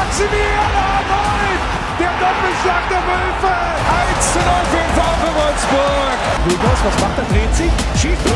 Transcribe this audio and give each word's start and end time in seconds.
Maximilian 0.00 0.72
Arnold, 0.72 1.60
der 2.00 2.12
Doppelschlag 2.22 2.88
der 2.88 3.02
Wölfe. 3.04 3.52
1 4.16 4.32
zu 4.32 4.38
0 4.38 4.46
für 4.72 4.86
VfL 4.96 5.34
Wolfsburg. 5.36 6.18
Lugos, 6.48 6.84
was 6.84 7.00
macht 7.02 7.18
er? 7.18 7.24
Dreht 7.24 7.54
sich, 7.54 7.72
schießt. 8.00 8.26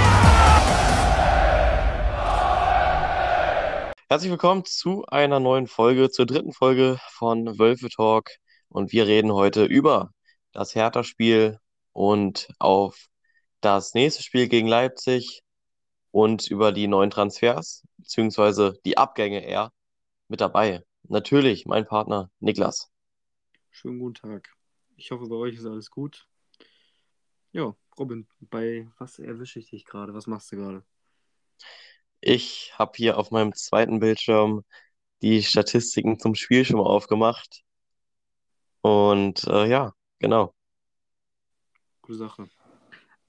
Herzlich 4.10 4.30
willkommen 4.30 4.66
zu 4.66 5.06
einer 5.06 5.40
neuen 5.40 5.66
Folge, 5.66 6.10
zur 6.10 6.26
dritten 6.26 6.52
Folge 6.52 6.98
von 7.12 7.58
Wölfe 7.58 7.88
Talk. 7.88 8.28
Und 8.68 8.92
wir 8.92 9.06
reden 9.06 9.32
heute 9.32 9.64
über 9.64 10.10
das 10.52 10.74
Hertha-Spiel 10.74 11.58
und 11.94 12.48
auf 12.58 13.06
das 13.62 13.94
nächste 13.94 14.22
Spiel 14.22 14.48
gegen 14.48 14.68
Leipzig 14.68 15.40
und 16.10 16.46
über 16.46 16.72
die 16.72 16.88
neuen 16.88 17.08
Transfers, 17.08 17.84
beziehungsweise 17.96 18.78
die 18.84 18.98
Abgänge 18.98 19.42
eher 19.42 19.72
mit 20.28 20.42
dabei. 20.42 20.82
Natürlich 21.08 21.66
mein 21.66 21.86
Partner 21.86 22.30
Niklas. 22.40 22.90
Schönen 23.70 23.98
guten 23.98 24.14
Tag. 24.14 24.56
Ich 24.96 25.10
hoffe, 25.10 25.26
bei 25.28 25.36
euch 25.36 25.56
ist 25.56 25.66
alles 25.66 25.90
gut. 25.90 26.26
Ja, 27.52 27.76
Robin, 27.98 28.26
bei 28.40 28.88
was 28.98 29.18
erwische 29.18 29.58
ich 29.58 29.68
dich 29.68 29.84
gerade? 29.84 30.14
Was 30.14 30.26
machst 30.26 30.50
du 30.50 30.56
gerade? 30.56 30.82
Ich 32.20 32.72
habe 32.78 32.92
hier 32.96 33.18
auf 33.18 33.30
meinem 33.30 33.52
zweiten 33.54 34.00
Bildschirm 34.00 34.64
die 35.20 35.42
Statistiken 35.42 36.18
zum 36.18 36.34
Spiel 36.34 36.64
schon 36.64 36.78
mal 36.78 36.86
aufgemacht. 36.86 37.62
Und 38.80 39.44
äh, 39.44 39.66
ja, 39.66 39.92
genau. 40.18 40.54
Gute 42.00 42.18
Sache. 42.18 42.48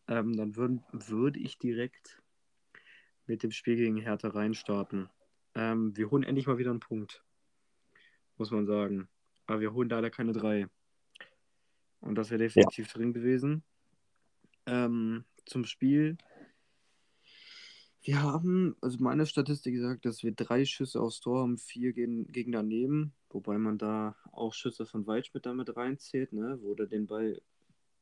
Ähm, 0.07 0.37
dann 0.37 0.55
würde 0.55 0.79
würd 0.91 1.35
ich 1.35 1.57
direkt 1.57 2.21
mit 3.25 3.43
dem 3.43 3.51
Spiel 3.51 3.75
gegen 3.75 3.97
Hertha 3.97 4.29
reinstarten. 4.29 5.09
Ähm, 5.55 5.95
wir 5.97 6.09
holen 6.09 6.23
endlich 6.23 6.47
mal 6.47 6.57
wieder 6.57 6.71
einen 6.71 6.79
Punkt, 6.79 7.23
muss 8.37 8.51
man 8.51 8.65
sagen. 8.65 9.07
Aber 9.47 9.59
wir 9.59 9.73
holen 9.73 9.89
leider 9.89 10.09
keine 10.09 10.33
drei. 10.33 10.67
Und 12.01 12.15
das 12.15 12.29
wäre 12.29 12.39
definitiv 12.39 12.87
ja. 12.87 12.93
drin 12.93 13.13
gewesen. 13.13 13.63
Ähm, 14.65 15.25
zum 15.45 15.65
Spiel. 15.65 16.17
Wir 18.01 18.21
haben, 18.21 18.75
also 18.81 18.97
meine 18.99 19.25
Statistik 19.25 19.79
sagt, 19.79 20.05
dass 20.05 20.23
wir 20.23 20.31
drei 20.31 20.65
Schüsse 20.65 21.01
aufs 21.01 21.21
Tor 21.21 21.41
haben, 21.41 21.57
vier 21.57 21.91
gegen, 21.93 22.31
gegen 22.31 22.51
daneben. 22.51 23.13
Wobei 23.29 23.57
man 23.57 23.77
da 23.77 24.15
auch 24.31 24.53
Schüsse 24.53 24.85
von 24.85 25.07
Waldschmidt 25.07 25.45
damit 25.45 25.75
reinzählt, 25.75 26.31
ne? 26.31 26.59
wo 26.61 26.75
der 26.75 26.85
den 26.85 27.07
Ball 27.07 27.41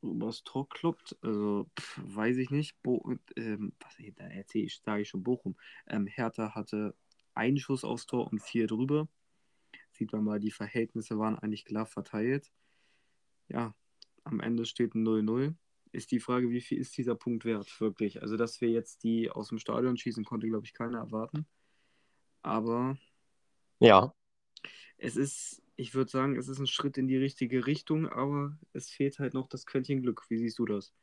übers 0.01 0.43
Tor 0.43 0.67
kloppt. 0.67 1.17
Also, 1.21 1.69
pff, 1.79 2.01
weiß 2.03 2.37
ich 2.37 2.49
nicht. 2.49 2.81
Bo 2.83 3.15
ähm, 3.37 3.73
was, 3.79 3.95
da 4.15 4.25
erzähle 4.25 4.65
ich, 4.65 4.81
sage 4.83 5.03
ich 5.03 5.09
schon 5.09 5.23
Bochum. 5.23 5.55
Ähm, 5.87 6.05
Hertha 6.05 6.53
hatte 6.53 6.95
einen 7.33 7.57
Schuss 7.57 7.83
aufs 7.83 8.05
Tor 8.05 8.29
und 8.31 8.41
vier 8.41 8.67
drüber. 8.67 9.07
Sieht 9.93 10.11
man 10.11 10.23
mal, 10.23 10.39
die 10.39 10.51
Verhältnisse 10.51 11.17
waren 11.17 11.37
eigentlich 11.39 11.65
klar 11.65 11.85
verteilt. 11.85 12.51
Ja, 13.47 13.73
am 14.23 14.39
Ende 14.39 14.65
steht 14.65 14.95
ein 14.95 15.03
0-0. 15.03 15.55
Ist 15.91 16.11
die 16.11 16.19
Frage, 16.19 16.49
wie 16.49 16.61
viel 16.61 16.79
ist 16.79 16.97
dieser 16.97 17.15
Punkt 17.15 17.45
wert, 17.45 17.79
wirklich? 17.79 18.21
Also, 18.21 18.35
dass 18.35 18.61
wir 18.61 18.69
jetzt 18.69 19.03
die 19.03 19.29
aus 19.29 19.49
dem 19.49 19.59
Stadion 19.59 19.95
schießen, 19.95 20.25
konnte, 20.25 20.47
glaube 20.47 20.65
ich, 20.65 20.73
keiner 20.73 20.97
erwarten. 20.99 21.45
Aber. 22.41 22.97
Ja. 23.79 24.13
Es 24.97 25.15
ist 25.15 25.63
ich 25.75 25.93
würde 25.93 26.09
sagen, 26.09 26.37
es 26.37 26.47
ist 26.47 26.59
ein 26.59 26.67
Schritt 26.67 26.97
in 26.97 27.07
die 27.07 27.17
richtige 27.17 27.65
Richtung, 27.65 28.07
aber 28.07 28.57
es 28.73 28.89
fehlt 28.89 29.19
halt 29.19 29.33
noch 29.33 29.47
das 29.47 29.65
Quäntchen 29.65 30.01
Glück. 30.01 30.23
Wie 30.29 30.37
siehst 30.37 30.59
du 30.59 30.65
das? 30.65 30.93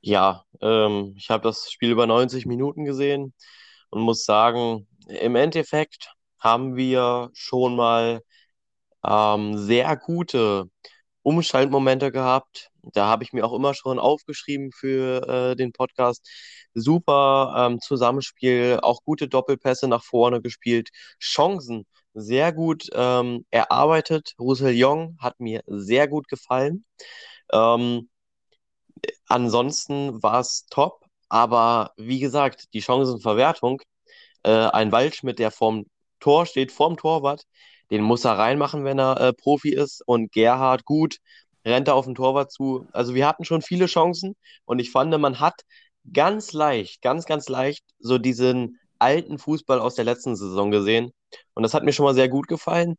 Ja, 0.00 0.44
ähm, 0.60 1.14
ich 1.16 1.30
habe 1.30 1.42
das 1.42 1.70
Spiel 1.70 1.90
über 1.90 2.06
90 2.06 2.46
Minuten 2.46 2.84
gesehen 2.84 3.34
und 3.90 4.02
muss 4.02 4.24
sagen, 4.24 4.86
im 5.08 5.36
Endeffekt 5.36 6.14
haben 6.38 6.76
wir 6.76 7.30
schon 7.34 7.76
mal 7.76 8.22
ähm, 9.04 9.58
sehr 9.58 9.96
gute 9.96 10.70
Umschaltmomente 11.22 12.12
gehabt. 12.12 12.70
Da 12.82 13.06
habe 13.06 13.24
ich 13.24 13.32
mir 13.32 13.44
auch 13.44 13.52
immer 13.52 13.74
schon 13.74 13.98
aufgeschrieben 13.98 14.70
für 14.72 15.28
äh, 15.28 15.56
den 15.56 15.72
Podcast. 15.72 16.26
Super 16.74 17.54
ähm, 17.56 17.80
Zusammenspiel, 17.80 18.78
auch 18.82 19.02
gute 19.04 19.28
Doppelpässe 19.28 19.88
nach 19.88 20.04
vorne 20.04 20.40
gespielt, 20.40 20.90
Chancen 21.20 21.86
sehr 22.14 22.52
gut 22.52 22.88
ähm, 22.94 23.44
erarbeitet. 23.50 24.34
Roussillon 24.38 25.16
hat 25.20 25.38
mir 25.40 25.62
sehr 25.66 26.08
gut 26.08 26.28
gefallen. 26.28 26.84
Ähm, 27.52 28.08
ansonsten 29.26 30.22
war 30.22 30.40
es 30.40 30.66
top, 30.70 31.04
aber 31.28 31.92
wie 31.96 32.20
gesagt, 32.20 32.72
die 32.74 32.82
Chancenverwertung, 32.82 33.82
äh, 34.44 34.50
ein 34.50 34.92
Waldschmidt, 34.92 35.38
der 35.38 35.50
vorm 35.50 35.86
Tor 36.20 36.46
steht, 36.46 36.72
vorm 36.72 36.96
Torwart, 36.96 37.44
den 37.90 38.02
muss 38.02 38.24
er 38.24 38.38
reinmachen, 38.38 38.84
wenn 38.84 38.98
er 38.98 39.20
äh, 39.20 39.32
Profi 39.32 39.70
ist. 39.70 40.02
Und 40.06 40.32
Gerhard, 40.32 40.84
gut, 40.84 41.18
rennt 41.64 41.88
er 41.88 41.94
auf 41.94 42.04
den 42.06 42.14
Torwart 42.14 42.52
zu. 42.52 42.86
Also 42.92 43.14
wir 43.14 43.26
hatten 43.26 43.44
schon 43.44 43.62
viele 43.62 43.86
Chancen 43.86 44.34
und 44.64 44.78
ich 44.78 44.90
fand, 44.90 45.16
man 45.18 45.40
hat 45.40 45.62
ganz 46.12 46.52
leicht, 46.52 47.02
ganz, 47.02 47.26
ganz 47.26 47.48
leicht 47.48 47.84
so 47.98 48.18
diesen 48.18 48.78
alten 48.98 49.38
Fußball 49.38 49.80
aus 49.80 49.94
der 49.94 50.04
letzten 50.04 50.36
Saison 50.36 50.70
gesehen. 50.70 51.12
Und 51.54 51.62
das 51.62 51.74
hat 51.74 51.84
mir 51.84 51.92
schon 51.92 52.04
mal 52.04 52.14
sehr 52.14 52.28
gut 52.28 52.48
gefallen. 52.48 52.96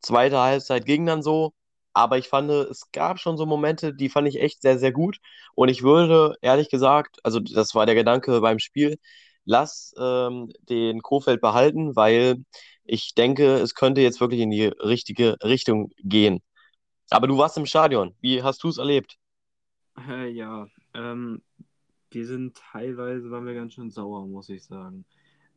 Zweite 0.00 0.38
Halbzeit 0.38 0.86
ging 0.86 1.06
dann 1.06 1.22
so, 1.22 1.52
aber 1.92 2.18
ich 2.18 2.28
fand, 2.28 2.50
es 2.50 2.90
gab 2.92 3.18
schon 3.20 3.36
so 3.36 3.46
Momente, 3.46 3.94
die 3.94 4.08
fand 4.08 4.28
ich 4.28 4.40
echt 4.40 4.62
sehr, 4.62 4.78
sehr 4.78 4.92
gut. 4.92 5.18
Und 5.54 5.68
ich 5.68 5.82
würde, 5.82 6.34
ehrlich 6.42 6.70
gesagt, 6.70 7.18
also 7.22 7.40
das 7.40 7.74
war 7.74 7.86
der 7.86 7.94
Gedanke 7.94 8.40
beim 8.40 8.58
Spiel, 8.58 8.98
lass 9.44 9.94
ähm, 9.98 10.52
den 10.68 11.02
Kofeld 11.02 11.40
behalten, 11.40 11.96
weil 11.96 12.44
ich 12.84 13.14
denke, 13.14 13.54
es 13.56 13.74
könnte 13.74 14.00
jetzt 14.00 14.20
wirklich 14.20 14.40
in 14.40 14.50
die 14.50 14.66
richtige 14.66 15.36
Richtung 15.42 15.90
gehen. 16.02 16.40
Aber 17.10 17.26
du 17.26 17.38
warst 17.38 17.58
im 17.58 17.66
Stadion. 17.66 18.14
Wie 18.20 18.42
hast 18.42 18.62
du 18.64 18.68
es 18.68 18.78
erlebt? 18.78 19.18
Äh, 20.08 20.30
ja, 20.30 20.66
ähm, 20.94 21.42
wir 22.10 22.26
sind 22.26 22.56
teilweise, 22.56 23.30
waren 23.30 23.46
wir 23.46 23.54
ganz 23.54 23.74
schön 23.74 23.90
sauer, 23.90 24.26
muss 24.26 24.48
ich 24.48 24.64
sagen. 24.64 25.04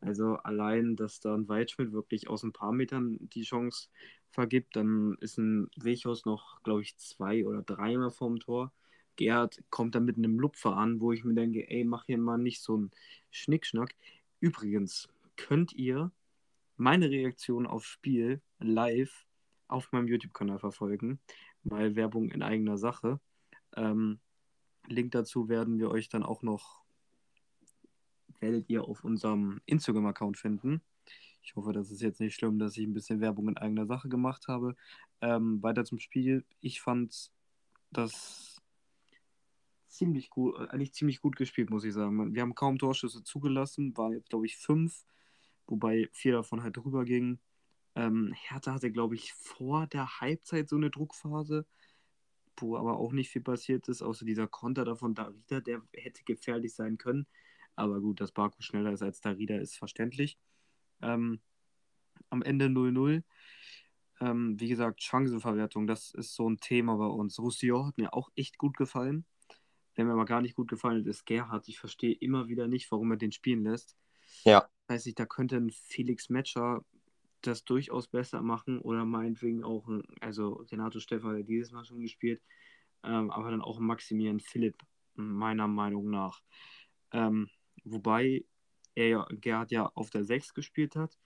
Also 0.00 0.36
allein, 0.36 0.96
dass 0.96 1.20
da 1.20 1.34
ein 1.34 1.48
Waldschmidt 1.48 1.92
wirklich 1.92 2.28
aus 2.28 2.42
ein 2.42 2.52
paar 2.52 2.72
Metern 2.72 3.18
die 3.20 3.42
Chance 3.42 3.88
vergibt, 4.30 4.76
dann 4.76 5.16
ist 5.20 5.38
ein 5.38 5.68
Wechhaus 5.76 6.24
noch, 6.26 6.62
glaube 6.62 6.82
ich, 6.82 6.96
zwei 6.98 7.46
oder 7.46 7.62
dreimal 7.62 8.10
vorm 8.10 8.38
Tor. 8.38 8.72
Gerhard 9.16 9.62
kommt 9.70 9.94
dann 9.94 10.04
mit 10.04 10.16
einem 10.16 10.38
Lupfer 10.38 10.76
an, 10.76 11.00
wo 11.00 11.12
ich 11.12 11.24
mir 11.24 11.34
denke, 11.34 11.68
ey, 11.68 11.84
mach 11.84 12.06
hier 12.06 12.18
mal 12.18 12.38
nicht 12.38 12.62
so 12.62 12.74
einen 12.74 12.90
Schnickschnack. 13.30 13.94
Übrigens, 14.40 15.08
könnt 15.36 15.72
ihr 15.72 16.12
meine 16.76 17.10
Reaktion 17.10 17.66
aufs 17.66 17.86
Spiel 17.86 18.40
live 18.58 19.26
auf 19.68 19.90
meinem 19.92 20.08
YouTube-Kanal 20.08 20.58
verfolgen. 20.58 21.20
Mal 21.62 21.96
Werbung 21.96 22.30
in 22.30 22.42
eigener 22.42 22.78
Sache. 22.78 23.20
Ähm, 23.74 24.20
Link 24.86 25.12
dazu 25.12 25.48
werden 25.48 25.78
wir 25.78 25.90
euch 25.90 26.08
dann 26.08 26.22
auch 26.22 26.42
noch 26.42 26.86
werdet 28.40 28.68
ihr 28.68 28.84
auf 28.84 29.04
unserem 29.04 29.60
Instagram-Account 29.66 30.38
finden. 30.38 30.82
Ich 31.42 31.54
hoffe, 31.54 31.72
das 31.72 31.90
ist 31.90 32.02
jetzt 32.02 32.20
nicht 32.20 32.34
schlimm, 32.34 32.58
dass 32.58 32.76
ich 32.76 32.86
ein 32.86 32.94
bisschen 32.94 33.20
Werbung 33.20 33.48
in 33.48 33.56
eigener 33.56 33.86
Sache 33.86 34.08
gemacht 34.08 34.48
habe. 34.48 34.76
Ähm, 35.20 35.62
weiter 35.62 35.84
zum 35.84 35.98
Spiel. 35.98 36.44
Ich 36.60 36.80
fand 36.80 37.30
das 37.92 38.55
ziemlich 39.96 40.30
gut, 40.30 40.56
eigentlich 40.70 40.92
ziemlich 40.94 41.20
gut 41.20 41.36
gespielt, 41.36 41.70
muss 41.70 41.84
ich 41.84 41.94
sagen. 41.94 42.34
Wir 42.34 42.42
haben 42.42 42.54
kaum 42.54 42.78
Torschüsse 42.78 43.22
zugelassen, 43.22 43.96
waren 43.96 44.12
jetzt, 44.12 44.30
glaube 44.30 44.46
ich, 44.46 44.56
fünf, 44.56 45.04
wobei 45.66 46.08
vier 46.12 46.32
davon 46.32 46.62
halt 46.62 46.76
drüber 46.76 47.04
gingen. 47.04 47.40
Ähm, 47.94 48.34
Hertha 48.34 48.74
hatte, 48.74 48.92
glaube 48.92 49.14
ich, 49.14 49.32
vor 49.32 49.86
der 49.86 50.20
Halbzeit 50.20 50.68
so 50.68 50.76
eine 50.76 50.90
Druckphase, 50.90 51.66
wo 52.58 52.76
aber 52.76 52.98
auch 52.98 53.12
nicht 53.12 53.30
viel 53.30 53.42
passiert 53.42 53.88
ist, 53.88 54.02
außer 54.02 54.24
dieser 54.24 54.46
Konter 54.46 54.84
davon 54.84 55.14
Darida, 55.14 55.60
der 55.60 55.82
hätte 55.94 56.24
gefährlich 56.24 56.74
sein 56.74 56.98
können. 56.98 57.26
Aber 57.74 58.00
gut, 58.00 58.20
dass 58.20 58.32
Baku 58.32 58.62
schneller 58.62 58.92
ist 58.92 59.02
als 59.02 59.20
Darida, 59.20 59.56
ist 59.56 59.76
verständlich. 59.76 60.38
Ähm, 61.02 61.40
am 62.30 62.42
Ende 62.42 62.66
0-0. 62.66 63.22
Ähm, 64.20 64.58
wie 64.58 64.68
gesagt, 64.68 65.02
Chancenverwertung, 65.02 65.86
das 65.86 66.12
ist 66.14 66.34
so 66.34 66.48
ein 66.48 66.58
Thema 66.58 66.96
bei 66.96 67.06
uns. 67.06 67.38
Roussillon 67.38 67.86
hat 67.86 67.98
mir 67.98 68.14
auch 68.14 68.30
echt 68.34 68.58
gut 68.58 68.76
gefallen. 68.76 69.26
Wer 69.96 70.04
mir 70.04 70.12
aber 70.12 70.24
gar 70.24 70.40
nicht 70.40 70.54
gut 70.54 70.68
gefallen 70.68 71.00
hat, 71.00 71.06
ist 71.06 71.26
Gerhard. 71.26 71.68
Ich 71.68 71.80
verstehe 71.80 72.14
immer 72.14 72.48
wieder 72.48 72.68
nicht, 72.68 72.90
warum 72.92 73.10
er 73.10 73.16
den 73.16 73.32
spielen 73.32 73.64
lässt. 73.64 73.96
Ja. 74.44 74.68
Weiß 74.88 75.06
ich, 75.06 75.14
da 75.14 75.26
könnte 75.26 75.56
ein 75.56 75.70
Felix 75.70 76.28
Metscher 76.28 76.84
das 77.42 77.64
durchaus 77.64 78.06
besser 78.06 78.42
machen 78.42 78.80
oder 78.80 79.04
meinetwegen 79.04 79.64
auch, 79.64 79.88
ein, 79.88 80.02
also 80.20 80.64
Renato 80.70 81.00
Stefan 81.00 81.38
hat 81.38 81.48
dieses 81.48 81.70
Mal 81.70 81.84
schon 81.84 82.00
gespielt, 82.00 82.42
ähm, 83.02 83.30
aber 83.30 83.50
dann 83.50 83.62
auch 83.62 83.78
Maximilian 83.78 84.40
Philipp, 84.40 84.76
meiner 85.14 85.68
Meinung 85.68 86.10
nach. 86.10 86.40
Ähm, 87.12 87.48
Wobei 87.88 88.44
er 88.96 89.08
ja, 89.08 89.26
Gerhard 89.30 89.70
ja 89.70 89.90
auf 89.94 90.10
der 90.10 90.24
6 90.24 90.54
gespielt 90.54 90.96
hat. 90.96 91.16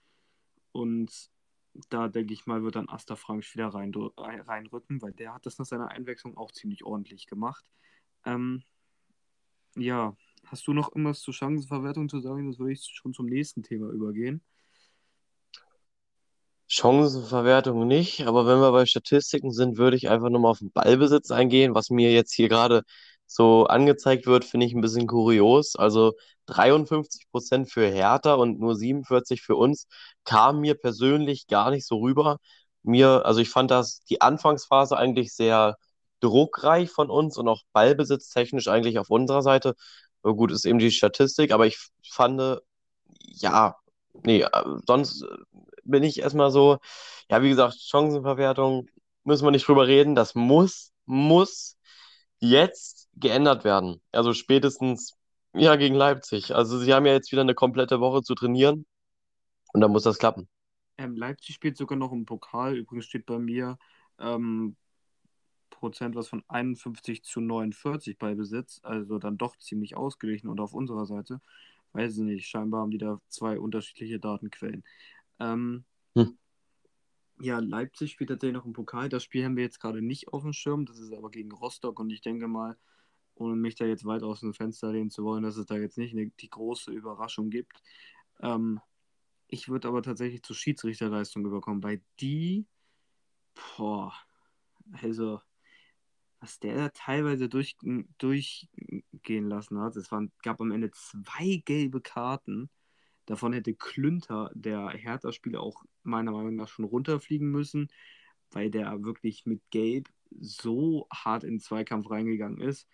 Und 0.71 1.31
da 1.89 2.07
denke 2.07 2.33
ich 2.33 2.45
mal, 2.45 2.61
wird 2.61 2.75
dann 2.75 2.87
Asta 2.87 3.15
Frank 3.15 3.43
wieder 3.53 3.69
rein, 3.69 3.91
reinrücken, 4.15 5.01
weil 5.01 5.11
der 5.13 5.33
hat 5.33 5.47
das 5.47 5.57
nach 5.57 5.65
seiner 5.65 5.89
Einwechslung 5.89 6.37
auch 6.37 6.51
ziemlich 6.51 6.83
ordentlich 6.83 7.25
gemacht. 7.25 7.65
Ähm, 8.25 8.63
ja, 9.75 10.15
hast 10.45 10.67
du 10.67 10.73
noch 10.73 10.89
irgendwas 10.89 11.21
zur 11.21 11.33
Chancenverwertung 11.33 12.09
zu 12.09 12.19
sagen? 12.19 12.47
Das 12.49 12.59
würde 12.59 12.73
ich 12.73 12.83
schon 12.93 13.13
zum 13.13 13.25
nächsten 13.27 13.63
Thema 13.63 13.89
übergehen. 13.89 14.41
Chancenverwertung 16.67 17.85
nicht, 17.85 18.21
aber 18.27 18.45
wenn 18.45 18.59
wir 18.59 18.71
bei 18.71 18.85
Statistiken 18.85 19.51
sind, 19.51 19.77
würde 19.77 19.97
ich 19.97 20.09
einfach 20.09 20.29
nur 20.29 20.39
mal 20.39 20.49
auf 20.51 20.59
den 20.59 20.71
Ballbesitz 20.71 21.29
eingehen. 21.29 21.75
Was 21.75 21.89
mir 21.89 22.13
jetzt 22.13 22.33
hier 22.33 22.47
gerade 22.47 22.83
so 23.27 23.65
angezeigt 23.65 24.25
wird, 24.25 24.45
finde 24.45 24.65
ich 24.65 24.73
ein 24.73 24.81
bisschen 24.81 25.07
kurios. 25.07 25.75
Also 25.75 26.13
53 26.47 27.29
Prozent 27.31 27.69
für 27.71 27.87
Hertha 27.89 28.35
und 28.35 28.59
nur 28.59 28.75
47 28.75 29.41
für 29.41 29.55
uns 29.55 29.87
kam 30.23 30.61
mir 30.61 30.75
persönlich 30.75 31.47
gar 31.47 31.71
nicht 31.71 31.85
so 31.85 31.97
rüber. 31.99 32.37
Mir, 32.83 33.25
also 33.25 33.41
ich 33.41 33.49
fand 33.49 33.71
das 33.71 34.01
die 34.09 34.21
Anfangsphase 34.21 34.97
eigentlich 34.97 35.33
sehr 35.33 35.77
druckreich 36.21 36.89
von 36.91 37.09
uns 37.09 37.37
und 37.37 37.47
auch 37.47 37.61
ballbesitztechnisch 37.73 38.67
eigentlich 38.67 38.99
auf 38.99 39.09
unserer 39.09 39.41
Seite. 39.41 39.75
Gut, 40.23 40.51
ist 40.51 40.65
eben 40.65 40.79
die 40.79 40.91
Statistik, 40.91 41.51
aber 41.51 41.65
ich 41.67 41.77
fand, 42.09 42.61
ja, 43.19 43.75
nee, 44.23 44.41
äh, 44.41 44.63
sonst 44.85 45.25
bin 45.83 46.03
ich 46.03 46.19
erstmal 46.19 46.51
so, 46.51 46.77
ja, 47.29 47.41
wie 47.41 47.49
gesagt, 47.49 47.75
Chancenverwertung 47.79 48.87
müssen 49.23 49.45
wir 49.45 49.51
nicht 49.51 49.67
drüber 49.67 49.87
reden. 49.87 50.15
Das 50.15 50.35
muss, 50.35 50.91
muss 51.05 51.77
jetzt 52.39 53.09
geändert 53.15 53.63
werden. 53.63 54.01
Also 54.11 54.33
spätestens, 54.33 55.17
ja, 55.53 55.75
gegen 55.75 55.95
Leipzig. 55.95 56.55
Also 56.55 56.77
sie 56.79 56.93
haben 56.93 57.05
ja 57.05 57.13
jetzt 57.13 57.31
wieder 57.31 57.41
eine 57.41 57.55
komplette 57.55 57.99
Woche 57.99 58.21
zu 58.21 58.35
trainieren 58.35 58.85
und 59.73 59.81
dann 59.81 59.91
muss 59.91 60.03
das 60.03 60.17
klappen. 60.17 60.47
Ähm, 60.97 61.15
Leipzig 61.15 61.55
spielt 61.55 61.77
sogar 61.77 61.97
noch 61.97 62.11
im 62.11 62.25
Pokal. 62.25 62.77
Übrigens 62.77 63.05
steht 63.05 63.25
bei 63.25 63.39
mir 63.39 63.77
ähm, 64.19 64.75
Prozent 65.81 66.15
was 66.15 66.29
von 66.29 66.43
51 66.47 67.23
zu 67.23 67.41
49 67.41 68.17
bei 68.17 68.35
Besitz. 68.35 68.79
Also 68.83 69.19
dann 69.19 69.37
doch 69.37 69.57
ziemlich 69.57 69.97
ausgeglichen 69.97 70.47
und 70.47 70.61
auf 70.61 70.73
unserer 70.73 71.05
Seite. 71.05 71.41
Weiß 71.91 72.17
ich 72.17 72.23
nicht, 72.23 72.47
scheinbar 72.47 72.81
haben 72.81 72.91
die 72.91 72.97
da 72.97 73.19
zwei 73.27 73.59
unterschiedliche 73.59 74.19
Datenquellen. 74.19 74.83
Ähm, 75.39 75.83
hm. 76.15 76.37
Ja, 77.41 77.59
Leipzig 77.59 78.11
spielt 78.11 78.29
tatsächlich 78.29 78.55
noch 78.55 78.65
im 78.65 78.73
Pokal. 78.73 79.09
Das 79.09 79.23
Spiel 79.23 79.43
haben 79.43 79.57
wir 79.57 79.63
jetzt 79.63 79.79
gerade 79.79 80.01
nicht 80.01 80.29
auf 80.29 80.43
dem 80.43 80.53
Schirm. 80.53 80.85
Das 80.85 80.99
ist 80.99 81.11
aber 81.11 81.31
gegen 81.31 81.51
Rostock 81.51 81.99
und 81.99 82.09
ich 82.11 82.21
denke 82.21 82.47
mal, 82.47 82.77
ohne 83.35 83.55
mich 83.55 83.75
da 83.75 83.85
jetzt 83.85 84.05
weit 84.05 84.23
aus 84.23 84.41
dem 84.41 84.53
Fenster 84.53 84.91
lehnen 84.91 85.09
zu 85.09 85.23
wollen, 85.23 85.43
dass 85.43 85.57
es 85.57 85.65
da 85.65 85.75
jetzt 85.75 85.97
nicht 85.97 86.13
eine, 86.13 86.27
die 86.27 86.49
große 86.49 86.91
Überraschung 86.91 87.49
gibt. 87.49 87.81
Ähm, 88.41 88.79
ich 89.47 89.67
würde 89.67 89.87
aber 89.87 90.01
tatsächlich 90.03 90.43
zur 90.43 90.55
Schiedsrichterleistung 90.55 91.45
überkommen, 91.45 91.83
weil 91.83 92.01
die, 92.19 92.67
boah, 93.75 94.13
also, 95.01 95.41
was 96.41 96.59
der 96.59 96.75
da 96.75 96.89
teilweise 96.89 97.47
durch, 97.49 97.77
durchgehen 98.17 99.47
lassen 99.47 99.79
hat, 99.79 99.95
es 99.95 100.11
waren, 100.11 100.31
gab 100.43 100.59
am 100.59 100.71
Ende 100.71 100.91
zwei 100.91 101.61
gelbe 101.65 102.01
Karten. 102.01 102.69
Davon 103.27 103.53
hätte 103.53 103.75
Klünter, 103.75 104.51
der 104.55 104.89
Hertha-Spieler, 104.89 105.61
auch 105.61 105.83
meiner 106.03 106.31
Meinung 106.31 106.55
nach 106.55 106.67
schon 106.67 106.85
runterfliegen 106.85 107.49
müssen, 107.51 107.89
weil 108.51 108.71
der 108.71 109.03
wirklich 109.03 109.45
mit 109.45 109.61
Gelb 109.69 110.09
so 110.39 111.07
hart 111.13 111.43
in 111.43 111.55
den 111.55 111.59
Zweikampf 111.59 112.09
reingegangen 112.09 112.59
ist. 112.59 112.87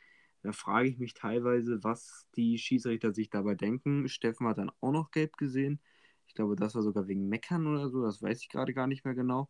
Da 0.43 0.51
frage 0.51 0.89
ich 0.89 0.99
mich 0.99 1.13
teilweise, 1.13 1.83
was 1.83 2.27
die 2.35 2.57
Schiedsrichter 2.57 3.13
sich 3.13 3.29
dabei 3.29 3.55
denken. 3.55 4.07
Steffen 4.09 4.47
hat 4.47 4.57
dann 4.57 4.71
auch 4.81 4.91
noch 4.91 5.11
gelb 5.11 5.37
gesehen. 5.37 5.81
Ich 6.27 6.33
glaube, 6.35 6.55
das 6.55 6.75
war 6.75 6.83
sogar 6.83 7.07
wegen 7.07 7.27
Meckern 7.29 7.65
oder 7.67 7.89
so. 7.89 8.03
Das 8.03 8.21
weiß 8.21 8.41
ich 8.41 8.49
gerade 8.49 8.73
gar 8.73 8.87
nicht 8.87 9.05
mehr 9.05 9.15
genau. 9.15 9.49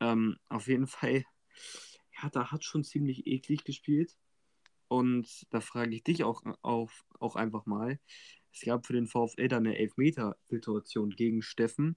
Ähm, 0.00 0.36
auf 0.48 0.68
jeden 0.68 0.86
Fall, 0.86 1.24
Hertha 2.22 2.50
hat 2.50 2.64
schon 2.64 2.84
ziemlich 2.84 3.26
eklig 3.26 3.64
gespielt. 3.64 4.16
Und 4.88 5.46
da 5.50 5.60
frage 5.60 5.94
ich 5.94 6.02
dich 6.02 6.24
auch, 6.24 6.42
auch, 6.62 6.90
auch 7.20 7.36
einfach 7.36 7.64
mal, 7.66 8.00
es 8.52 8.62
gab 8.62 8.86
für 8.86 8.92
den 8.92 9.06
VfL 9.06 9.48
dann 9.48 9.66
eine 9.66 9.78
Elfmeter-Situation 9.78 11.10
gegen 11.10 11.42
Steffen. 11.42 11.96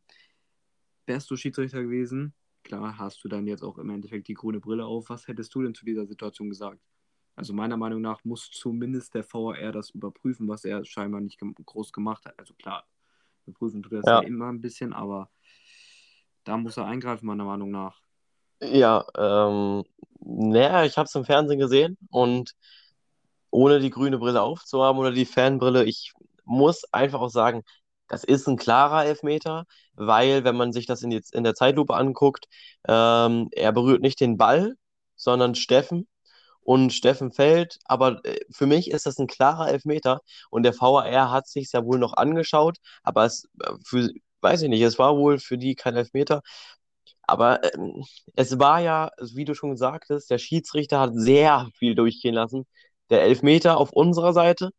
Wärst 1.05 1.29
du 1.31 1.35
Schiedsrichter 1.35 1.81
gewesen? 1.81 2.33
Klar, 2.63 2.97
hast 2.97 3.23
du 3.23 3.27
dann 3.27 3.47
jetzt 3.47 3.63
auch 3.63 3.77
im 3.77 3.89
Endeffekt 3.89 4.27
die 4.27 4.35
grüne 4.35 4.59
Brille 4.59 4.85
auf. 4.85 5.09
Was 5.09 5.27
hättest 5.27 5.53
du 5.55 5.63
denn 5.63 5.73
zu 5.73 5.85
dieser 5.85 6.05
Situation 6.05 6.49
gesagt? 6.49 6.79
Also 7.35 7.53
meiner 7.53 7.77
Meinung 7.77 8.01
nach 8.01 8.23
muss 8.23 8.51
zumindest 8.51 9.15
der 9.15 9.25
VAR 9.25 9.71
das 9.71 9.89
überprüfen, 9.89 10.47
was 10.47 10.63
er 10.63 10.85
scheinbar 10.85 11.19
nicht 11.19 11.39
groß 11.39 11.91
gemacht 11.91 12.25
hat. 12.25 12.37
Also 12.37 12.53
klar, 12.53 12.87
überprüfen 13.45 13.81
tut 13.81 13.91
er 13.93 14.01
das 14.01 14.09
ja. 14.09 14.21
ja 14.21 14.27
immer 14.27 14.49
ein 14.49 14.61
bisschen, 14.61 14.93
aber 14.93 15.31
da 16.43 16.57
muss 16.57 16.77
er 16.77 16.85
eingreifen, 16.85 17.25
meiner 17.25 17.45
Meinung 17.45 17.71
nach. 17.71 18.01
Ja, 18.61 19.05
ähm, 19.17 19.83
naja, 20.25 20.83
ich 20.85 20.97
habe 20.97 21.05
es 21.07 21.15
im 21.15 21.25
Fernsehen 21.25 21.59
gesehen 21.59 21.97
und 22.11 22.53
ohne 23.51 23.79
die 23.79 23.89
grüne 23.89 24.17
Brille 24.17 24.41
aufzuhaben 24.41 24.99
oder 24.99 25.11
die 25.11 25.25
Fanbrille, 25.25 25.83
ich 25.85 26.13
muss 26.45 26.83
einfach 26.91 27.21
auch 27.21 27.29
sagen, 27.29 27.63
das 28.07 28.23
ist 28.23 28.47
ein 28.47 28.57
klarer 28.57 29.05
Elfmeter, 29.05 29.65
weil, 29.93 30.43
wenn 30.43 30.55
man 30.55 30.73
sich 30.73 30.85
das 30.85 31.01
in, 31.03 31.09
die, 31.11 31.21
in 31.33 31.43
der 31.43 31.55
Zeitlupe 31.55 31.95
anguckt, 31.95 32.45
ähm, 32.87 33.49
er 33.51 33.71
berührt 33.71 34.01
nicht 34.01 34.19
den 34.19 34.37
Ball, 34.37 34.75
sondern 35.15 35.55
Steffen 35.55 36.07
und 36.61 36.93
Steffen 36.93 37.31
fällt. 37.31 37.79
Aber 37.85 38.23
äh, 38.25 38.39
für 38.51 38.65
mich 38.67 38.91
ist 38.91 39.05
das 39.05 39.17
ein 39.19 39.27
klarer 39.27 39.69
Elfmeter 39.69 40.21
und 40.49 40.63
der 40.63 40.73
VAR 40.79 41.31
hat 41.31 41.47
sich 41.47 41.71
ja 41.73 41.85
wohl 41.85 41.99
noch 41.99 42.13
angeschaut, 42.13 42.77
aber 43.03 43.25
es 43.25 43.47
äh, 43.61 43.73
für, 43.85 44.09
weiß 44.41 44.63
ich 44.63 44.69
nicht, 44.69 44.81
es 44.81 44.99
war 44.99 45.17
wohl 45.17 45.39
für 45.39 45.57
die 45.57 45.75
kein 45.75 45.95
Elfmeter. 45.95 46.41
Aber 47.33 47.63
ähm, 47.73 48.03
es 48.35 48.59
war 48.59 48.79
ja, 48.79 49.11
wie 49.33 49.45
du 49.45 49.55
schon 49.55 49.77
sagtest, 49.77 50.29
der 50.29 50.37
Schiedsrichter 50.37 50.99
hat 50.99 51.11
sehr 51.13 51.69
viel 51.77 51.95
durchgehen 51.95 52.35
lassen. 52.35 52.65
Der 53.09 53.23
Elfmeter 53.23 53.77
auf 53.77 53.91
unserer 53.91 54.33
Seite 54.33 54.71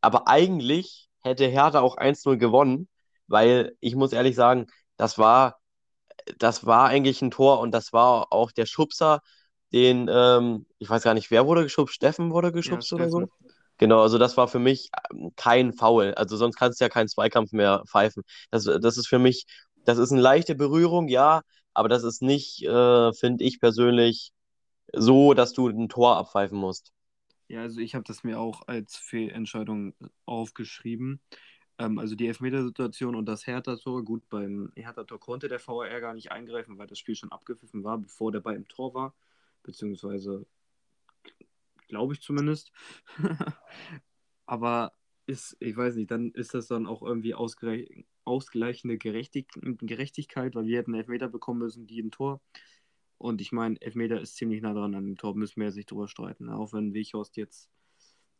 aber 0.00 0.28
eigentlich 0.28 1.08
hätte 1.20 1.46
Hertha 1.46 1.80
auch 1.80 1.96
1-0 1.96 2.36
gewonnen, 2.38 2.88
weil 3.26 3.76
ich 3.80 3.94
muss 3.94 4.12
ehrlich 4.12 4.34
sagen, 4.34 4.66
das 4.96 5.18
war, 5.18 5.58
das 6.38 6.66
war 6.66 6.88
eigentlich 6.88 7.22
ein 7.22 7.30
Tor 7.30 7.60
und 7.60 7.72
das 7.72 7.92
war 7.92 8.32
auch 8.32 8.52
der 8.52 8.66
Schubser, 8.66 9.20
den, 9.72 10.08
ähm, 10.10 10.66
ich 10.78 10.90
weiß 10.90 11.02
gar 11.02 11.14
nicht, 11.14 11.30
wer 11.30 11.46
wurde 11.46 11.62
geschubst? 11.62 11.94
Steffen 11.94 12.32
wurde 12.32 12.52
geschubst 12.52 12.90
ja, 12.90 12.96
oder 12.96 13.08
so? 13.08 13.28
Genau, 13.78 14.02
also 14.02 14.18
das 14.18 14.36
war 14.36 14.48
für 14.48 14.58
mich 14.58 14.90
ähm, 15.12 15.30
kein 15.36 15.72
Foul. 15.72 16.12
Also 16.14 16.36
sonst 16.36 16.56
kannst 16.56 16.80
du 16.80 16.84
ja 16.84 16.88
keinen 16.88 17.08
Zweikampf 17.08 17.52
mehr 17.52 17.82
pfeifen. 17.86 18.24
Das, 18.50 18.64
das 18.64 18.96
ist 18.98 19.06
für 19.06 19.18
mich, 19.18 19.44
das 19.84 19.98
ist 19.98 20.12
eine 20.12 20.20
leichte 20.20 20.54
Berührung, 20.54 21.08
ja, 21.08 21.42
aber 21.74 21.88
das 21.88 22.04
ist 22.04 22.22
nicht, 22.22 22.62
äh, 22.62 23.12
finde 23.12 23.44
ich 23.44 23.60
persönlich, 23.60 24.32
so, 24.92 25.34
dass 25.34 25.52
du 25.52 25.68
ein 25.68 25.88
Tor 25.88 26.16
abpfeifen 26.16 26.58
musst. 26.58 26.92
Ja, 27.48 27.62
also 27.62 27.80
ich 27.80 27.94
habe 27.94 28.04
das 28.04 28.24
mir 28.24 28.38
auch 28.38 28.66
als 28.68 28.96
Fehlentscheidung 28.96 29.94
aufgeschrieben. 30.24 31.20
Ähm, 31.78 31.98
also 31.98 32.14
die 32.14 32.28
Elfmetersituation 32.28 33.14
und 33.14 33.26
das 33.26 33.46
Hertha-Tor. 33.46 34.04
Gut, 34.04 34.28
beim 34.28 34.72
Hertha-Tor 34.76 35.18
konnte 35.18 35.48
der 35.48 35.60
VAR 35.66 36.00
gar 36.00 36.14
nicht 36.14 36.30
eingreifen, 36.30 36.78
weil 36.78 36.86
das 36.86 36.98
Spiel 36.98 37.14
schon 37.16 37.32
abgepfiffen 37.32 37.82
war, 37.82 37.98
bevor 37.98 38.32
der 38.32 38.40
Ball 38.40 38.56
im 38.56 38.68
Tor 38.68 38.94
war. 38.94 39.14
Beziehungsweise, 39.62 40.46
glaube 41.88 42.14
ich 42.14 42.20
zumindest. 42.20 42.72
Aber 44.46 44.92
ist, 45.30 45.56
ich 45.60 45.76
weiß 45.76 45.94
nicht, 45.94 46.10
dann 46.10 46.32
ist 46.32 46.54
das 46.54 46.66
dann 46.66 46.86
auch 46.86 47.02
irgendwie 47.02 47.34
ausgleichende 47.34 48.98
Gerechtig 48.98 49.48
Gerechtigkeit, 49.54 50.54
weil 50.54 50.66
wir 50.66 50.78
hätten 50.78 50.94
Elfmeter 50.94 51.28
bekommen 51.28 51.60
müssen, 51.60 51.86
die 51.86 52.02
ein 52.02 52.10
Tor. 52.10 52.40
Und 53.16 53.40
ich 53.40 53.52
meine, 53.52 53.80
Elfmeter 53.80 54.20
ist 54.20 54.36
ziemlich 54.36 54.60
nah 54.60 54.74
dran 54.74 54.94
an 54.94 55.04
dem 55.04 55.16
Tor, 55.16 55.36
müssen 55.36 55.60
wir 55.60 55.66
ja 55.66 55.70
sich 55.70 55.86
drüber 55.86 56.08
streiten. 56.08 56.46
Ne? 56.46 56.56
Auch 56.56 56.72
wenn 56.72 56.94
Weghorst 56.94 57.36
jetzt 57.36 57.70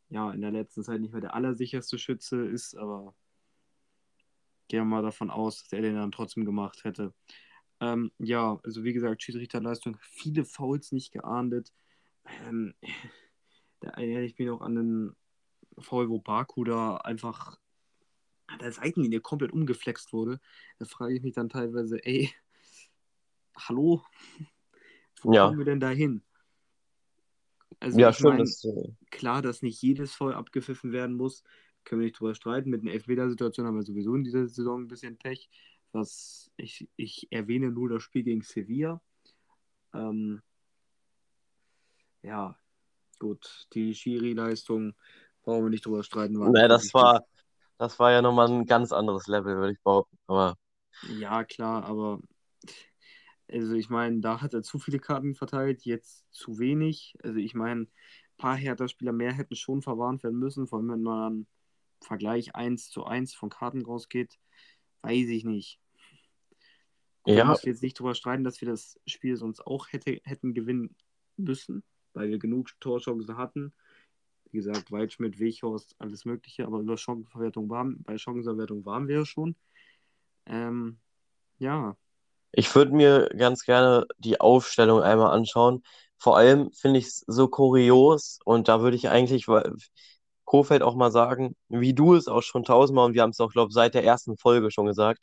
ja 0.09 0.33
in 0.33 0.41
der 0.41 0.51
letzten 0.51 0.83
Zeit 0.83 1.01
nicht 1.01 1.13
mehr 1.13 1.21
der 1.21 1.35
allersicherste 1.35 1.99
Schütze 1.99 2.45
ist, 2.45 2.77
aber 2.77 3.15
gehen 4.69 4.81
wir 4.81 4.85
mal 4.85 5.03
davon 5.03 5.31
aus, 5.31 5.63
dass 5.63 5.73
er 5.73 5.83
den 5.83 5.95
dann 5.95 6.13
trotzdem 6.13 6.45
gemacht 6.45 6.85
hätte. 6.85 7.15
Ähm, 7.81 8.11
ja, 8.19 8.59
also 8.65 8.83
wie 8.83 8.93
gesagt, 8.93 9.23
Schiedsrichterleistung, 9.23 9.97
viele 10.01 10.45
Fouls 10.45 10.93
nicht 10.93 11.13
geahndet. 11.13 11.73
Ähm, 12.47 12.75
da 13.81 13.91
erinnere 13.91 14.25
ich 14.25 14.39
mich 14.39 14.49
noch 14.49 14.61
an 14.61 14.75
den 14.75 15.17
Wo 15.81 16.19
Baku 16.19 16.65
da 16.65 16.97
einfach 16.97 17.59
an 18.47 18.59
der 18.59 18.73
Seitenlinie 18.73 19.21
komplett 19.21 19.53
umgeflext 19.53 20.13
wurde. 20.13 20.41
Da 20.79 20.85
frage 20.85 21.15
ich 21.15 21.23
mich 21.23 21.35
dann 21.35 21.49
teilweise, 21.49 22.05
ey, 22.05 22.33
hallo? 23.57 24.05
Wo 25.23 25.33
ja. 25.33 25.47
kommen 25.47 25.59
wir 25.59 25.65
denn 25.65 25.81
da 25.81 25.91
hin? 25.91 26.23
Also 27.79 27.99
ja, 27.99 28.13
stimmt. 28.13 28.31
Mein, 28.31 28.39
das. 28.39 28.67
Klar, 29.11 29.43
dass 29.43 29.63
nicht 29.63 29.81
jedes 29.83 30.15
Foul 30.15 30.35
abgepfiffen 30.35 30.93
werden 30.93 31.17
muss, 31.17 31.45
können 31.85 32.01
wir 32.01 32.07
nicht 32.07 32.19
drüber 32.19 32.35
streiten. 32.35 32.71
Mit 32.71 32.83
einer 32.83 32.93
Elfmeter-Situation 32.93 33.67
haben 33.67 33.77
wir 33.77 33.85
sowieso 33.85 34.15
in 34.15 34.25
dieser 34.25 34.47
Saison 34.49 34.83
ein 34.83 34.89
bisschen 34.89 35.17
Pech. 35.17 35.49
Was 35.93 36.51
ich, 36.57 36.89
ich 36.97 37.29
erwähne 37.31 37.71
nur 37.71 37.89
das 37.89 38.03
Spiel 38.03 38.23
gegen 38.23 38.43
Sevilla. 38.43 39.01
Ähm, 39.95 40.43
ja, 42.23 42.57
gut, 43.19 43.67
die 43.73 43.95
Schiri-Leistung 43.95 44.95
brauchen 45.43 45.65
wir 45.65 45.71
nicht 45.71 45.87
drüber 45.87 46.03
streiten. 46.03 46.39
Nee, 46.39 46.69
das 46.69 46.93
war, 46.95 47.25
das 47.79 47.99
war 47.99 48.13
ja 48.13 48.23
nochmal 48.23 48.49
ein 48.49 48.67
ganz 48.67 48.93
anderes 48.93 49.27
Level, 49.27 49.57
würde 49.57 49.73
ich 49.73 49.83
behaupten. 49.83 50.19
Aber... 50.27 50.57
Ja, 51.03 51.45
klar, 51.45 51.85
aber 51.85 52.21
also 53.51 53.75
ich 53.75 53.91
meine, 53.91 54.21
da 54.21 54.41
hat 54.41 54.55
er 54.55 54.63
zu 54.63 54.79
viele 54.79 54.99
Karten 55.01 55.35
verteilt, 55.35 55.85
jetzt 55.85 56.25
zu 56.33 56.59
wenig. 56.59 57.17
Also 57.23 57.39
ich 57.39 57.55
meine, 57.55 57.83
ein 57.83 57.91
paar 58.37 58.57
Hertha-Spieler 58.57 59.13
mehr 59.13 59.33
hätten 59.33 59.57
schon 59.57 59.83
verwarnt 59.83 60.23
werden 60.23 60.39
müssen, 60.39 60.67
vor 60.69 60.79
allem 60.79 60.91
wenn 60.91 61.03
man 61.03 61.47
Vergleich 62.01 62.55
1 62.55 62.91
zu 62.91 63.05
1 63.05 63.35
von 63.35 63.51
Karten 63.51 63.85
rausgeht, 63.85 64.39
weiß 65.03 65.29
ich 65.29 65.45
nicht. 65.45 65.81
Wir 67.25 67.37
Ja, 67.37 67.45
müssen 67.45 67.69
jetzt 67.69 67.83
nicht 67.83 67.99
drüber 67.99 68.15
streiten, 68.15 68.45
dass 68.45 68.61
wir 68.61 68.69
das 68.69 68.99
Spiel 69.07 69.37
sonst 69.37 69.67
auch 69.67 69.89
hätte, 69.93 70.21
hätten 70.25 70.55
gewinnen 70.55 70.97
müssen, 71.37 71.83
weil 72.15 72.31
wir 72.31 72.39
genug 72.39 72.71
Torchancen 72.81 73.37
hatten. 73.37 73.75
Wie 74.51 74.59
gesagt, 74.59 74.91
Waldschmidt, 74.91 75.39
Weghorst, 75.39 75.95
alles 75.99 76.25
Mögliche, 76.25 76.67
aber 76.67 76.81
über 76.81 76.97
Chancenverwertung 76.97 77.69
waren, 77.71 78.03
bei 78.03 78.19
Chancenverwertung 78.19 78.85
waren 78.85 79.09
wir 79.09 79.19
ja 79.19 79.27
schon. 79.27 79.55
Ähm, 80.47 80.99
ja, 81.59 81.97
ich 82.53 82.75
würde 82.75 82.93
mir 82.93 83.29
ganz 83.37 83.65
gerne 83.65 84.07
die 84.19 84.41
Aufstellung 84.41 85.03
einmal 85.03 85.33
anschauen. 85.33 85.83
Vor 86.19 86.37
allem 86.37 86.71
finde 86.73 86.99
ich 86.99 87.07
es 87.07 87.25
so 87.27 87.49
kurios 87.49 88.39
und 88.45 88.69
da 88.69 88.81
würde 88.81 88.97
ich 88.97 89.09
eigentlich 89.09 89.47
Kofeld 90.45 90.83
auch 90.83 90.97
mal 90.97 91.13
sagen, 91.13 91.57
wie 91.69 91.95
du 91.95 92.15
es 92.15 92.27
auch 92.29 92.43
schon 92.43 92.65
tausendmal 92.65 93.07
und 93.07 93.15
wir 93.15 93.23
haben 93.23 93.31
es 93.31 93.41
auch, 93.41 93.53
glaube 93.53 93.69
ich, 93.71 93.75
seit 93.75 93.95
der 93.95 94.05
ersten 94.05 94.37
Folge 94.37 94.71
schon 94.71 94.87
gesagt, 94.87 95.21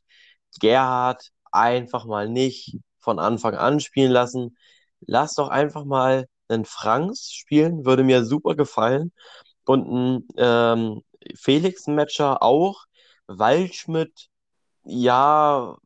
Gerhard 0.59 1.31
einfach 1.51 2.05
mal 2.05 2.29
nicht 2.29 2.77
von 2.99 3.19
Anfang 3.19 3.55
an 3.55 3.79
spielen 3.79 4.11
lassen. 4.11 4.57
Lass 5.01 5.35
doch 5.35 5.49
einfach 5.49 5.85
mal 5.85 6.27
einen 6.49 6.65
Franks 6.65 7.31
spielen, 7.31 7.85
würde 7.85 8.03
mir 8.03 8.25
super 8.25 8.55
gefallen. 8.55 9.11
Und 9.65 9.87
ein 9.87 10.27
ähm, 10.37 11.01
Felix-Matcher 11.35 12.41
auch. 12.41 12.85
Waldschmidt, 13.27 14.29
ja, 14.83 15.77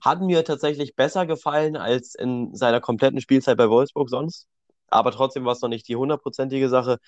hat 0.00 0.20
mir 0.20 0.44
tatsächlich 0.44 0.94
besser 0.94 1.26
gefallen 1.26 1.76
als 1.76 2.14
in 2.14 2.54
seiner 2.54 2.80
kompletten 2.80 3.20
Spielzeit 3.20 3.56
bei 3.56 3.68
Wolfsburg 3.68 4.10
sonst. 4.10 4.46
Aber 4.88 5.10
trotzdem 5.12 5.44
war 5.44 5.52
es 5.52 5.62
noch 5.62 5.68
nicht 5.68 5.88
die 5.88 5.96
hundertprozentige 5.96 6.68
Sache. 6.68 6.98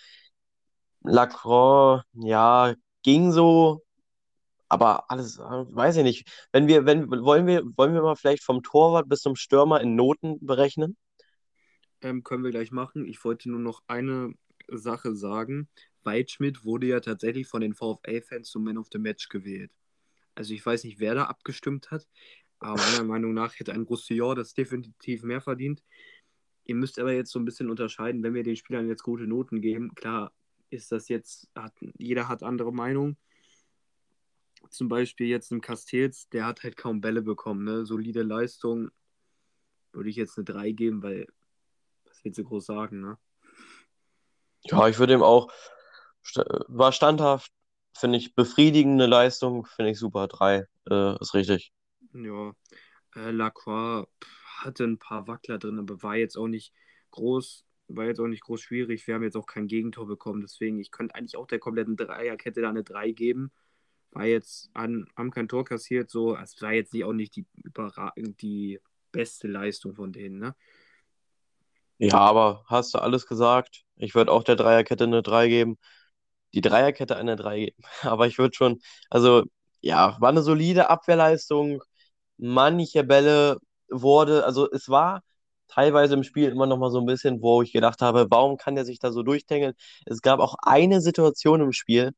Lacroix, 1.02 2.02
ja, 2.14 2.74
ging 3.02 3.30
so, 3.32 3.82
aber 4.68 5.10
alles, 5.10 5.38
weiß 5.38 5.96
ich 5.98 6.02
nicht. 6.02 6.28
Wenn 6.52 6.66
wir, 6.68 6.86
wenn, 6.86 7.10
wollen 7.10 7.46
wir, 7.46 7.62
wollen 7.76 7.94
wir 7.94 8.02
mal 8.02 8.16
vielleicht 8.16 8.42
vom 8.44 8.62
Torwart 8.62 9.08
bis 9.08 9.20
zum 9.20 9.36
Stürmer 9.36 9.80
in 9.80 9.94
Noten 9.94 10.44
berechnen? 10.44 10.96
Ähm, 12.06 12.22
können 12.22 12.44
wir 12.44 12.50
gleich 12.50 12.70
machen. 12.70 13.06
Ich 13.06 13.24
wollte 13.24 13.50
nur 13.50 13.60
noch 13.60 13.82
eine 13.88 14.34
Sache 14.68 15.14
sagen. 15.14 15.68
Waldschmidt 16.04 16.64
wurde 16.64 16.86
ja 16.86 17.00
tatsächlich 17.00 17.48
von 17.48 17.60
den 17.60 17.74
VfL-Fans 17.74 18.48
zum 18.48 18.64
Man 18.64 18.78
of 18.78 18.88
the 18.92 18.98
Match 18.98 19.28
gewählt. 19.28 19.72
Also 20.34 20.54
ich 20.54 20.64
weiß 20.64 20.84
nicht, 20.84 21.00
wer 21.00 21.14
da 21.14 21.24
abgestimmt 21.24 21.90
hat, 21.90 22.06
aber 22.58 22.76
meiner 22.76 23.04
Meinung 23.04 23.34
nach 23.34 23.58
hätte 23.58 23.72
ein 23.72 23.82
Roussillon 23.82 24.36
das 24.36 24.54
definitiv 24.54 25.22
mehr 25.22 25.40
verdient. 25.40 25.82
Ihr 26.64 26.74
müsst 26.74 26.98
aber 26.98 27.12
jetzt 27.12 27.30
so 27.30 27.38
ein 27.38 27.44
bisschen 27.44 27.70
unterscheiden, 27.70 28.22
wenn 28.22 28.34
wir 28.34 28.42
den 28.42 28.56
Spielern 28.56 28.88
jetzt 28.88 29.02
gute 29.02 29.26
Noten 29.26 29.60
geben. 29.60 29.94
Klar 29.94 30.32
ist 30.70 30.92
das 30.92 31.08
jetzt, 31.08 31.48
hat, 31.54 31.74
jeder 31.96 32.28
hat 32.28 32.42
andere 32.42 32.72
Meinung. 32.72 33.16
Zum 34.70 34.88
Beispiel 34.88 35.28
jetzt 35.28 35.52
im 35.52 35.60
Castells, 35.60 36.28
der 36.28 36.44
hat 36.44 36.64
halt 36.64 36.76
kaum 36.76 37.00
Bälle 37.00 37.22
bekommen. 37.22 37.64
Ne? 37.64 37.86
Solide 37.86 38.22
Leistung 38.22 38.90
würde 39.92 40.10
ich 40.10 40.16
jetzt 40.16 40.36
eine 40.38 40.44
3 40.44 40.72
geben, 40.72 41.02
weil, 41.02 41.26
willst 42.26 42.38
du 42.38 42.44
groß 42.44 42.66
sagen, 42.66 43.00
ne? 43.00 43.18
Ja, 44.64 44.88
ich 44.88 44.98
würde 44.98 45.14
ihm 45.14 45.22
auch, 45.22 45.52
war 46.66 46.90
standhaft, 46.90 47.52
finde 47.96 48.18
ich, 48.18 48.34
befriedigende 48.34 49.06
Leistung, 49.06 49.64
finde 49.64 49.92
ich 49.92 49.98
super. 49.98 50.26
Drei, 50.26 50.66
äh, 50.90 51.20
ist 51.20 51.34
richtig. 51.34 51.72
Ja, 52.12 52.52
äh, 53.14 53.30
Lacroix 53.30 54.08
hatte 54.58 54.84
ein 54.84 54.98
paar 54.98 55.28
Wackler 55.28 55.58
drin, 55.58 55.78
aber 55.78 56.02
war 56.02 56.16
jetzt 56.16 56.36
auch 56.36 56.48
nicht 56.48 56.74
groß, 57.12 57.64
war 57.88 58.06
jetzt 58.06 58.18
auch 58.18 58.26
nicht 58.26 58.42
groß 58.42 58.60
schwierig. 58.60 59.06
Wir 59.06 59.14
haben 59.14 59.22
jetzt 59.22 59.36
auch 59.36 59.46
kein 59.46 59.68
Gegentor 59.68 60.08
bekommen, 60.08 60.40
deswegen, 60.40 60.80
ich 60.80 60.90
könnte 60.90 61.14
eigentlich 61.14 61.36
auch 61.36 61.46
der 61.46 61.60
kompletten 61.60 61.96
Dreierkette 61.96 62.60
da 62.60 62.70
eine 62.70 62.82
3 62.82 63.12
geben. 63.12 63.52
War 64.10 64.24
jetzt, 64.24 64.70
an, 64.74 65.06
haben 65.16 65.30
kein 65.30 65.46
Tor 65.46 65.64
kassiert, 65.64 66.10
so, 66.10 66.36
es 66.36 66.60
war 66.60 66.72
jetzt 66.72 66.92
nicht, 66.92 67.04
auch 67.04 67.12
nicht 67.12 67.36
die, 67.36 67.46
überragend, 67.62 68.42
die 68.42 68.80
beste 69.12 69.46
Leistung 69.46 69.94
von 69.94 70.12
denen, 70.12 70.40
ne? 70.40 70.56
Ja, 71.98 72.18
aber 72.18 72.64
hast 72.66 72.94
du 72.94 72.98
alles 72.98 73.26
gesagt? 73.26 73.84
Ich 73.96 74.14
würde 74.14 74.32
auch 74.32 74.44
der 74.44 74.56
Dreierkette 74.56 75.04
eine 75.04 75.22
3 75.22 75.48
geben. 75.48 75.78
Die 76.54 76.60
Dreierkette 76.60 77.16
eine 77.16 77.36
3 77.36 77.58
geben. 77.66 77.82
Aber 78.02 78.26
ich 78.26 78.38
würde 78.38 78.54
schon, 78.56 78.80
also 79.10 79.44
ja, 79.82 80.16
war 80.20 80.30
eine 80.30 80.42
solide 80.42 80.90
Abwehrleistung. 80.90 81.82
Manche 82.38 83.04
Bälle 83.04 83.58
wurde, 83.90 84.44
also 84.46 84.70
es 84.72 84.88
war 84.88 85.22
teilweise 85.68 86.14
im 86.14 86.24
Spiel 86.24 86.50
immer 86.50 86.66
noch 86.66 86.78
mal 86.78 86.90
so 86.90 87.00
ein 87.00 87.06
bisschen, 87.06 87.42
wo 87.42 87.62
ich 87.62 87.72
gedacht 87.72 88.02
habe, 88.02 88.26
warum 88.30 88.56
kann 88.58 88.74
der 88.76 88.84
sich 88.84 88.98
da 89.00 89.12
so 89.12 89.22
durchtängeln? 89.22 89.74
Es 90.06 90.22
gab 90.22 90.40
auch 90.40 90.56
eine 90.62 91.00
Situation 91.00 91.60
im 91.62 91.72
Spiel, 91.72 92.12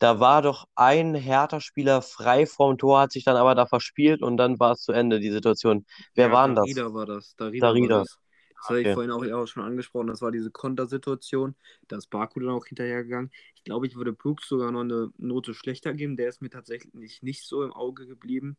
da 0.00 0.20
war 0.20 0.42
doch 0.42 0.66
ein 0.76 1.14
Hertha-Spieler 1.14 2.02
frei 2.02 2.46
vorm 2.46 2.78
Tor, 2.78 3.00
hat 3.00 3.12
sich 3.12 3.24
dann 3.24 3.36
aber 3.36 3.54
da 3.54 3.66
verspielt 3.66 4.22
und 4.22 4.36
dann 4.38 4.58
war 4.60 4.72
es 4.72 4.80
zu 4.82 4.92
Ende, 4.92 5.20
die 5.20 5.30
Situation. 5.32 5.86
Wer 6.14 6.30
Ja, 6.30 6.32
war 6.32 6.46
denn 6.48 6.56
das? 6.56 6.72
Darida 6.72 6.92
war 6.94 7.04
das. 7.06 7.34
Darida 7.36 7.78
war 7.78 7.88
Darida. 7.88 8.04
das. 8.04 8.18
Das 8.62 8.70
hatte 8.70 8.80
ich 8.80 8.86
Okay. 8.86 8.94
vorhin 8.94 9.10
auch, 9.10 9.24
auch 9.24 9.46
schon 9.46 9.64
angesprochen. 9.64 10.06
Das 10.06 10.22
war 10.22 10.30
diese 10.30 10.50
Kontersituation. 10.52 11.56
Da 11.88 11.96
ist 11.98 12.08
Baku 12.10 12.40
dann 12.40 12.50
auch 12.50 12.66
hinterhergegangen. 12.66 13.30
Ich 13.56 13.64
glaube, 13.64 13.86
ich 13.88 13.96
würde 13.96 14.12
Brooks 14.12 14.48
sogar 14.48 14.70
noch 14.72 14.82
eine 14.82 15.12
Note 15.18 15.54
schlechter 15.54 15.94
geben. 15.94 16.16
Der 16.16 16.28
ist 16.28 16.42
mir 16.42 16.50
tatsächlich 16.50 16.94
nicht, 16.94 17.22
nicht 17.24 17.44
so 17.44 17.64
im 17.64 17.72
Auge 17.72 18.06
geblieben. 18.06 18.56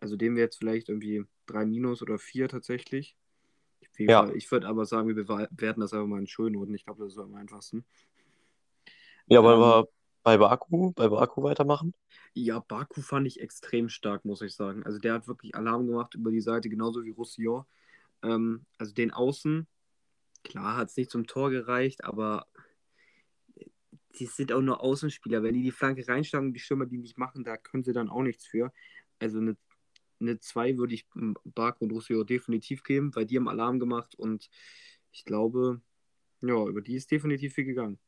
Also 0.00 0.16
dem 0.16 0.36
wäre 0.36 0.46
jetzt 0.46 0.58
vielleicht 0.58 0.88
irgendwie 0.88 1.24
3 1.46 1.66
minus 1.66 2.02
oder 2.02 2.18
4 2.18 2.48
tatsächlich. 2.48 3.16
Jeden 3.98 4.10
Ja. 4.10 4.30
Ich 4.34 4.50
würde 4.52 4.68
aber 4.68 4.86
sagen, 4.86 5.08
wir 5.08 5.14
bewerten 5.16 5.80
das 5.80 5.92
einfach 5.92 6.06
mal 6.06 6.20
in 6.20 6.26
Schönnoten. 6.28 6.74
Ich 6.74 6.84
glaube, 6.84 7.04
das 7.04 7.12
ist 7.14 7.18
am 7.18 7.34
einfachsten. 7.34 7.84
Ja, 9.28 9.42
wollen 9.42 9.60
Ähm, 9.60 9.60
wir 9.60 9.88
bei 10.22 10.36
Baku, 10.38 10.92
bei 10.92 11.08
Baku 11.08 11.42
weitermachen? 11.42 11.94
Ja, 12.34 12.60
Baku 12.60 13.02
fand 13.02 13.26
ich 13.26 13.40
extrem 13.40 13.88
stark, 13.88 14.24
muss 14.24 14.40
ich 14.42 14.54
sagen. 14.54 14.82
Also 14.84 14.98
der 14.98 15.14
hat 15.14 15.28
wirklich 15.28 15.54
Alarm 15.54 15.86
gemacht 15.86 16.14
über 16.14 16.30
die 16.30 16.40
Seite, 16.40 16.68
genauso 16.68 17.04
wie 17.04 17.10
Roussillon. 17.10 17.64
Ähm, 18.22 18.64
also 18.78 18.92
den 18.92 19.10
Außen, 19.10 19.66
klar 20.44 20.76
hat 20.76 20.88
es 20.88 20.96
nicht 20.96 21.10
zum 21.10 21.26
Tor 21.26 21.50
gereicht, 21.50 22.04
aber 22.04 22.46
die 24.18 24.26
sind 24.26 24.52
auch 24.52 24.60
nur 24.60 24.80
Außenspieler. 24.82 25.42
Wenn 25.42 25.54
die 25.54 25.62
die 25.62 25.70
Flanke 25.70 26.06
reinschlagen 26.06 26.48
und 26.48 26.54
die 26.54 26.60
Stürmer 26.60 26.86
die 26.86 26.98
nicht 26.98 27.18
machen, 27.18 27.44
da 27.44 27.56
können 27.56 27.84
sie 27.84 27.92
dann 27.92 28.08
auch 28.08 28.22
nichts 28.22 28.46
für. 28.46 28.72
Also 29.18 29.38
eine, 29.38 29.56
eine 30.20 30.40
2 30.40 30.76
würde 30.78 30.94
ich 30.94 31.06
Baku 31.44 31.84
und 31.84 31.92
Roussillon 31.92 32.26
definitiv 32.26 32.82
geben, 32.82 33.14
weil 33.14 33.26
die 33.26 33.36
haben 33.36 33.48
Alarm 33.48 33.78
gemacht 33.78 34.14
und 34.14 34.48
ich 35.12 35.24
glaube, 35.24 35.80
ja, 36.40 36.66
über 36.66 36.82
die 36.82 36.96
ist 36.96 37.10
definitiv 37.10 37.54
viel 37.54 37.64
gegangen. 37.64 37.98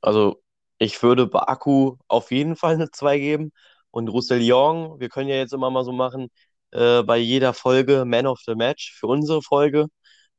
Also 0.00 0.42
ich 0.78 1.02
würde 1.02 1.26
Baku 1.26 1.96
auf 2.08 2.30
jeden 2.30 2.56
Fall 2.56 2.74
eine 2.74 2.90
2 2.90 3.18
geben 3.18 3.52
und 3.90 4.08
Roussillon, 4.08 4.98
wir 5.00 5.08
können 5.08 5.28
ja 5.28 5.36
jetzt 5.36 5.52
immer 5.52 5.70
mal 5.70 5.84
so 5.84 5.92
machen, 5.92 6.30
äh, 6.74 7.02
bei 7.02 7.18
jeder 7.18 7.54
Folge 7.54 8.04
Man 8.04 8.26
of 8.26 8.40
the 8.46 8.54
Match 8.56 8.92
für 8.98 9.06
unsere 9.08 9.42
Folge. 9.42 9.86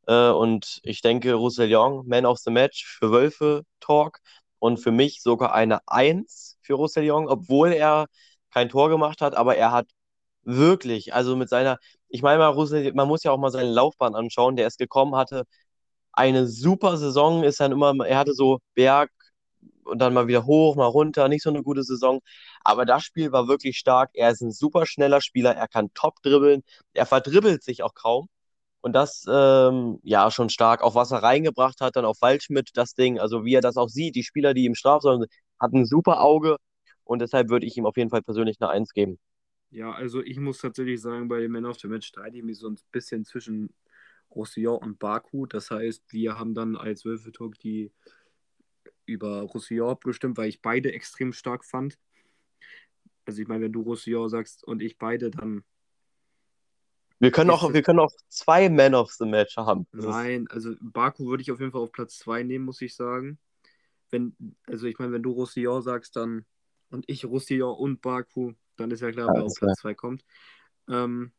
Äh, 0.08 0.30
und 0.30 0.80
ich 0.84 1.02
denke, 1.02 1.34
Roussillon, 1.36 2.08
Man 2.08 2.26
of 2.26 2.40
the 2.40 2.52
Match 2.52 2.86
für 2.86 3.12
Wölfe 3.12 3.64
Talk 3.80 4.20
und 4.60 4.78
für 4.80 4.92
mich 4.92 5.22
sogar 5.22 5.54
eine 5.54 5.80
1 5.88 6.58
für 6.62 6.76
Roussillon, 6.76 7.28
obwohl 7.30 7.74
er 7.74 8.08
kein 8.54 8.70
Tor 8.70 8.90
gemacht 8.90 9.22
hat, 9.22 9.36
aber 9.36 9.58
er 9.58 9.72
hat 9.72 9.88
wirklich, 10.44 11.14
also 11.14 11.36
mit 11.36 11.50
seiner, 11.50 11.78
ich 12.10 12.22
meine 12.22 12.40
mal, 12.40 12.50
Roussillon, 12.50 12.96
man 12.96 13.08
muss 13.08 13.24
ja 13.24 13.32
auch 13.32 13.38
mal 13.40 13.52
seine 13.52 13.72
Laufbahn 13.72 14.16
anschauen, 14.16 14.56
der 14.56 14.68
ist 14.68 14.78
gekommen, 14.80 15.16
hatte 15.16 15.46
eine 16.14 16.48
super 16.48 16.98
Saison, 16.98 17.44
ist 17.44 17.60
dann 17.60 17.72
immer, 17.72 17.94
er 18.08 18.18
hatte 18.20 18.34
so 18.34 18.60
Berg 18.76 19.12
und 19.86 20.00
dann 20.00 20.14
mal 20.14 20.28
wieder 20.28 20.46
hoch, 20.46 20.76
mal 20.76 20.86
runter, 20.86 21.28
nicht 21.28 21.44
so 21.44 21.50
eine 21.50 21.64
gute 21.64 21.84
Saison. 21.84 22.20
Aber 22.64 22.86
das 22.86 23.04
Spiel 23.04 23.32
war 23.32 23.48
wirklich 23.48 23.78
stark. 23.78 24.12
Er 24.14 24.32
ist 24.32 24.42
ein 24.42 24.52
super 24.52 24.86
schneller 24.86 25.22
Spieler, 25.22 25.56
er 25.56 25.68
kann 25.68 25.94
top 25.94 26.22
dribbeln, 26.24 26.64
er 26.94 27.06
verdribbelt 27.06 27.64
sich 27.64 27.84
auch 27.84 27.94
kaum. 27.94 28.28
Und 28.82 28.94
das, 28.94 29.26
ähm, 29.28 30.00
ja, 30.04 30.30
schon 30.30 30.50
stark. 30.50 30.82
Auch 30.84 30.94
was 30.96 31.12
er 31.12 31.24
reingebracht 31.24 31.82
hat, 31.82 31.96
dann 31.96 32.06
auf 32.06 32.22
Waldschmidt, 32.22 32.70
das 32.76 32.94
Ding, 32.94 33.20
also 33.20 33.44
wie 33.44 33.56
er 33.56 33.62
das 33.62 33.78
auch 33.78 33.90
sieht, 33.90 34.16
die 34.16 34.24
Spieler, 34.24 34.54
die 34.54 34.66
im 34.68 34.76
Strafraum 34.76 35.22
sind, 35.22 35.32
hat 35.60 35.74
ein 35.74 35.86
super 35.86 36.22
Auge. 36.22 36.58
Und 37.04 37.20
deshalb 37.20 37.50
würde 37.50 37.66
ich 37.66 37.78
ihm 37.78 37.86
auf 37.88 37.98
jeden 37.98 38.12
Fall 38.12 38.22
persönlich 38.22 38.58
eine 38.60 38.70
Eins 38.70 38.94
geben. 38.94 39.18
Ja, 39.72 39.92
also 39.92 40.22
ich 40.22 40.38
muss 40.40 40.60
tatsächlich 40.60 41.02
sagen, 41.02 41.28
bei 41.28 41.40
dem 41.42 41.52
Man 41.52 41.66
of 41.66 41.80
the 41.80 41.88
Match 41.88 42.08
streite 42.08 42.38
ich 42.38 42.44
mich 42.44 42.60
so 42.60 42.70
ein 42.70 42.78
bisschen 42.92 43.26
zwischen 43.26 43.74
Roussillon 44.34 44.78
und 44.78 45.00
Baku. 45.00 45.46
Das 45.48 45.72
heißt, 45.72 46.04
wir 46.14 46.38
haben 46.38 46.54
dann 46.54 46.76
als 46.76 47.06
Wölfe-Talk 47.06 47.58
die 47.60 47.92
über 49.06 49.42
Roussillon 49.42 49.90
abgestimmt, 49.90 50.38
weil 50.38 50.50
ich 50.50 50.62
beide 50.62 50.92
extrem 50.94 51.34
stark 51.34 51.66
fand. 51.66 51.98
Also 53.26 53.42
ich 53.42 53.48
meine, 53.48 53.66
wenn 53.66 53.74
du 53.74 53.82
Roussillon 53.82 54.30
sagst 54.30 54.64
und 54.64 54.82
ich 54.82 54.98
beide, 54.98 55.32
dann 55.32 55.64
Wir 57.20 57.32
können 57.32 57.50
auch, 57.50 57.74
wir 57.74 57.82
können 57.82 58.00
auch 58.00 58.12
zwei 58.28 58.70
Man 58.70 58.94
of 58.94 59.12
the 59.12 59.26
Match 59.26 59.56
haben. 59.58 59.88
Das 59.92 60.06
Nein, 60.06 60.48
also 60.50 60.76
Baku 60.82 61.28
würde 61.28 61.42
ich 61.42 61.52
auf 61.52 61.60
jeden 61.60 61.72
Fall 61.72 61.82
auf 61.82 61.92
Platz 61.92 62.20
2 62.20 62.44
nehmen, 62.44 62.66
muss 62.66 62.82
ich 62.82 62.96
sagen. 62.96 63.40
Wenn, 64.12 64.36
also 64.68 64.86
ich 64.86 65.00
meine, 65.00 65.12
wenn 65.12 65.24
du 65.24 65.32
Roussillon 65.32 65.82
sagst, 65.82 66.16
dann 66.16 66.46
und 66.92 67.06
ich 67.08 67.26
Roussillon 67.26 67.76
und 67.76 68.02
Baku, 68.02 68.54
dann 68.76 68.92
ist 68.92 69.02
ja 69.02 69.12
klar, 69.12 69.28
wer 69.28 69.42
Alles 69.42 69.54
auf 69.54 69.60
Platz 69.60 69.80
2 69.82 69.94
kommt. 69.96 70.26
Ähm, 70.88 71.32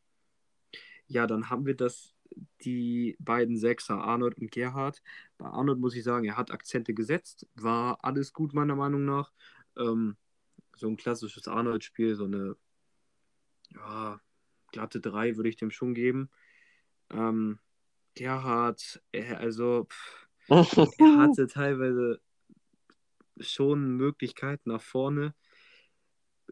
ja, 1.07 1.25
dann 1.25 1.49
haben 1.49 1.65
wir 1.65 1.75
das, 1.75 2.13
die 2.61 3.15
beiden 3.19 3.57
Sechser, 3.57 4.01
Arnold 4.01 4.37
und 4.37 4.51
Gerhard. 4.51 5.01
Bei 5.37 5.47
Arnold 5.47 5.79
muss 5.79 5.95
ich 5.95 6.03
sagen, 6.03 6.25
er 6.25 6.37
hat 6.37 6.51
Akzente 6.51 6.93
gesetzt, 6.93 7.47
war 7.55 8.03
alles 8.03 8.33
gut 8.33 8.53
meiner 8.53 8.75
Meinung 8.75 9.05
nach. 9.05 9.31
Ähm, 9.77 10.17
so 10.75 10.87
ein 10.87 10.97
klassisches 10.97 11.47
Arnold-Spiel, 11.47 12.15
so 12.15 12.25
eine 12.25 12.55
ja, 13.73 14.19
glatte 14.71 14.99
3 14.99 15.35
würde 15.35 15.49
ich 15.49 15.55
dem 15.55 15.71
schon 15.71 15.93
geben. 15.93 16.29
Ähm, 17.09 17.59
Gerhard, 18.15 19.01
er, 19.11 19.39
also 19.39 19.85
pff, 19.85 20.27
er 20.99 21.17
hatte 21.17 21.47
teilweise 21.47 22.21
schon 23.39 23.97
Möglichkeiten 23.97 24.69
nach 24.69 24.81
vorne. 24.81 25.35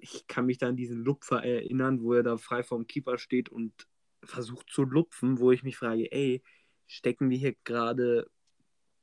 Ich 0.01 0.27
kann 0.27 0.45
mich 0.45 0.57
da 0.57 0.67
an 0.67 0.75
diesen 0.75 1.03
Lupfer 1.03 1.43
erinnern, 1.43 2.01
wo 2.01 2.13
er 2.13 2.23
da 2.23 2.37
frei 2.37 2.63
vom 2.63 2.85
Keeper 2.85 3.17
steht 3.17 3.49
und 3.49 3.87
versucht 4.25 4.69
zu 4.69 4.83
lupfen, 4.83 5.39
wo 5.39 5.51
ich 5.51 5.63
mich 5.63 5.77
frage, 5.77 6.11
ey, 6.11 6.43
stecken 6.87 7.29
wir 7.29 7.37
hier 7.37 7.55
gerade 7.63 8.29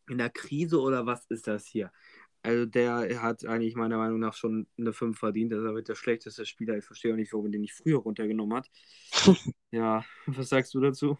in 0.09 0.19
der 0.19 0.31
Krise 0.31 0.81
oder 0.81 1.07
was 1.07 1.26
ist 1.26 1.47
das 1.47 1.67
hier? 1.67 1.91
Also 2.43 2.67
der 2.67 3.23
hat 3.23 3.47
eigentlich 3.47 3.76
meiner 3.76 3.99
Meinung 3.99 4.19
nach 4.19 4.35
schon 4.35 4.67
eine 4.76 4.93
5 4.93 5.17
verdient. 5.19 5.52
Das 5.52 5.61
ist 5.61 5.67
aber 5.67 5.83
der 5.83 5.95
schlechteste 5.95 6.45
Spieler. 6.45 6.76
Ich 6.76 6.85
verstehe 6.85 7.12
auch 7.12 7.17
nicht, 7.17 7.33
warum 7.33 7.47
er 7.47 7.52
den 7.52 7.61
nicht 7.61 7.75
früher 7.75 7.99
runtergenommen 7.99 8.59
hat. 8.59 8.69
ja, 9.71 10.05
was 10.26 10.49
sagst 10.49 10.75
du 10.75 10.81
dazu? 10.81 11.19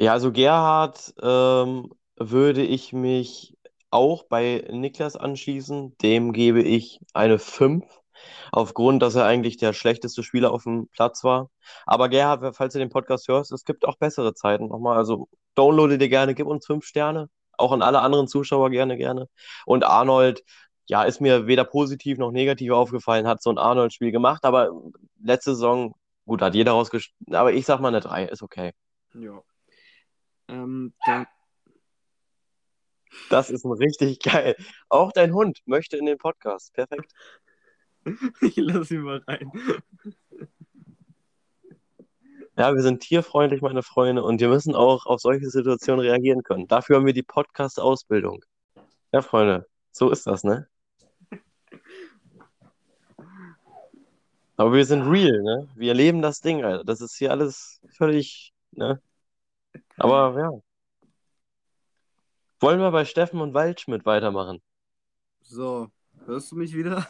Ja, 0.00 0.12
also 0.12 0.32
Gerhard 0.32 1.14
ähm, 1.22 1.92
würde 2.16 2.64
ich 2.64 2.92
mich 2.92 3.56
auch 3.90 4.24
bei 4.24 4.66
Niklas 4.70 5.16
anschließen. 5.16 5.96
Dem 5.98 6.32
gebe 6.32 6.62
ich 6.62 6.98
eine 7.12 7.38
5, 7.38 7.84
aufgrund, 8.52 9.02
dass 9.02 9.14
er 9.14 9.24
eigentlich 9.24 9.56
der 9.56 9.72
schlechteste 9.72 10.22
Spieler 10.22 10.52
auf 10.52 10.64
dem 10.64 10.88
Platz 10.88 11.24
war. 11.24 11.50
Aber 11.86 12.08
Gerhard, 12.08 12.56
falls 12.56 12.72
du 12.72 12.78
den 12.78 12.90
Podcast 12.90 13.28
hörst, 13.28 13.52
es 13.52 13.64
gibt 13.64 13.84
auch 13.86 13.96
bessere 13.96 14.34
Zeiten 14.34 14.68
nochmal. 14.68 14.96
Also 14.96 15.28
downloade 15.54 15.98
dir 15.98 16.08
gerne, 16.08 16.34
gib 16.34 16.46
uns 16.46 16.66
5 16.66 16.84
Sterne. 16.84 17.28
Auch 17.58 17.72
an 17.72 17.82
alle 17.82 18.00
anderen 18.00 18.28
Zuschauer 18.28 18.70
gerne, 18.70 18.96
gerne. 18.96 19.28
Und 19.66 19.84
Arnold, 19.84 20.42
ja, 20.86 21.04
ist 21.04 21.20
mir 21.20 21.46
weder 21.46 21.64
positiv 21.64 22.18
noch 22.18 22.32
negativ 22.32 22.72
aufgefallen, 22.72 23.26
hat 23.26 23.42
so 23.42 23.50
ein 23.50 23.58
Arnold-Spiel 23.58 24.10
gemacht, 24.12 24.44
aber 24.44 24.72
letzte 25.22 25.54
Saison, 25.54 25.94
gut, 26.26 26.42
hat 26.42 26.54
jeder 26.54 26.72
rausgeschnitten, 26.72 27.34
aber 27.34 27.52
ich 27.52 27.66
sag 27.66 27.80
mal 27.80 27.88
eine 27.88 28.00
3, 28.00 28.24
ist 28.26 28.42
okay. 28.42 28.72
Ja. 29.14 29.42
Ähm, 30.48 30.92
dann, 31.06 31.26
Das 33.30 33.50
ist 33.50 33.64
ein 33.64 33.72
richtig 33.72 34.20
geil. 34.20 34.56
Auch 34.88 35.12
dein 35.12 35.32
Hund 35.34 35.60
möchte 35.66 35.96
in 35.96 36.06
den 36.06 36.18
Podcast. 36.18 36.72
Perfekt. 36.74 37.12
ich 38.40 38.56
lasse 38.56 38.94
ihn 38.94 39.02
mal 39.02 39.22
rein. 39.26 39.50
Ja, 42.56 42.74
wir 42.74 42.82
sind 42.82 43.00
tierfreundlich, 43.00 43.62
meine 43.62 43.82
Freunde, 43.82 44.22
und 44.22 44.40
wir 44.40 44.48
müssen 44.48 44.74
auch 44.74 45.06
auf 45.06 45.20
solche 45.20 45.48
Situationen 45.48 46.04
reagieren 46.04 46.42
können. 46.42 46.68
Dafür 46.68 46.96
haben 46.96 47.06
wir 47.06 47.14
die 47.14 47.22
Podcast-Ausbildung. 47.22 48.44
Ja, 49.12 49.22
Freunde, 49.22 49.66
so 49.90 50.10
ist 50.10 50.26
das, 50.26 50.44
ne? 50.44 50.68
Aber 54.56 54.72
wir 54.74 54.84
sind 54.84 55.02
real, 55.02 55.42
ne? 55.42 55.68
Wir 55.74 55.94
leben 55.94 56.22
das 56.22 56.40
Ding, 56.40 56.62
Alter. 56.62 56.84
Das 56.84 57.00
ist 57.00 57.16
hier 57.16 57.30
alles 57.30 57.80
völlig, 57.96 58.52
ne? 58.72 59.00
Aber 59.96 60.38
ja. 60.38 60.50
Wollen 62.60 62.80
wir 62.80 62.90
bei 62.92 63.04
Steffen 63.04 63.40
und 63.40 63.54
Waldschmidt 63.54 64.04
weitermachen? 64.06 64.62
So, 65.40 65.90
hörst 66.26 66.52
du 66.52 66.56
mich 66.56 66.74
wieder? 66.74 67.08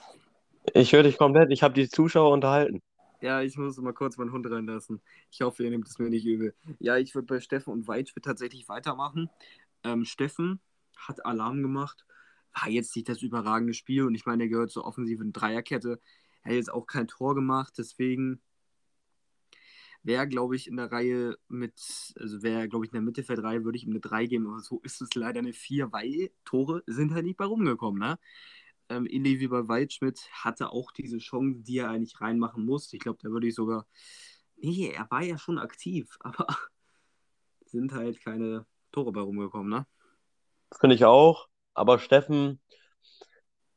Ich 0.75 0.93
höre 0.93 1.03
dich 1.03 1.19
komplett. 1.19 1.51
Ich 1.51 1.63
habe 1.63 1.75
die 1.75 1.89
Zuschauer 1.89 2.33
unterhalten. 2.33 2.81
Ja, 3.21 3.41
ich 3.41 3.57
muss 3.57 3.77
mal 3.79 3.93
kurz 3.93 4.17
meinen 4.17 4.33
Hund 4.33 4.51
reinlassen. 4.51 5.01
Ich 5.31 5.43
hoffe, 5.43 5.63
ihr 5.63 5.71
nehmt 5.71 5.87
es 5.87 5.99
mir 5.99 6.11
nicht 6.11 6.27
übel. 6.27 6.55
Ja, 6.81 6.97
ich 6.97 7.15
würde 7.15 7.27
bei 7.27 7.41
Steffen 7.41 7.73
und 7.73 7.87
Weitschmidt 7.87 8.25
tatsächlich 8.25 8.69
weitermachen. 8.69 9.31
Ähm, 9.85 10.05
Steffen 10.05 10.61
hat 10.97 11.25
Alarm 11.25 11.63
gemacht. 11.63 12.05
War 12.53 12.69
jetzt 12.69 12.95
nicht 12.97 13.09
das 13.09 13.23
überragende 13.23 13.75
Spiel 13.75 14.05
und 14.05 14.15
ich 14.15 14.27
meine, 14.27 14.45
er 14.45 14.49
gehört 14.49 14.71
zur 14.71 14.85
offensiven 14.85 15.33
Dreierkette. 15.33 16.01
Er 16.43 16.51
hat 16.51 16.57
jetzt 16.57 16.73
auch 16.73 16.87
kein 16.87 17.07
Tor 17.07 17.35
gemacht, 17.35 17.75
deswegen 17.79 18.41
wäre, 20.03 20.27
glaube 20.27 20.57
ich, 20.57 20.67
in 20.67 20.77
der 20.77 20.91
Reihe 20.91 21.39
mit, 21.49 21.81
also 22.19 22.43
wäre, 22.43 22.69
glaube 22.69 22.85
ich, 22.85 22.91
in 22.91 22.97
der 22.97 23.03
Mittelfeldreihe 23.03 23.65
würde 23.65 23.79
ich 23.79 23.85
ihm 23.85 23.91
eine 23.91 24.01
3 24.01 24.27
geben, 24.27 24.49
aber 24.49 24.61
so 24.61 24.81
ist 24.81 25.01
es 25.01 25.15
leider 25.15 25.39
eine 25.39 25.53
4, 25.53 25.93
weil 25.93 26.31
Tore 26.45 26.83
sind 26.87 27.13
halt 27.15 27.25
nicht 27.25 27.37
bei 27.37 27.45
rumgekommen, 27.45 28.01
ne? 28.01 28.19
Ähm, 28.89 29.07
ähnlich 29.09 29.41
wie 29.41 29.49
bei 29.49 29.69
Waldschmidt 29.69 30.29
hatte 30.33 30.71
auch 30.71 30.93
diese 30.93 31.19
Chance, 31.19 31.61
die 31.63 31.79
er 31.79 31.91
eigentlich 31.91 32.21
reinmachen 32.21 32.65
muss. 32.65 32.93
Ich 32.93 33.01
glaube, 33.01 33.19
da 33.23 33.31
würde 33.31 33.47
ich 33.47 33.55
sogar. 33.55 33.87
Nee, 34.57 34.91
er 34.91 35.11
war 35.11 35.23
ja 35.23 35.39
schon 35.39 35.59
aktiv, 35.59 36.17
aber 36.21 36.47
sind 37.67 37.93
halt 37.93 38.23
keine 38.23 38.67
Tore 38.93 39.13
bei 39.13 39.21
rumgekommen, 39.21 39.71
ne? 39.71 39.87
Finde 40.79 40.95
ich 40.97 41.05
auch. 41.05 41.49
Aber 41.75 41.99
Steffen, 41.99 42.61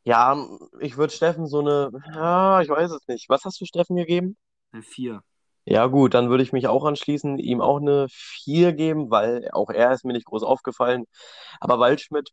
ja, 0.03 0.37
ich 0.79 0.97
würde 0.97 1.13
Steffen 1.13 1.47
so 1.47 1.59
eine, 1.59 1.91
ja, 2.13 2.61
ich 2.61 2.69
weiß 2.69 2.91
es 2.91 3.07
nicht. 3.07 3.27
Was 3.29 3.43
hast 3.43 3.59
du 3.59 3.65
Steffen 3.65 3.95
gegeben? 3.95 4.37
Eine 4.71 4.83
4. 4.83 5.23
Ja, 5.65 5.87
gut, 5.87 6.13
dann 6.13 6.29
würde 6.29 6.43
ich 6.43 6.53
mich 6.53 6.67
auch 6.67 6.85
anschließen, 6.85 7.39
ihm 7.39 7.59
auch 7.59 7.77
eine 7.81 8.05
4 8.09 8.73
geben, 8.73 9.09
weil 9.09 9.49
auch 9.51 9.71
er 9.71 9.91
ist 9.93 10.05
mir 10.05 10.13
nicht 10.13 10.27
groß 10.27 10.43
aufgefallen. 10.43 11.05
Aber 11.59 11.79
Waldschmidt, 11.79 12.29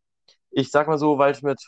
ich 0.50 0.70
sag 0.70 0.86
mal 0.86 0.98
so, 0.98 1.16
Waldschmidt, 1.18 1.58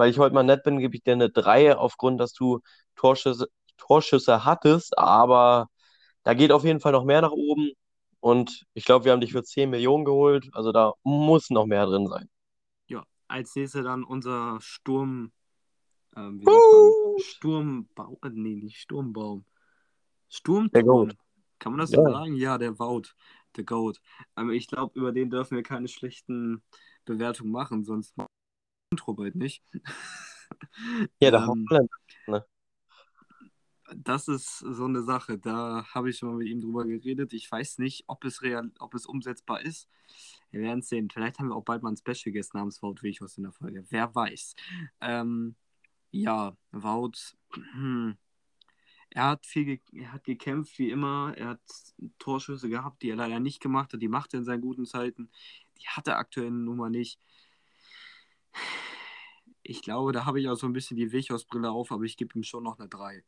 weil 0.00 0.08
ich 0.08 0.18
heute 0.18 0.34
mal 0.34 0.42
nett 0.42 0.62
bin, 0.62 0.78
gebe 0.78 0.96
ich 0.96 1.02
dir 1.02 1.12
eine 1.12 1.28
3 1.28 1.76
aufgrund, 1.76 2.18
dass 2.20 2.32
du 2.32 2.60
Torschüsse, 2.96 3.48
Torschüsse 3.76 4.46
hattest, 4.46 4.96
aber 4.96 5.68
da 6.22 6.32
geht 6.32 6.52
auf 6.52 6.64
jeden 6.64 6.80
Fall 6.80 6.92
noch 6.92 7.04
mehr 7.04 7.20
nach 7.20 7.32
oben. 7.32 7.72
Und 8.18 8.64
ich 8.72 8.86
glaube, 8.86 9.04
wir 9.04 9.12
haben 9.12 9.20
dich 9.20 9.32
für 9.32 9.42
10 9.42 9.68
Millionen 9.68 10.06
geholt, 10.06 10.48
also 10.54 10.72
da 10.72 10.94
muss 11.02 11.50
noch 11.50 11.66
mehr 11.66 11.84
drin 11.84 12.06
sein. 12.06 12.30
Ja, 12.88 13.04
als 13.28 13.54
nächstes 13.54 13.84
dann 13.84 14.02
unser 14.02 14.56
Sturm. 14.62 15.32
Ähm, 16.16 16.40
man? 16.44 17.20
Sturmbaum. 17.20 18.16
äh, 18.24 18.30
Nee, 18.30 18.54
nicht 18.54 18.78
Sturmbaum. 18.78 19.44
Goat. 20.82 21.14
Kann 21.58 21.72
man 21.72 21.78
das 21.78 21.90
so 21.90 22.02
Ja. 22.02 22.10
sagen? 22.10 22.36
Ja, 22.36 22.56
der 22.56 22.78
Wout. 22.78 23.14
Der 23.54 23.64
Goat. 23.64 24.00
Ähm, 24.38 24.48
ich 24.48 24.66
glaube, 24.66 24.98
über 24.98 25.12
den 25.12 25.28
dürfen 25.28 25.56
wir 25.56 25.62
keine 25.62 25.88
schlechten 25.88 26.62
Bewertungen 27.04 27.52
machen, 27.52 27.84
sonst 27.84 28.16
Intro 28.90 29.14
bald 29.14 29.36
nicht. 29.36 29.62
Ja, 31.20 31.30
der 31.30 31.40
Ähm, 31.40 31.66
Holländer. 31.70 32.46
das 33.96 34.28
ist 34.28 34.58
so 34.58 34.84
eine 34.84 35.02
Sache. 35.02 35.38
Da 35.38 35.84
habe 35.94 36.10
ich 36.10 36.18
schon 36.18 36.30
mal 36.30 36.38
mit 36.38 36.48
ihm 36.48 36.60
drüber 36.60 36.84
geredet. 36.84 37.32
Ich 37.32 37.50
weiß 37.50 37.78
nicht, 37.78 38.04
ob 38.08 38.24
es 38.24 38.42
real, 38.42 38.70
ob 38.80 38.94
es 38.94 39.06
umsetzbar 39.06 39.62
ist. 39.62 39.88
Wir 40.50 40.60
werden 40.60 40.80
es 40.80 40.88
sehen. 40.88 41.08
Vielleicht 41.10 41.38
haben 41.38 41.48
wir 41.48 41.54
auch 41.56 41.64
bald 41.64 41.82
mal 41.82 41.90
einen 41.90 41.96
Special 41.96 42.32
Guest 42.32 42.54
namens 42.54 42.82
Wout 42.82 42.96
Weghorst 43.02 43.38
in 43.38 43.44
der 43.44 43.52
Folge. 43.52 43.84
Wer 43.90 44.12
weiß. 44.14 44.54
Ähm, 45.00 45.54
ja, 46.10 46.56
Wout. 46.72 47.12
Hm. 47.72 48.16
Er 49.10 49.24
hat 49.26 49.46
viel 49.46 49.80
er 49.92 50.12
hat 50.12 50.24
gekämpft, 50.24 50.78
wie 50.78 50.90
immer. 50.90 51.34
Er 51.36 51.48
hat 51.50 51.60
Torschüsse 52.18 52.68
gehabt, 52.68 53.02
die 53.02 53.10
er 53.10 53.16
leider 53.16 53.40
nicht 53.40 53.60
gemacht 53.60 53.92
hat. 53.92 54.02
Die 54.02 54.08
macht 54.08 54.34
er 54.34 54.38
in 54.40 54.44
seinen 54.44 54.60
guten 54.60 54.86
Zeiten. 54.86 55.30
Die 55.80 55.86
hat 55.88 56.08
er 56.08 56.18
aktuell 56.18 56.50
nun 56.50 56.76
mal 56.76 56.90
nicht. 56.90 57.20
Ich 59.62 59.82
glaube, 59.82 60.12
da 60.12 60.24
habe 60.24 60.40
ich 60.40 60.48
auch 60.48 60.56
so 60.56 60.66
ein 60.66 60.72
bisschen 60.72 60.96
die 60.96 61.12
Weghorst-Brille 61.12 61.70
auf, 61.70 61.92
aber 61.92 62.04
ich 62.04 62.16
gebe 62.16 62.36
ihm 62.36 62.42
schon 62.42 62.64
noch 62.64 62.78
eine 62.78 62.88
3. 62.88 63.22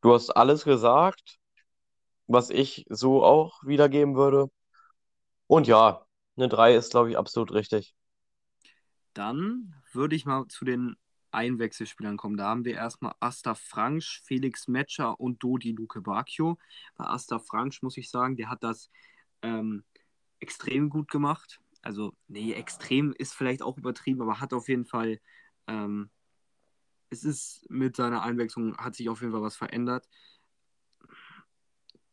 Du 0.00 0.14
hast 0.14 0.30
alles 0.30 0.64
gesagt, 0.64 1.38
was 2.26 2.50
ich 2.50 2.86
so 2.88 3.24
auch 3.24 3.62
wiedergeben 3.64 4.16
würde. 4.16 4.50
Und 5.46 5.66
ja, 5.66 6.06
eine 6.36 6.48
3 6.48 6.76
ist, 6.76 6.90
glaube 6.90 7.10
ich, 7.10 7.18
absolut 7.18 7.52
richtig. 7.52 7.94
Dann 9.14 9.74
würde 9.92 10.16
ich 10.16 10.26
mal 10.26 10.46
zu 10.48 10.64
den 10.64 10.96
Einwechselspielern 11.30 12.16
kommen. 12.16 12.36
Da 12.36 12.48
haben 12.48 12.64
wir 12.64 12.74
erstmal 12.74 13.14
Asta 13.20 13.54
Fransch, 13.54 14.22
Felix 14.24 14.68
Metscher 14.68 15.20
und 15.20 15.42
Dodi 15.42 15.72
Luke 15.72 16.00
Bacchio. 16.00 16.58
Bei 16.96 17.04
Asta 17.04 17.38
Fransch 17.38 17.82
muss 17.82 17.96
ich 17.96 18.10
sagen, 18.10 18.36
der 18.36 18.48
hat 18.48 18.62
das 18.62 18.90
ähm, 19.42 19.84
extrem 20.40 20.88
gut 20.88 21.10
gemacht. 21.10 21.60
Also, 21.86 22.16
nee, 22.26 22.52
extrem 22.52 23.12
ist 23.12 23.32
vielleicht 23.32 23.62
auch 23.62 23.78
übertrieben, 23.78 24.20
aber 24.20 24.40
hat 24.40 24.52
auf 24.52 24.68
jeden 24.68 24.86
Fall, 24.86 25.20
ähm, 25.68 26.10
es 27.10 27.22
ist 27.22 27.64
mit 27.70 27.94
seiner 27.94 28.24
Einwechslung, 28.24 28.76
hat 28.76 28.96
sich 28.96 29.08
auf 29.08 29.20
jeden 29.20 29.32
Fall 29.32 29.42
was 29.42 29.56
verändert. 29.56 30.08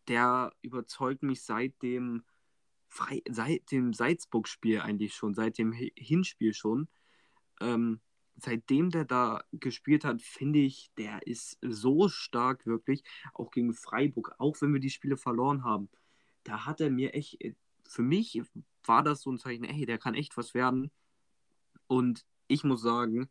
Der 0.08 0.54
überzeugt 0.62 1.24
mich 1.24 1.42
seit 1.42 1.82
dem, 1.82 2.24
seit 3.28 3.72
dem 3.72 3.94
Salzburg-Spiel 3.94 4.80
eigentlich 4.80 5.16
schon, 5.16 5.34
seit 5.34 5.58
dem 5.58 5.74
Hi- 5.74 5.94
Hinspiel 5.98 6.54
schon. 6.54 6.88
Ähm, 7.60 8.00
seitdem 8.36 8.92
der 8.92 9.06
da 9.06 9.44
gespielt 9.54 10.06
hat, 10.06 10.22
finde 10.22 10.60
ich, 10.60 10.92
der 11.00 11.26
ist 11.26 11.58
so 11.64 12.10
stark 12.10 12.68
wirklich, 12.68 13.04
auch 13.34 13.50
gegen 13.50 13.74
Freiburg, 13.74 14.36
auch 14.38 14.62
wenn 14.62 14.72
wir 14.72 14.80
die 14.80 14.92
Spiele 14.92 15.18
verloren 15.18 15.64
haben. 15.64 15.90
Da 16.44 16.68
hat 16.68 16.80
er 16.80 16.92
mir 16.92 17.16
echt, 17.16 17.40
für 17.88 18.02
mich 18.02 18.41
war 18.86 19.04
das 19.04 19.22
so 19.22 19.32
ein 19.32 19.38
Zeichen, 19.38 19.63
ey, 19.63 19.86
der 19.86 19.98
kann 19.98 20.15
echt 20.15 20.36
was 20.38 20.54
werden. 20.54 20.91
Und 21.88 22.26
ich 22.48 22.63
muss 22.63 22.82
sagen, 22.82 23.30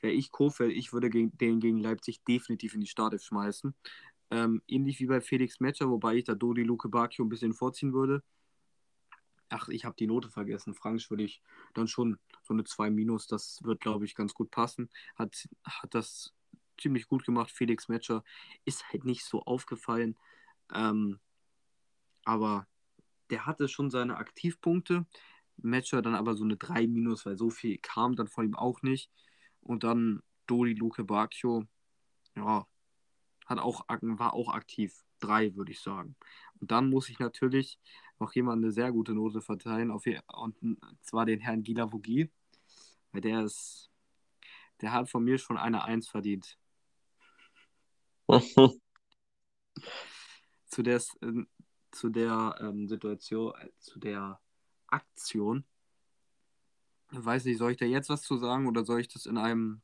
wäre 0.00 0.12
ich 0.12 0.30
Kofeld, 0.30 0.72
ich 0.72 0.92
würde 0.92 1.10
gegen, 1.10 1.36
den 1.38 1.60
gegen 1.60 1.78
Leipzig 1.78 2.22
definitiv 2.24 2.74
in 2.74 2.80
die 2.80 2.86
Startelf 2.86 3.22
schmeißen. 3.22 3.74
Ähm, 4.30 4.62
ähnlich 4.68 5.00
wie 5.00 5.06
bei 5.06 5.20
Felix 5.20 5.60
Metscher, 5.60 5.90
wobei 5.90 6.16
ich 6.16 6.24
da 6.24 6.34
Dodi 6.34 6.62
Luke 6.62 6.88
Bacchio 6.88 7.24
ein 7.24 7.28
bisschen 7.28 7.52
vorziehen 7.52 7.92
würde. 7.92 8.22
Ach, 9.48 9.68
ich 9.68 9.84
habe 9.84 9.96
die 9.98 10.06
Note 10.06 10.30
vergessen. 10.30 10.74
Franks 10.74 11.10
würde 11.10 11.24
ich 11.24 11.42
dann 11.74 11.88
schon 11.88 12.18
so 12.42 12.54
eine 12.54 12.62
2 12.62 12.90
minus, 12.90 13.26
das 13.26 13.60
wird, 13.64 13.80
glaube 13.80 14.04
ich, 14.04 14.14
ganz 14.14 14.32
gut 14.32 14.52
passen. 14.52 14.88
Hat, 15.16 15.48
hat 15.64 15.92
das 15.94 16.32
ziemlich 16.80 17.08
gut 17.08 17.24
gemacht. 17.24 17.50
Felix 17.50 17.88
Metscher 17.88 18.22
ist 18.64 18.92
halt 18.92 19.04
nicht 19.04 19.24
so 19.24 19.42
aufgefallen. 19.42 20.16
Ähm, 20.72 21.18
aber 22.24 22.68
der 23.30 23.46
hatte 23.46 23.68
schon 23.68 23.90
seine 23.90 24.16
Aktivpunkte. 24.16 25.06
Matcher 25.56 26.02
dann 26.02 26.14
aber 26.14 26.34
so 26.34 26.44
eine 26.44 26.56
3 26.56 26.86
minus, 26.86 27.26
weil 27.26 27.36
so 27.36 27.50
viel 27.50 27.78
kam 27.78 28.16
dann 28.16 28.28
von 28.28 28.46
ihm 28.46 28.54
auch 28.54 28.82
nicht. 28.82 29.10
Und 29.60 29.84
dann 29.84 30.22
Dodi 30.46 30.74
Luke 30.74 31.04
Bacchio, 31.04 31.64
ja, 32.36 32.66
hat 33.46 33.58
auch, 33.58 33.84
war 33.88 34.34
auch 34.34 34.52
aktiv. 34.52 35.04
3, 35.20 35.54
würde 35.54 35.72
ich 35.72 35.80
sagen. 35.80 36.16
Und 36.60 36.70
dann 36.70 36.90
muss 36.90 37.08
ich 37.08 37.18
natürlich 37.18 37.78
noch 38.18 38.32
jemand 38.34 38.62
eine 38.62 38.72
sehr 38.72 38.92
gute 38.92 39.12
Note 39.14 39.40
verteilen, 39.40 39.90
auf, 39.90 40.04
und 40.06 40.56
zwar 41.02 41.26
den 41.26 41.40
Herrn 41.40 41.62
Gila 41.62 41.92
Vogie, 41.92 42.30
weil 43.12 43.20
der 43.20 43.44
ist, 43.44 43.90
der 44.80 44.92
hat 44.92 45.08
von 45.08 45.24
mir 45.24 45.38
schon 45.38 45.56
eine 45.56 45.84
1 45.84 46.08
verdient. 46.08 46.58
zu 50.66 50.82
der, 50.82 50.96
äh, 50.96 51.44
zu 51.90 52.08
der 52.10 52.56
ähm, 52.60 52.88
Situation, 52.88 53.54
äh, 53.60 53.70
zu 53.78 53.98
der 53.98 54.40
Aktion. 54.86 55.64
weiß 57.10 57.44
nicht, 57.44 57.58
soll 57.58 57.72
ich 57.72 57.78
da 57.78 57.86
jetzt 57.86 58.08
was 58.08 58.22
zu 58.22 58.36
sagen 58.36 58.66
oder 58.66 58.84
soll 58.84 59.00
ich 59.00 59.08
das 59.08 59.26
in 59.26 59.38
einem, 59.38 59.82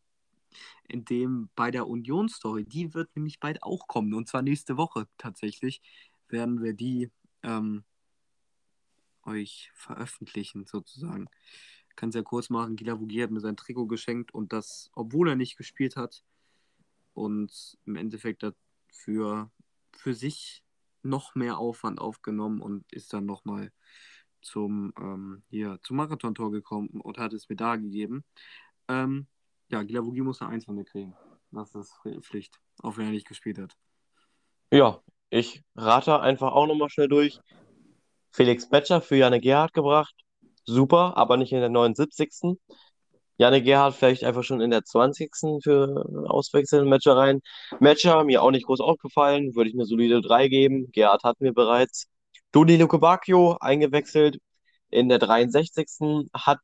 in 0.89 1.05
dem 1.05 1.49
bei 1.57 1.71
der 1.71 1.89
Union-Story, 1.89 2.65
die 2.65 2.95
wird 2.95 3.15
nämlich 3.17 3.41
bald 3.41 3.63
auch 3.63 3.89
kommen 3.89 4.15
und 4.15 4.29
zwar 4.29 4.43
nächste 4.43 4.77
Woche 4.77 5.09
tatsächlich, 5.19 5.83
werden 6.29 6.63
wir 6.63 6.75
die 6.75 7.11
ähm, 7.43 7.85
euch 9.25 9.71
veröffentlichen 9.75 10.67
sozusagen. 10.67 11.29
Kann 11.97 12.11
es 12.11 12.15
ja 12.15 12.23
kurz 12.23 12.51
machen, 12.51 12.77
Gila 12.77 13.01
Vugier 13.01 13.25
hat 13.25 13.31
mir 13.31 13.41
sein 13.41 13.57
Trikot 13.57 13.87
geschenkt 13.87 14.33
und 14.35 14.53
das, 14.53 14.91
obwohl 14.95 15.31
er 15.31 15.37
nicht 15.37 15.57
gespielt 15.57 15.97
hat 15.97 16.23
und 17.15 17.79
im 17.87 17.97
Endeffekt 17.97 18.43
dafür 18.43 19.51
für 19.93 20.15
sich 20.15 20.63
noch 21.09 21.35
mehr 21.35 21.59
Aufwand 21.59 22.01
aufgenommen 22.01 22.61
und 22.61 22.85
ist 22.93 23.13
dann 23.13 23.27
nochmal 23.27 23.73
zum, 24.41 24.93
ähm, 24.99 25.43
hier, 25.49 25.79
zum 25.83 25.97
Marathon-Tor 25.97 26.53
gekommen 26.53 27.01
und 27.01 27.19
hat 27.19 27.33
es 27.33 27.49
mir 27.49 27.57
da 27.57 27.77
gegeben. 27.77 28.25
Ähm, 28.89 29.27
ja, 29.69 29.83
Gilavogi 29.83 30.21
muss 30.23 30.41
eine 30.41 30.51
Eins 30.51 30.65
von 30.65 30.77
mir 30.77 30.85
kriegen. 30.85 31.15
Das 31.51 31.75
ist 31.75 31.95
Pflicht, 32.21 32.61
auch 32.83 32.97
wenn 32.97 33.07
er 33.07 33.13
nicht 33.13 33.27
gespielt 33.27 33.59
hat. 33.59 33.77
Ja, 34.71 35.03
ich 35.31 35.63
rate 35.75 36.21
einfach 36.21 36.53
auch 36.53 36.67
nochmal 36.67 36.91
schnell 36.91 37.09
durch. 37.09 37.41
Felix 38.31 38.69
Betscher 38.69 39.01
für 39.01 39.17
Janne 39.17 39.41
Gerhardt 39.41 39.73
gebracht. 39.73 40.15
Super, 40.65 41.17
aber 41.17 41.37
nicht 41.37 41.53
in 41.53 41.61
der 41.61 41.69
79. 41.69 42.59
Janne 43.39 43.63
Gerhardt 43.63 43.95
vielleicht 43.95 44.25
einfach 44.25 44.45
schon 44.45 44.61
in 44.61 44.71
der 44.71 44.85
20. 44.85 45.63
für 45.63 46.05
auswechseln, 46.29 46.89
Matcher 46.89 47.17
rein. 47.17 47.41
Matcher, 47.81 48.25
mir 48.25 48.43
auch 48.43 48.51
nicht 48.51 48.67
groß 48.67 48.81
aufgefallen, 48.81 49.55
würde 49.55 49.71
ich 49.71 49.77
mir 49.77 49.85
solide 49.87 50.23
3 50.23 50.49
geben. 50.49 50.91
Gerhardt 50.93 51.25
hat 51.25 51.41
mir 51.41 51.53
bereits. 51.53 52.07
Dodi 52.53 52.77
Lukebakio 52.77 53.57
eingewechselt 53.61 54.39
in 54.91 55.09
der 55.09 55.19
63. 55.19 56.29
hat 56.33 56.61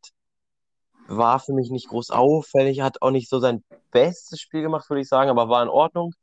war 1.08 1.40
für 1.40 1.52
mich 1.52 1.70
nicht 1.70 1.88
groß 1.88 2.11
auffällig, 2.11 2.80
hat 2.80 3.02
auch 3.02 3.11
nicht 3.11 3.28
so 3.28 3.40
sein 3.40 3.64
bestes 3.90 4.40
Spiel 4.40 4.62
gemacht, 4.62 4.88
würde 4.88 5.02
ich 5.02 5.08
sagen, 5.08 5.30
aber 5.30 5.48
war 5.48 5.62
in 5.62 5.68
Ordnung. 5.68 6.14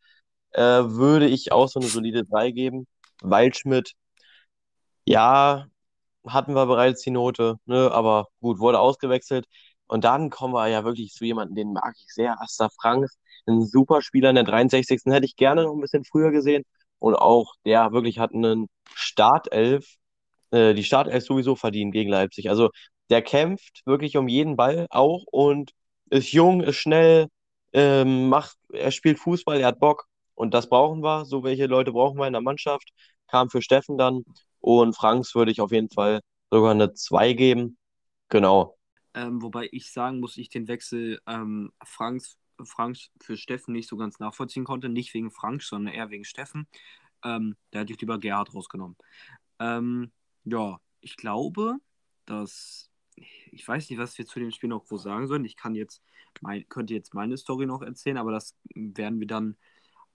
Äh, 0.51 0.61
würde 0.61 1.27
ich 1.27 1.51
auch 1.51 1.67
so 1.67 1.79
eine 1.79 1.89
solide 1.89 2.25
3 2.25 2.51
geben. 2.51 2.87
Waldschmidt, 3.21 3.93
ja, 5.05 5.65
hatten 6.27 6.53
wir 6.55 6.65
bereits 6.65 7.01
die 7.01 7.11
Note, 7.11 7.55
ne, 7.65 7.91
aber 7.91 8.27
gut, 8.41 8.59
wurde 8.59 8.79
ausgewechselt. 8.79 9.45
Und 9.89 10.05
dann 10.05 10.31
kommen 10.31 10.53
wir 10.55 10.67
ja 10.69 10.85
wirklich 10.85 11.13
zu 11.13 11.25
jemandem, 11.25 11.55
den 11.55 11.73
mag 11.73 11.95
ich 11.99 12.13
sehr, 12.13 12.41
Asta 12.41 12.69
Franks, 12.81 13.17
ein 13.47 13.65
super 13.65 14.01
Spieler 14.03 14.29
in 14.31 14.35
der 14.35 14.45
63. 14.45 15.13
hätte 15.13 15.25
ich 15.25 15.35
gerne 15.37 15.63
noch 15.63 15.73
ein 15.73 15.81
bisschen 15.81 16.05
früher 16.05 16.31
gesehen. 16.31 16.63
Und 16.99 17.15
auch 17.15 17.55
der 17.65 17.91
wirklich 17.93 18.19
hat 18.19 18.33
einen 18.33 18.67
Startelf, 18.95 19.95
äh, 20.51 20.73
die 20.73 20.83
Startelf 20.83 21.23
sowieso 21.25 21.55
verdient 21.55 21.93
gegen 21.93 22.09
Leipzig. 22.09 22.49
Also 22.49 22.69
der 23.09 23.21
kämpft 23.21 23.81
wirklich 23.85 24.17
um 24.17 24.27
jeden 24.27 24.55
Ball 24.55 24.87
auch 24.91 25.23
und 25.31 25.71
ist 26.09 26.31
jung, 26.31 26.61
ist 26.61 26.77
schnell, 26.77 27.27
ähm, 27.73 28.29
macht, 28.29 28.57
er 28.73 28.91
spielt 28.91 29.19
Fußball, 29.19 29.59
er 29.59 29.67
hat 29.67 29.79
Bock 29.79 30.05
und 30.35 30.53
das 30.53 30.69
brauchen 30.69 31.01
wir. 31.03 31.25
So 31.25 31.43
welche 31.43 31.65
Leute 31.67 31.91
brauchen 31.91 32.17
wir 32.19 32.27
in 32.27 32.33
der 32.33 32.41
Mannschaft. 32.41 32.89
Kam 33.27 33.49
für 33.49 33.61
Steffen 33.61 33.97
dann 33.97 34.23
und 34.59 34.95
Franks 34.95 35.35
würde 35.35 35.51
ich 35.51 35.61
auf 35.61 35.71
jeden 35.71 35.89
Fall 35.89 36.21
sogar 36.51 36.71
eine 36.71 36.93
2 36.93 37.33
geben. 37.33 37.77
Genau. 38.29 38.78
Ähm, 39.19 39.41
wobei 39.41 39.67
ich 39.73 39.91
sagen 39.91 40.21
muss, 40.21 40.37
ich 40.37 40.47
den 40.47 40.69
Wechsel 40.69 41.19
ähm, 41.27 41.73
Franks, 41.83 42.37
Franks 42.63 43.09
für 43.19 43.35
Steffen 43.35 43.73
nicht 43.73 43.89
so 43.89 43.97
ganz 43.97 44.19
nachvollziehen 44.19 44.63
konnte. 44.63 44.87
Nicht 44.87 45.13
wegen 45.13 45.29
Franks, 45.29 45.67
sondern 45.67 45.93
eher 45.93 46.09
wegen 46.09 46.23
Steffen. 46.23 46.67
Ähm, 47.25 47.57
da 47.71 47.79
hätte 47.79 47.91
ich 47.91 47.99
lieber 47.99 48.17
Gerhard 48.17 48.53
rausgenommen. 48.53 48.95
Ähm, 49.59 50.13
ja, 50.45 50.79
ich 51.01 51.17
glaube, 51.17 51.75
dass. 52.25 52.89
Ich 53.51 53.67
weiß 53.67 53.89
nicht, 53.89 53.99
was 53.99 54.17
wir 54.17 54.25
zu 54.25 54.39
dem 54.39 54.51
Spiel 54.51 54.69
noch 54.69 54.85
wo 54.87 54.95
sagen 54.95 55.27
sollen. 55.27 55.43
Ich 55.43 55.57
kann 55.57 55.75
jetzt 55.75 56.01
mein, 56.39 56.65
könnte 56.69 56.93
jetzt 56.93 57.13
meine 57.13 57.35
Story 57.35 57.65
noch 57.65 57.81
erzählen, 57.81 58.15
aber 58.15 58.31
das 58.31 58.55
werden 58.73 59.19
wir 59.19 59.27
dann 59.27 59.57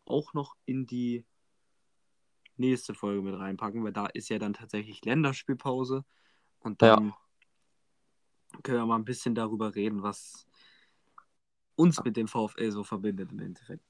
auch 0.06 0.32
noch 0.32 0.56
in 0.64 0.86
die 0.86 1.26
nächste 2.56 2.94
Folge 2.94 3.20
mit 3.20 3.38
reinpacken, 3.38 3.84
weil 3.84 3.92
da 3.92 4.06
ist 4.06 4.30
ja 4.30 4.38
dann 4.38 4.54
tatsächlich 4.54 5.04
Länderspielpause. 5.04 6.06
Und 6.60 6.80
dann 6.80 7.08
ja 7.08 7.16
können 8.62 8.78
wir 8.78 8.86
mal 8.86 8.96
ein 8.96 9.04
bisschen 9.04 9.34
darüber 9.34 9.74
reden, 9.74 10.02
was 10.02 10.46
uns 11.76 12.02
mit 12.04 12.16
dem 12.16 12.28
VfL 12.28 12.70
so 12.70 12.84
verbindet 12.84 13.32
im 13.32 13.40
Endeffekt. 13.40 13.84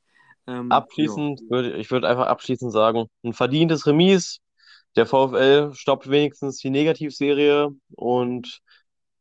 Ähm, 0.46 0.70
abschließend 0.70 1.40
würde 1.48 1.76
ich 1.76 1.90
würde 1.90 2.08
einfach 2.08 2.26
abschließend 2.26 2.72
sagen, 2.72 3.06
ein 3.22 3.32
verdientes 3.32 3.86
Remis. 3.86 4.40
Der 4.96 5.06
VfL 5.06 5.72
stoppt 5.74 6.08
wenigstens 6.08 6.58
die 6.58 6.70
Negativserie 6.70 7.70
und 7.96 8.60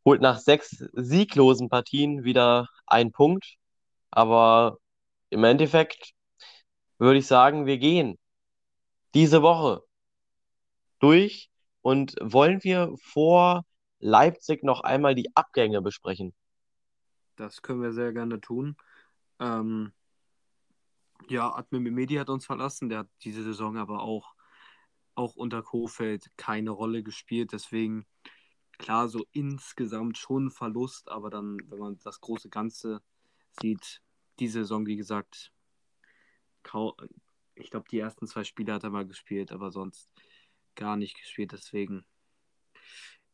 holt 0.05 0.21
nach 0.21 0.37
sechs 0.37 0.85
sieglosen 0.93 1.69
Partien 1.69 2.23
wieder 2.23 2.67
einen 2.85 3.11
Punkt. 3.11 3.55
Aber 4.11 4.77
im 5.29 5.43
Endeffekt 5.43 6.11
würde 6.99 7.19
ich 7.19 7.27
sagen, 7.27 7.65
wir 7.65 7.77
gehen 7.77 8.19
diese 9.13 9.41
Woche 9.41 9.81
durch 10.99 11.49
und 11.81 12.15
wollen 12.21 12.63
wir 12.63 12.93
vor 13.01 13.63
Leipzig 14.03 14.63
noch 14.63 14.81
einmal 14.81 15.15
die 15.15 15.33
Abgänge 15.33 15.81
besprechen? 15.81 16.33
Das 17.37 17.61
können 17.61 17.81
wir 17.81 17.93
sehr 17.93 18.11
gerne 18.11 18.41
tun. 18.41 18.75
Ähm, 19.39 19.93
ja, 21.29 21.55
Admin 21.55 21.83
Mimedi 21.83 22.15
hat 22.15 22.29
uns 22.29 22.45
verlassen. 22.45 22.89
Der 22.89 22.99
hat 22.99 23.09
diese 23.21 23.43
Saison 23.43 23.77
aber 23.77 24.01
auch, 24.01 24.35
auch 25.15 25.35
unter 25.37 25.63
Kofeld 25.63 26.29
keine 26.35 26.71
Rolle 26.71 27.01
gespielt. 27.01 27.53
Deswegen, 27.53 28.05
klar, 28.77 29.07
so 29.07 29.25
insgesamt 29.31 30.17
schon 30.17 30.51
Verlust. 30.51 31.09
Aber 31.09 31.29
dann, 31.29 31.57
wenn 31.69 31.79
man 31.79 31.99
das 32.03 32.19
große 32.19 32.49
Ganze 32.49 33.01
sieht, 33.61 34.01
die 34.39 34.49
Saison, 34.49 34.85
wie 34.85 34.97
gesagt, 34.97 35.53
ich 37.55 37.69
glaube, 37.69 37.87
die 37.89 37.99
ersten 37.99 38.27
zwei 38.27 38.43
Spiele 38.43 38.73
hat 38.73 38.83
er 38.83 38.89
mal 38.89 39.07
gespielt, 39.07 39.53
aber 39.53 39.71
sonst 39.71 40.11
gar 40.75 40.97
nicht 40.97 41.15
gespielt. 41.15 41.53
Deswegen 41.53 42.03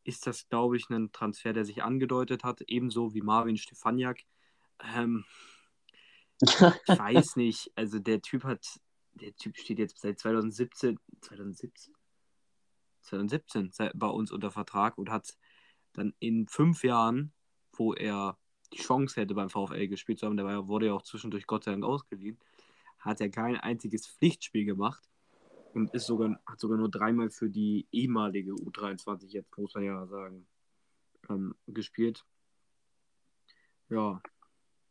ist 0.03 0.25
das, 0.27 0.47
glaube 0.49 0.77
ich, 0.77 0.89
ein 0.89 1.11
Transfer, 1.11 1.53
der 1.53 1.65
sich 1.65 1.83
angedeutet 1.83 2.43
hat, 2.43 2.61
ebenso 2.61 3.13
wie 3.13 3.21
Marvin 3.21 3.57
Stefaniak. 3.57 4.23
Ähm, 4.95 5.25
ich 6.41 6.49
weiß 6.87 7.35
nicht, 7.35 7.71
also 7.75 7.99
der 7.99 8.21
Typ 8.21 8.43
hat, 8.43 8.79
der 9.13 9.35
Typ 9.35 9.57
steht 9.57 9.79
jetzt 9.79 9.99
seit 9.99 10.19
2017, 10.19 10.99
2017? 11.21 11.93
2017 13.01 13.71
bei 13.95 14.07
uns 14.07 14.31
unter 14.31 14.51
Vertrag 14.51 14.97
und 14.97 15.09
hat 15.09 15.37
dann 15.93 16.13
in 16.19 16.47
fünf 16.47 16.83
Jahren, 16.83 17.33
wo 17.73 17.93
er 17.93 18.37
die 18.73 18.77
Chance 18.77 19.19
hätte 19.19 19.33
beim 19.33 19.49
VfL 19.49 19.87
gespielt 19.87 20.19
zu 20.19 20.27
haben, 20.27 20.37
der 20.37 20.67
wurde 20.67 20.87
ja 20.87 20.93
auch 20.93 21.01
zwischendurch 21.01 21.47
Gott 21.47 21.63
sei 21.63 21.71
Dank 21.71 21.83
ausgeliehen, 21.83 22.37
hat 22.99 23.19
er 23.21 23.29
kein 23.29 23.57
einziges 23.57 24.07
Pflichtspiel 24.07 24.65
gemacht 24.65 25.09
und 25.73 25.93
ist 25.93 26.05
sogar, 26.05 26.39
hat 26.45 26.59
sogar 26.59 26.77
nur 26.77 26.89
dreimal 26.89 27.29
für 27.29 27.49
die 27.49 27.87
ehemalige 27.91 28.53
U23, 28.53 29.27
jetzt 29.29 29.57
muss 29.57 29.73
man 29.73 29.83
ja 29.83 30.05
sagen, 30.07 30.47
ähm, 31.29 31.55
gespielt. 31.67 32.23
Ja. 33.89 34.21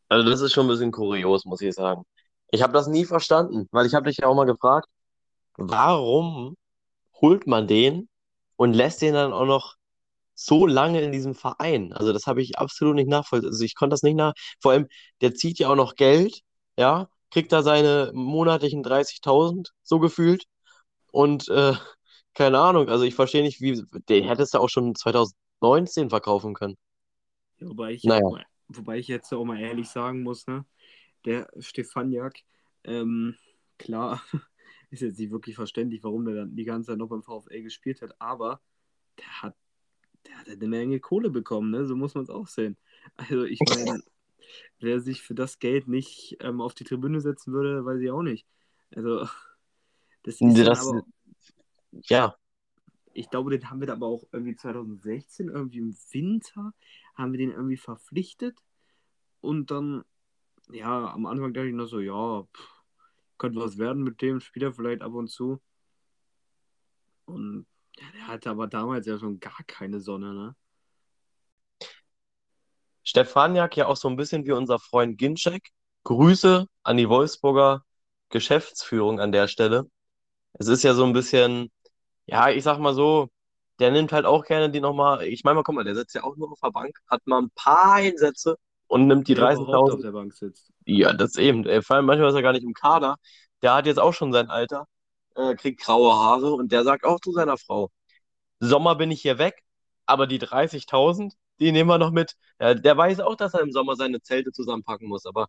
Also 0.09 0.29
das 0.29 0.41
ist 0.41 0.53
schon 0.53 0.67
ein 0.67 0.71
bisschen 0.71 0.93
kurios, 0.93 1.45
muss 1.45 1.61
ich 1.61 1.75
sagen. 1.75 2.05
Ich 2.51 2.63
habe 2.63 2.73
das 2.73 2.87
nie 2.87 3.05
verstanden, 3.05 3.69
weil 3.71 3.87
ich 3.87 3.95
habe 3.95 4.09
dich 4.09 4.19
ja 4.19 4.27
auch 4.27 4.35
mal 4.35 4.47
gefragt, 4.47 4.89
warum 5.57 6.57
holt 7.21 7.47
man 7.47 7.67
den 7.67 8.09
und 8.57 8.75
lässt 8.75 9.03
den 9.03 9.15
dann 9.15 9.33
auch 9.33 9.45
noch 9.45 9.77
so 10.35 10.67
lange 10.67 11.03
in 11.03 11.13
diesem 11.13 11.35
Verein? 11.35 11.93
Also 11.93 12.13
das 12.13 12.27
habe 12.27 12.41
ich 12.41 12.59
absolut 12.59 12.95
nicht 12.95 13.09
nachvollziehen. 13.09 13.51
Also 13.51 13.65
ich 13.65 13.75
konnte 13.75 13.95
das 13.95 14.03
nicht 14.03 14.17
nach. 14.17 14.33
Vor 14.61 14.73
allem, 14.73 14.89
der 15.21 15.35
zieht 15.35 15.59
ja 15.59 15.69
auch 15.69 15.77
noch 15.77 15.95
Geld, 15.95 16.41
ja, 16.79 17.09
kriegt 17.31 17.53
da 17.53 17.63
seine 17.63 18.11
monatlichen 18.15 18.83
30.000 18.83 19.69
so 19.83 19.99
gefühlt 19.99 20.45
und 21.11 21.49
äh, 21.49 21.75
keine 22.35 22.61
Ahnung, 22.61 22.89
also 22.89 23.05
ich 23.05 23.15
verstehe 23.15 23.43
nicht, 23.43 23.61
wie. 23.61 23.83
Den 24.09 24.25
hättest 24.25 24.55
du 24.55 24.59
auch 24.59 24.69
schon 24.69 24.95
2019 24.95 26.09
verkaufen 26.11 26.55
können. 26.55 26.77
Ja, 27.59 27.69
wobei, 27.69 27.93
ich 27.93 28.05
naja. 28.05 28.23
mal, 28.23 28.45
wobei 28.69 28.99
ich 28.99 29.09
jetzt 29.09 29.33
auch 29.33 29.45
mal 29.45 29.59
ehrlich 29.59 29.89
sagen 29.89 30.23
muss, 30.23 30.47
ne? 30.47 30.65
Der 31.25 31.49
Stefaniak, 31.59 32.37
ähm, 32.85 33.35
klar, 33.77 34.23
ist 34.91 35.03
jetzt 35.03 35.19
nicht 35.19 35.33
wirklich 35.33 35.57
verständlich, 35.57 36.05
warum 36.05 36.25
der 36.25 36.37
dann 36.37 36.55
die 36.55 36.65
ganze 36.65 36.93
Zeit 36.93 36.99
noch 36.99 37.09
beim 37.09 37.25
VfL 37.25 37.63
gespielt 37.63 38.03
hat, 38.03 38.15
aber 38.21 38.61
der 39.19 39.43
hat, 39.43 39.57
der 40.27 40.39
hat 40.39 40.49
eine 40.49 40.69
Menge 40.69 41.01
Kohle 41.01 41.31
bekommen, 41.31 41.73
ne? 41.73 41.87
So 41.87 41.97
muss 41.97 42.15
man 42.15 42.23
es 42.23 42.31
auch 42.31 42.47
sehen. 42.47 42.77
Also 43.17 43.45
ich 43.45 43.59
meine, 43.69 44.01
wer 44.79 45.01
sich 45.01 45.23
für 45.23 45.35
das 45.35 45.59
Geld 45.59 45.89
nicht 45.89 46.37
ähm, 46.41 46.61
auf 46.61 46.75
die 46.75 46.85
Tribüne 46.85 47.21
setzen 47.21 47.53
würde, 47.53 47.85
weiß 47.85 48.01
ich 48.01 48.11
auch 48.13 48.23
nicht. 48.23 48.47
Also 48.95 49.27
das 50.29 50.41
ist 50.41 50.67
Das, 50.67 50.87
aber, 50.87 51.03
ja, 52.05 52.37
ich 53.15 53.31
glaube, 53.31 53.51
den 53.51 53.69
haben 53.69 53.81
wir 53.81 53.91
aber 53.91 54.07
auch 54.07 54.25
irgendwie 54.31 54.55
2016, 54.55 55.49
irgendwie 55.49 55.79
im 55.79 55.97
Winter, 56.11 56.73
haben 57.15 57.33
wir 57.33 57.39
den 57.39 57.51
irgendwie 57.51 57.77
verpflichtet 57.77 58.59
und 59.41 59.71
dann, 59.71 60.05
ja, 60.71 61.11
am 61.13 61.27
Anfang 61.27 61.53
dachte 61.53 61.69
ich 61.69 61.75
nur 61.75 61.89
so, 61.89 62.01
ja, 62.01 62.43
pff, 62.43 62.83
könnte 63.39 63.59
was 63.59 63.79
werden 63.79 64.03
mit 64.03 64.21
dem 64.23 64.41
Spieler 64.41 64.73
vielleicht 64.73 65.03
ab 65.03 65.15
und 65.15 65.29
zu. 65.29 65.61
Und 67.25 67.67
ja, 67.99 68.07
der 68.15 68.27
hatte 68.29 68.51
aber 68.51 68.67
damals 68.67 69.07
ja 69.07 69.19
schon 69.19 69.41
gar 69.41 69.65
keine 69.67 70.01
Sonne, 70.01 70.35
ne? 70.35 70.57
Stefaniak 73.03 73.77
ja 73.77 73.87
auch 73.87 73.97
so 73.97 74.09
ein 74.09 74.17
bisschen 74.17 74.45
wie 74.45 74.53
unser 74.53 74.79
Freund 74.79 75.17
Ginczek. 75.19 75.71
Grüße 76.05 76.67
an 76.83 76.97
die 76.97 77.09
Wolfsburger 77.09 77.85
Geschäftsführung 78.29 79.19
an 79.21 79.33
der 79.33 79.49
Stelle. 79.49 79.91
Es 80.59 80.69
ist 80.69 80.83
ja 80.83 80.95
so 80.95 81.05
ein 81.05 81.13
bisschen, 81.13 81.71
ja, 82.27 82.51
ich 82.51 82.65
sag 82.65 82.79
mal 82.79 82.95
so, 82.95 83.29
der 83.81 83.91
nimmt 83.93 84.13
halt 84.13 84.27
auch 84.27 84.45
gerne 84.45 84.71
die 84.71 84.81
nochmal, 84.81 85.23
ich 85.25 85.45
meine 85.45 85.57
mal, 85.57 85.63
guck 85.65 85.75
mal, 85.75 85.85
der 85.85 85.95
sitzt 85.95 86.15
ja 86.15 86.25
auch 86.25 86.37
nur 86.37 86.53
auf 86.53 86.61
der 86.63 86.71
Bank, 86.73 86.99
hat 87.09 87.27
mal 87.27 87.43
ein 87.43 87.51
paar 87.55 87.95
Einsätze 87.95 88.57
und 88.89 89.07
nimmt 89.07 89.29
die 89.29 89.35
Der 89.35 89.45
überhaupt 89.47 89.89
auf 89.91 90.01
30.000. 90.01 90.03
der 90.03 90.13
Bank 90.13 90.35
sitzt. 90.35 90.73
Ja, 90.87 91.13
das 91.13 91.37
eben. 91.37 91.67
Ey, 91.67 91.83
Vor 91.83 91.97
allem 91.97 92.07
manchmal 92.07 92.31
ist 92.31 92.35
er 92.37 92.43
gar 92.43 92.53
nicht 92.53 92.65
im 92.65 92.75
Kader. 92.75 93.17
Der 93.63 93.75
hat 93.75 93.87
jetzt 93.87 93.99
auch 94.01 94.15
schon 94.15 94.33
sein 94.33 94.51
Alter, 94.51 94.87
äh, 95.37 95.55
kriegt 95.57 95.81
graue 95.83 96.15
Haare 96.15 96.53
und 96.55 96.73
der 96.73 96.85
sagt 96.85 97.05
auch 97.05 97.21
zu 97.21 97.33
seiner 97.33 97.59
Frau, 97.59 97.91
Sommer 98.61 98.95
bin 98.97 99.11
ich 99.11 99.23
hier 99.23 99.39
weg, 99.39 99.63
aber 100.07 100.27
die 100.27 100.39
30.000, 100.39 101.35
die 101.61 101.73
nehmen 101.73 101.89
wir 101.91 101.99
noch 101.99 102.11
mit. 102.13 102.35
Ja, 102.61 102.75
der 102.75 102.97
weiß 102.97 103.21
auch, 103.21 103.37
dass 103.37 103.55
er 103.55 103.61
im 103.61 103.73
Sommer 103.73 103.97
seine 103.97 104.21
Zelte 104.23 104.53
zusammenpacken 104.53 105.09
muss, 105.09 105.27
aber 105.27 105.49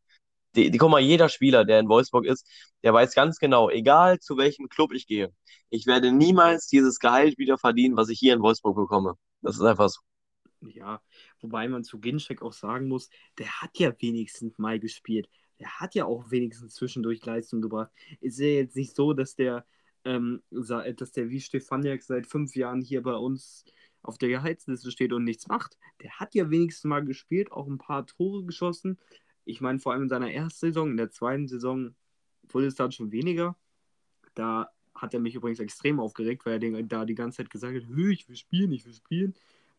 die, 0.56 0.72
die, 0.72 0.78
guck 0.78 0.90
mal, 0.92 1.00
jeder 1.00 1.30
Spieler, 1.30 1.66
der 1.66 1.80
in 1.80 1.90
Wolfsburg 1.90 2.26
ist, 2.26 2.48
der 2.84 2.94
weiß 2.94 3.14
ganz 3.14 3.38
genau, 3.38 3.70
egal 3.70 4.20
zu 4.20 4.38
welchem 4.38 4.68
Club 4.70 4.94
ich 4.94 5.08
gehe, 5.08 5.34
ich 5.70 5.86
werde 5.86 6.12
niemals 6.12 6.68
dieses 6.68 7.00
Gehalt 7.00 7.38
wieder 7.38 7.58
verdienen, 7.58 7.96
was 7.96 8.10
ich 8.10 8.20
hier 8.20 8.34
in 8.34 8.42
Wolfsburg 8.42 8.76
bekomme. 8.76 9.16
Das 9.42 9.56
ist 9.56 9.62
einfach 9.62 9.90
so. 9.90 10.02
Ja, 10.62 11.02
wobei 11.40 11.68
man 11.70 11.84
zu 11.84 12.00
Ginczek 12.00 12.42
auch 12.42 12.54
sagen 12.54 12.88
muss, 12.88 13.10
der 13.38 13.62
hat 13.62 13.78
ja 13.78 13.94
wenigstens 14.00 14.58
mal 14.58 14.80
gespielt. 14.80 15.30
Der 15.60 15.80
hat 15.80 15.96
ja 15.96 16.06
auch 16.06 16.32
wenigstens 16.32 16.74
zwischendurch 16.74 17.26
Leistung 17.26 17.62
gebracht. 17.62 17.92
Ist 18.20 18.40
ja 18.40 18.48
jetzt 18.48 18.76
nicht 18.76 18.96
so, 18.96 19.14
dass 19.14 19.36
der, 19.36 19.66
ähm, 20.04 20.42
dass 20.50 21.12
der 21.12 21.30
wie 21.30 21.40
Stefaniak 21.40 22.02
seit 22.04 22.28
fünf 22.28 22.56
Jahren 22.56 22.82
hier 22.82 23.04
bei 23.04 23.14
uns 23.14 23.64
auf 24.02 24.18
der 24.18 24.30
Gehaltsliste 24.30 24.92
steht 24.92 25.14
und 25.14 25.24
nichts 25.24 25.48
macht. 25.48 25.78
Der 26.02 26.12
hat 26.12 26.36
ja 26.36 26.50
wenigstens 26.50 26.86
mal 26.86 27.04
gespielt, 27.04 27.52
auch 27.52 27.68
ein 27.68 27.78
paar 27.78 28.06
Tore 28.06 28.46
geschossen. 28.46 28.98
Ich 29.50 29.62
meine, 29.62 29.80
vor 29.80 29.94
allem 29.94 30.04
in 30.04 30.10
seiner 30.10 30.32
ersten 30.32 30.68
Saison, 30.68 30.92
in 30.92 30.98
der 30.98 31.12
zweiten 31.12 31.48
Saison 31.48 31.96
wurde 32.50 32.68
es 32.68 32.76
dann 32.76 32.92
schon 32.92 33.12
weniger. 33.12 33.56
Da 34.36 34.70
hat 34.94 35.14
er 35.14 35.20
mich 35.20 35.36
übrigens 35.36 35.60
extrem 35.60 36.00
aufgeregt, 36.00 36.46
weil 36.46 36.64
er 36.64 36.84
da 36.84 37.06
die 37.06 37.16
ganze 37.16 37.38
Zeit 37.38 37.50
gesagt 37.50 37.76
hat, 37.76 37.88
"Hö, 37.88 38.12
ich 38.12 38.28
will 38.28 38.36
spielen, 38.36 38.72
ich 38.72 38.86
will 38.86 38.94
spielen. 38.94 39.34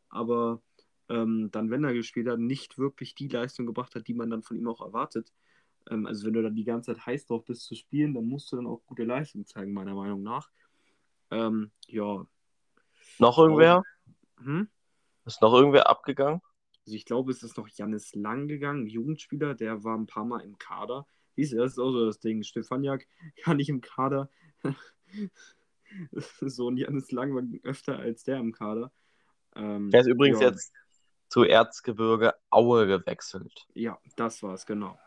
Aber 0.08 0.60
ähm, 1.08 1.50
dann, 1.52 1.70
wenn 1.70 1.84
er 1.84 1.92
gespielt 1.92 2.28
hat, 2.28 2.38
nicht 2.38 2.78
wirklich 2.78 3.14
die 3.14 3.28
Leistung 3.28 3.66
gebracht 3.66 3.94
hat, 3.94 4.08
die 4.08 4.14
man 4.14 4.30
dann 4.30 4.42
von 4.42 4.56
ihm 4.56 4.68
auch 4.68 4.80
erwartet. 4.80 5.32
Ähm, 5.90 6.06
also 6.06 6.26
wenn 6.26 6.32
du 6.34 6.42
dann 6.42 6.54
die 6.54 6.64
ganze 6.64 6.94
Zeit 6.94 7.06
heiß 7.06 7.26
drauf 7.26 7.44
bist 7.44 7.64
zu 7.66 7.74
spielen, 7.74 8.14
dann 8.14 8.26
musst 8.26 8.50
du 8.50 8.56
dann 8.56 8.66
auch 8.66 8.80
gute 8.86 9.04
Leistung 9.04 9.46
zeigen, 9.46 9.72
meiner 9.72 9.94
Meinung 9.94 10.22
nach. 10.22 10.50
Ähm, 11.30 11.70
ja. 11.86 12.26
Noch 13.18 13.38
irgendwer? 13.38 13.82
Hm? 14.38 14.68
Ist 15.26 15.42
noch 15.42 15.52
irgendwer 15.52 15.88
abgegangen? 15.88 16.40
Also 16.90 16.96
ich 16.96 17.04
glaube, 17.04 17.30
es 17.30 17.44
ist 17.44 17.56
noch 17.56 17.68
Jannis 17.68 18.16
Lang 18.16 18.48
gegangen, 18.48 18.82
ein 18.82 18.88
Jugendspieler, 18.88 19.54
der 19.54 19.84
war 19.84 19.96
ein 19.96 20.08
paar 20.08 20.24
Mal 20.24 20.40
im 20.40 20.58
Kader. 20.58 21.06
Siehst 21.36 21.52
du, 21.52 21.58
das 21.58 21.70
ist 21.70 21.78
auch 21.78 21.92
so 21.92 22.04
das 22.04 22.18
Ding. 22.18 22.42
Stefaniak 22.42 23.06
gar 23.44 23.54
nicht 23.54 23.68
im 23.68 23.80
Kader. 23.80 24.28
so, 26.40 26.66
und 26.66 26.78
Jannis 26.78 27.12
Lang 27.12 27.32
war 27.32 27.44
öfter 27.62 27.96
als 27.96 28.24
der 28.24 28.38
im 28.38 28.50
Kader. 28.50 28.90
Ähm, 29.54 29.90
Der 29.92 30.00
ist 30.00 30.08
übrigens 30.08 30.40
ja. 30.40 30.48
jetzt 30.48 30.72
zu 31.28 31.44
Erzgebirge 31.44 32.34
Aue 32.50 32.88
gewechselt. 32.88 33.68
Ja, 33.72 34.00
das 34.16 34.42
war's, 34.42 34.66
genau. 34.66 34.98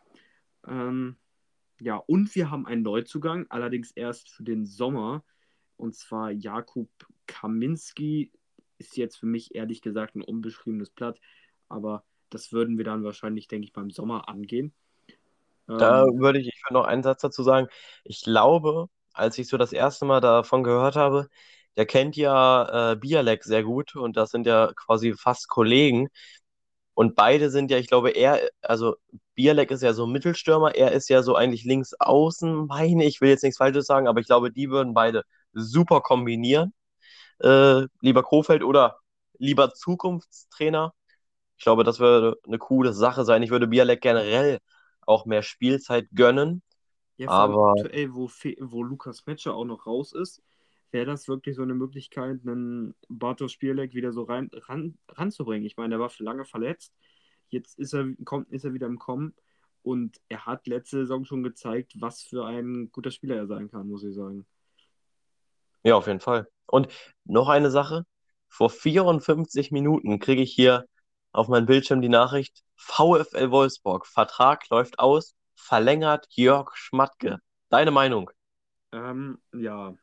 Ähm, 0.66 1.18
ja, 1.82 1.98
und 1.98 2.34
wir 2.34 2.50
haben 2.50 2.66
einen 2.66 2.84
Neuzugang, 2.84 3.46
allerdings 3.50 3.92
erst 3.92 4.30
für 4.30 4.44
den 4.44 4.66
Sommer. 4.66 5.26
Und 5.76 5.96
zwar 5.96 6.32
Jakub 6.32 6.90
Kaminski 7.28 8.32
ist 8.78 8.96
jetzt 8.96 9.18
für 9.18 9.26
mich 9.26 9.54
ehrlich 9.54 9.82
gesagt 9.82 10.16
ein 10.16 10.22
unbeschriebenes 10.22 10.90
Blatt. 10.90 11.20
Aber 11.70 12.04
das 12.30 12.52
würden 12.52 12.78
wir 12.78 12.86
dann 12.86 13.04
wahrscheinlich, 13.04 13.48
denke 13.48 13.66
ich, 13.68 13.74
beim 13.74 13.92
Sommer 13.92 14.30
angehen. 14.30 14.74
Da 15.78 16.06
Ähm, 16.06 16.12
würde 16.16 16.40
ich, 16.40 16.48
ich 16.48 16.62
würde 16.66 16.76
noch 16.76 16.86
einen 16.86 17.04
Satz 17.04 17.22
dazu 17.22 17.44
sagen. 17.44 17.68
Ich 18.04 18.22
glaube, 18.24 18.88
als 19.14 19.38
ich 19.38 19.48
so 19.48 19.58
das 19.58 19.74
erste 19.74 20.06
Mal 20.06 20.22
davon 20.22 20.64
gehört 20.64 20.96
habe, 20.96 21.28
der 21.76 21.86
kennt 21.86 22.16
ja 22.16 22.92
äh, 22.94 22.96
Bialek 22.96 23.44
sehr 23.44 23.64
gut 23.64 23.96
und 23.96 24.16
das 24.18 24.30
sind 24.32 24.46
ja 24.46 24.72
quasi 24.76 25.14
fast 25.14 25.48
Kollegen. 25.50 26.10
Und 26.96 27.16
beide 27.16 27.50
sind 27.52 27.72
ja, 27.72 27.78
ich 27.80 27.88
glaube, 27.88 28.12
er, 28.12 28.42
also 28.62 28.96
Bialek 29.36 29.72
ist 29.72 29.84
ja 29.84 29.94
so 29.94 30.08
Mittelstürmer, 30.08 30.76
er 30.76 30.92
ist 30.94 31.10
ja 31.10 31.24
so 31.24 31.36
eigentlich 31.36 31.64
links 31.66 31.94
außen, 32.00 32.68
meine 32.68 33.06
ich, 33.06 33.22
will 33.22 33.30
jetzt 33.30 33.44
nichts 33.44 33.58
Falsches 33.58 33.86
sagen, 33.88 34.08
aber 34.08 34.20
ich 34.22 34.28
glaube, 34.28 34.52
die 34.52 34.70
würden 34.72 34.94
beide 34.94 35.24
super 35.54 36.02
kombinieren. 36.02 36.74
Äh, 37.40 37.88
lieber 38.02 38.24
Kofeld 38.24 38.64
oder 38.64 38.98
lieber 39.40 39.74
Zukunftstrainer. 39.74 40.94
Ich 41.58 41.64
glaube, 41.64 41.84
das 41.84 42.00
würde 42.00 42.38
eine 42.46 42.58
coole 42.58 42.94
Sache 42.94 43.26
sein. 43.26 43.44
Ich 43.44 43.52
würde 43.52 43.68
Bialek 43.68 44.02
generell 44.02 44.60
auch 45.06 45.26
mehr 45.26 45.44
Spielzeit 45.44 46.08
gönnen. 46.14 46.62
ja, 47.18 47.30
Aber 47.30 47.74
aktuell, 47.78 48.14
wo, 48.14 48.28
Fe 48.28 48.56
wo 48.60 48.84
Lukas 48.84 49.26
Metscher 49.26 49.54
auch 49.54 49.66
noch 49.66 49.86
raus 49.86 50.14
ist, 50.14 50.42
wäre 50.92 51.06
das 51.06 51.28
wirklich 51.28 51.56
so 51.56 51.64
eine 51.64 51.74
Möglichkeit, 51.74 52.42
einen 52.46 52.96
Bartosz 53.10 53.52
Spielek 53.52 53.94
wieder 53.94 54.14
so 54.14 54.24
rein, 54.24 54.50
ran, 54.54 54.98
ranzubringen. 55.10 55.66
Ich 55.66 55.78
meine, 55.78 55.90
der 55.92 56.00
war 56.00 56.10
für 56.10 56.24
lange 56.24 56.46
verletzt. 56.46 56.94
Jetzt 57.50 57.78
ist 57.80 57.94
er, 57.94 58.08
kommt, 58.26 58.50
ist 58.52 58.66
er 58.66 58.74
wieder 58.74 58.88
im 58.88 59.00
Kommen. 59.00 59.34
Und 59.82 60.22
er 60.30 60.46
hat 60.46 60.68
letzte 60.68 61.00
Saison 61.00 61.26
schon 61.26 61.44
gezeigt, 61.44 61.94
was 62.00 62.24
für 62.24 62.46
ein 62.46 62.90
guter 62.92 63.12
Spieler 63.12 63.36
er 63.36 63.48
sein 63.48 63.70
kann, 63.70 63.88
muss 63.88 64.04
ich 64.04 64.14
sagen. 64.16 64.46
ja, 65.84 65.96
auf 65.96 66.08
jeden 66.08 66.20
Fall. 66.22 66.48
Und 66.68 66.88
noch 67.26 67.50
eine 67.50 67.70
Sache. 67.70 68.06
Vor 68.48 68.70
54 68.70 69.72
Minuten 69.72 70.20
kriege 70.20 70.42
ich 70.42 70.54
hier 70.54 70.86
auf 71.34 71.48
meinem 71.48 71.66
Bildschirm 71.66 72.02
die 72.02 72.10
Nachricht, 72.10 72.64
VfL 72.76 73.52
Wolfsburg, 73.52 74.08
Vertrag 74.08 74.70
läuft 74.70 75.00
aus, 75.00 75.36
verlängert 75.56 76.28
Jörg 76.30 76.76
Schmatke. 76.76 77.40
Deine 77.70 77.92
Meinung? 77.92 78.30
Ähm, 78.92 79.40
ja, 79.54 79.96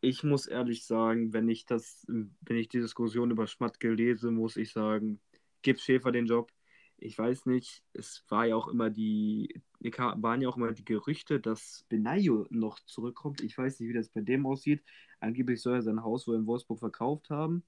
ich 0.00 0.24
muss 0.24 0.46
ehrlich 0.46 0.86
sagen, 0.86 1.32
wenn 1.32 1.48
ich 1.48 1.66
das, 1.66 2.04
wenn 2.08 2.56
ich 2.56 2.68
die 2.68 2.80
Diskussion 2.80 3.30
über 3.30 3.46
Schmatke 3.46 3.92
lese, 3.92 4.30
muss 4.30 4.56
ich 4.56 4.72
sagen, 4.72 5.20
gib 5.62 5.78
Schäfer 5.78 6.10
den 6.10 6.26
Job. 6.26 6.50
Ich 6.98 7.18
weiß 7.18 7.44
nicht, 7.44 7.82
es 7.92 8.24
war 8.28 8.46
ja 8.46 8.56
auch 8.56 8.68
immer 8.68 8.88
die, 8.88 9.60
waren 9.80 10.40
ja 10.40 10.48
auch 10.48 10.56
immer 10.56 10.72
die 10.72 10.84
Gerüchte, 10.84 11.38
dass 11.40 11.84
Benayo 11.90 12.46
noch 12.48 12.80
zurückkommt. 12.86 13.42
Ich 13.42 13.58
weiß 13.58 13.78
nicht, 13.80 13.90
wie 13.90 13.94
das 13.94 14.08
bei 14.08 14.22
dem 14.22 14.46
aussieht. 14.46 14.82
Angeblich 15.20 15.60
soll 15.60 15.74
er 15.74 15.82
sein 15.82 16.02
Haus 16.02 16.26
wohl 16.26 16.36
in 16.36 16.46
Wolfsburg 16.46 16.78
verkauft 16.78 17.28
haben. 17.28 17.64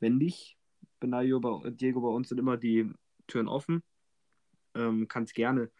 Wenn 0.00 0.16
nicht, 0.16 0.56
Benayo, 1.02 1.40
bei, 1.40 1.70
Diego, 1.70 2.02
bei 2.02 2.08
uns 2.10 2.30
sind 2.30 2.38
immer 2.40 2.58
die 2.58 2.90
Türen 3.28 3.48
offen. 3.48 3.84
Ähm, 4.74 5.08
kannst 5.08 5.34
gerne 5.34 5.70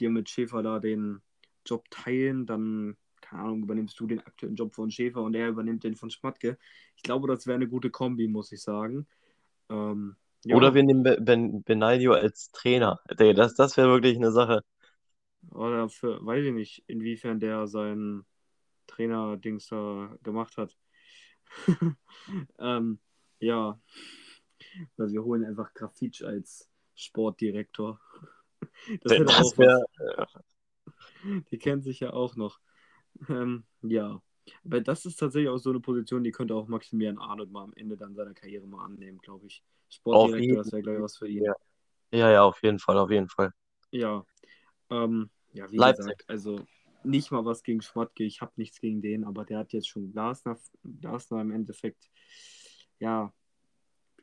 dir 0.00 0.10
mit 0.10 0.28
Schäfer 0.30 0.62
da 0.62 0.78
den 0.78 1.20
Job 1.66 1.84
teilen, 1.90 2.46
dann 2.46 2.96
keine 3.20 3.42
Ahnung, 3.44 3.62
übernimmst 3.64 3.98
du 4.00 4.06
den 4.06 4.20
aktuellen 4.20 4.56
Job 4.56 4.74
von 4.74 4.90
Schäfer 4.90 5.22
und 5.22 5.34
er 5.34 5.48
übernimmt 5.50 5.84
den 5.84 5.96
von 5.96 6.10
Schmatke. 6.10 6.58
Ich 6.96 7.02
glaube, 7.02 7.28
das 7.28 7.46
wäre 7.46 7.56
eine 7.56 7.68
gute 7.68 7.90
Kombi, 7.90 8.28
muss 8.28 8.52
ich 8.52 8.62
sagen. 8.62 9.06
Ähm, 9.70 10.16
ja, 10.44 10.60
Oder 10.60 10.74
wir 10.74 10.82
nehmen 10.82 11.02
Be- 11.02 11.18
Ben 11.20 11.62
Benaglio 11.62 12.12
als 12.12 12.50
Trainer. 12.52 13.00
Das, 13.16 13.54
das 13.54 13.76
wäre 13.76 13.88
wirklich 13.88 14.16
eine 14.16 14.32
Sache. 14.32 14.62
oder 15.50 15.88
für, 15.88 16.24
weiß 16.24 16.44
ich 16.46 16.52
nicht, 16.52 16.84
inwiefern 16.86 17.40
der 17.40 17.66
sein 17.66 18.24
Trainer-Dings 18.86 19.68
da 19.68 20.16
gemacht 20.22 20.56
hat. 20.56 20.76
ähm, 22.58 23.00
ja, 23.40 23.80
also 24.96 25.12
wir 25.12 25.24
holen 25.24 25.44
einfach 25.44 25.72
Grafitsch 25.74 26.22
als 26.22 26.68
Sportdirektor. 26.94 28.00
Das 29.02 29.12
hätte 29.12 29.24
Das 29.24 29.56
was. 29.56 30.44
Die 31.50 31.58
kennen 31.58 31.82
sich 31.82 32.00
ja 32.00 32.12
auch 32.12 32.34
noch. 32.36 32.58
Ähm, 33.28 33.64
ja. 33.82 34.20
Aber 34.64 34.80
das 34.80 35.04
ist 35.04 35.16
tatsächlich 35.16 35.48
auch 35.48 35.58
so 35.58 35.70
eine 35.70 35.80
Position, 35.80 36.24
die 36.24 36.32
könnte 36.32 36.54
auch 36.54 36.68
Maximilian 36.68 37.18
Arnold 37.18 37.50
mal 37.50 37.64
am 37.64 37.72
Ende 37.74 37.96
dann 37.96 38.14
seiner 38.14 38.34
Karriere 38.34 38.66
mal 38.66 38.84
annehmen, 38.84 39.18
glaube 39.18 39.46
ich. 39.46 39.62
Sportdirektor, 39.90 40.62
das 40.62 40.72
wäre, 40.72 40.82
glaube 40.82 40.98
ich, 40.98 41.04
was 41.04 41.16
für 41.16 41.28
ihn. 41.28 41.44
Ja. 41.44 41.54
ja, 42.12 42.30
ja, 42.30 42.42
auf 42.42 42.62
jeden 42.62 42.78
Fall, 42.78 42.98
auf 42.98 43.10
jeden 43.10 43.28
Fall. 43.28 43.52
Ja. 43.90 44.24
Ähm, 44.90 45.30
ja, 45.52 45.70
wie 45.70 45.76
Leipzig. 45.76 46.04
gesagt, 46.04 46.24
also 46.28 46.60
nicht 47.04 47.30
mal 47.30 47.44
was 47.44 47.62
gegen 47.62 47.80
Schmatke. 47.80 48.24
Ich 48.24 48.40
habe 48.40 48.52
nichts 48.56 48.80
gegen 48.80 49.02
den, 49.02 49.24
aber 49.24 49.44
der 49.44 49.58
hat 49.58 49.72
jetzt 49.72 49.88
schon 49.88 50.12
Glasner, 50.12 50.58
Glasner 51.00 51.40
im 51.40 51.52
Endeffekt, 51.52 52.10
ja, 52.98 53.32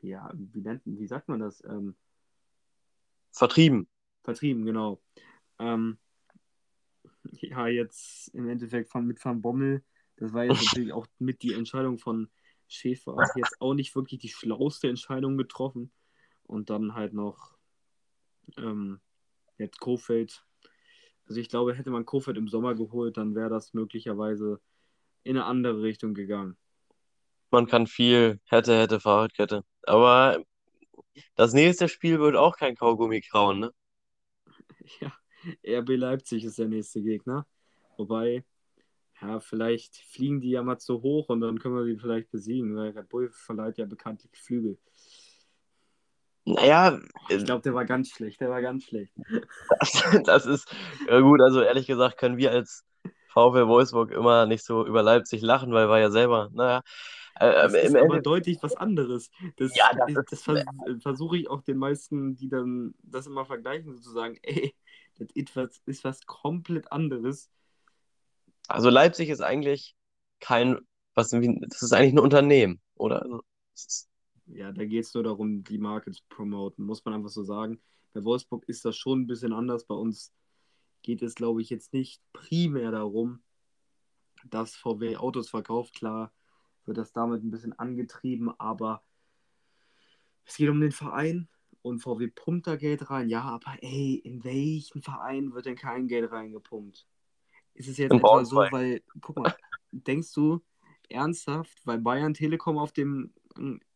ja, 0.08 0.30
wie, 0.34 0.60
nennt, 0.60 0.82
wie 0.84 1.06
sagt 1.06 1.28
man 1.28 1.40
das? 1.40 1.62
Ähm, 1.64 1.94
Vertrieben. 3.32 3.88
vertrieben, 4.22 4.64
genau. 4.64 5.00
Ähm, 5.58 5.98
ja, 7.32 7.66
jetzt 7.66 8.28
im 8.34 8.48
Endeffekt 8.48 8.88
von, 8.88 9.06
mit 9.06 9.22
Van 9.24 9.42
Bommel, 9.42 9.84
das 10.16 10.32
war 10.32 10.44
jetzt 10.44 10.64
natürlich 10.64 10.92
auch 10.92 11.06
mit 11.18 11.42
die 11.42 11.52
Entscheidung 11.52 11.98
von 11.98 12.30
Schäfer, 12.68 13.16
jetzt 13.36 13.60
auch 13.60 13.74
nicht 13.74 13.94
wirklich 13.94 14.20
die 14.20 14.28
schlauste 14.28 14.88
Entscheidung 14.88 15.36
getroffen. 15.36 15.92
Und 16.44 16.70
dann 16.70 16.94
halt 16.94 17.12
noch 17.12 17.56
ähm, 18.56 19.00
jetzt 19.58 19.80
Kofeld. 19.80 20.44
Also 21.26 21.40
ich 21.40 21.48
glaube, 21.48 21.74
hätte 21.74 21.90
man 21.90 22.06
Kofeld 22.06 22.36
im 22.36 22.48
Sommer 22.48 22.74
geholt, 22.74 23.16
dann 23.16 23.34
wäre 23.34 23.50
das 23.50 23.74
möglicherweise 23.74 24.60
in 25.24 25.36
eine 25.36 25.44
andere 25.44 25.82
Richtung 25.82 26.14
gegangen. 26.14 26.56
Man 27.50 27.66
kann 27.66 27.86
viel, 27.86 28.40
hätte, 28.44 28.78
hätte, 28.78 29.00
Fahrradkette. 29.00 29.64
Aber 29.86 30.42
das 31.36 31.52
nächste 31.52 31.88
Spiel 31.88 32.20
wird 32.20 32.36
auch 32.36 32.56
kein 32.56 32.76
Kaugummi 32.76 33.20
krauen, 33.20 33.60
ne? 33.60 33.72
Ja, 35.00 35.12
RB 35.80 35.96
Leipzig 35.96 36.44
ist 36.44 36.58
der 36.58 36.68
nächste 36.68 37.02
Gegner. 37.02 37.46
Wobei, 37.96 38.44
ja, 39.20 39.40
vielleicht 39.40 39.96
fliegen 39.96 40.40
die 40.40 40.50
ja 40.50 40.62
mal 40.62 40.78
zu 40.78 41.02
hoch 41.02 41.28
und 41.28 41.40
dann 41.40 41.58
können 41.58 41.74
wir 41.74 41.84
sie 41.84 41.98
vielleicht 41.98 42.30
besiegen, 42.30 42.76
weil 42.76 42.90
Red 42.90 43.08
Bull 43.08 43.30
verleiht 43.30 43.78
ja 43.78 43.86
bekanntlich 43.86 44.30
Flügel. 44.36 44.78
Naja, 46.44 47.00
Ich 47.28 47.44
glaube, 47.44 47.62
der 47.62 47.74
war 47.74 47.84
ganz 47.84 48.10
schlecht, 48.10 48.40
der 48.40 48.50
war 48.50 48.62
ganz 48.62 48.84
schlecht. 48.84 49.12
das, 49.80 49.90
das 50.24 50.46
ist 50.46 50.72
ja 51.08 51.20
gut. 51.20 51.40
Also 51.42 51.60
ehrlich 51.60 51.86
gesagt 51.86 52.18
können 52.18 52.36
wir 52.36 52.52
als 52.52 52.84
VfL 53.32 53.66
Wolfsburg 53.66 54.12
immer 54.12 54.46
nicht 54.46 54.64
so 54.64 54.86
über 54.86 55.02
Leipzig 55.02 55.42
lachen, 55.42 55.72
weil 55.72 55.88
wir 55.88 55.98
ja 55.98 56.10
selber, 56.10 56.48
naja, 56.52 56.82
Das 57.38 57.74
im 57.74 57.84
ist 57.84 57.96
aber 57.96 58.20
deutlich 58.20 58.62
was 58.62 58.76
anderes. 58.76 59.30
Das, 59.56 59.76
ja, 59.76 59.90
das 59.94 60.08
ist- 60.10 60.32
das 60.32 60.42
vers 60.42 60.64
versuche 61.00 61.36
ich 61.36 61.50
auch 61.50 61.62
den 61.62 61.76
meisten, 61.76 62.36
die 62.36 62.48
dann 62.48 62.94
das 63.02 63.26
immer 63.26 63.44
vergleichen, 63.44 63.92
sozusagen, 63.94 64.38
ey, 64.42 64.74
das 65.18 65.28
ist 65.34 65.56
was, 65.56 65.82
ist 65.86 66.04
was 66.04 66.26
komplett 66.26 66.90
anderes. 66.92 67.50
also 68.68 68.90
Leipzig 68.90 69.28
ist 69.28 69.40
eigentlich 69.40 69.94
kein, 70.40 70.78
was, 71.14 71.30
das 71.30 71.82
ist 71.82 71.92
eigentlich 71.92 72.14
ein 72.14 72.18
Unternehmen, 72.18 72.80
oder? 72.96 73.22
Also, 73.22 73.42
ist, 73.74 74.08
Ja, 74.46 74.72
da 74.72 74.84
geht 74.84 75.04
es 75.04 75.14
nur 75.14 75.24
darum, 75.24 75.64
die 75.64 75.78
Marke 75.78 76.10
zu 76.12 76.22
promoten, 76.28 76.84
muss 76.84 77.04
man 77.04 77.14
einfach 77.14 77.30
so 77.30 77.42
sagen. 77.42 77.80
Bei 78.12 78.24
Wolfsburg 78.24 78.64
ist 78.66 78.84
das 78.84 78.96
schon 78.96 79.22
ein 79.22 79.26
bisschen 79.26 79.52
anders. 79.52 79.84
Bei 79.84 79.94
uns 79.94 80.32
geht 81.02 81.22
es, 81.22 81.34
glaube 81.34 81.62
ich, 81.62 81.70
jetzt 81.70 81.92
nicht 81.92 82.20
primär 82.32 82.90
darum, 82.90 83.40
dass 84.48 84.74
VW 84.76 85.16
Autos 85.16 85.50
verkauft. 85.50 85.94
Klar 85.94 86.32
wird 86.86 86.98
das 86.98 87.12
damit 87.12 87.42
ein 87.42 87.50
bisschen 87.50 87.72
angetrieben, 87.78 88.52
aber 88.58 89.02
es 90.44 90.56
geht 90.56 90.68
um 90.68 90.80
den 90.80 90.92
Verein 90.92 91.48
und 91.82 92.00
VW 92.00 92.28
pumpt 92.28 92.66
da 92.66 92.76
Geld 92.76 93.10
rein. 93.10 93.28
Ja, 93.28 93.42
aber 93.42 93.76
ey, 93.80 94.16
in 94.24 94.44
welchen 94.44 95.02
Verein 95.02 95.52
wird 95.52 95.66
denn 95.66 95.76
kein 95.76 96.08
Geld 96.08 96.30
reingepumpt? 96.30 97.06
Ist 97.74 97.88
es 97.88 97.98
jetzt 97.98 98.12
In 98.12 98.18
etwa 98.18 98.44
so, 98.44 98.56
weil, 98.56 99.02
guck 99.20 99.36
mal, 99.36 99.54
denkst 99.90 100.32
du 100.32 100.62
ernsthaft, 101.08 101.84
weil 101.84 101.98
Bayern 101.98 102.34
Telekom 102.34 102.78
auf 102.78 102.92
dem, 102.92 103.32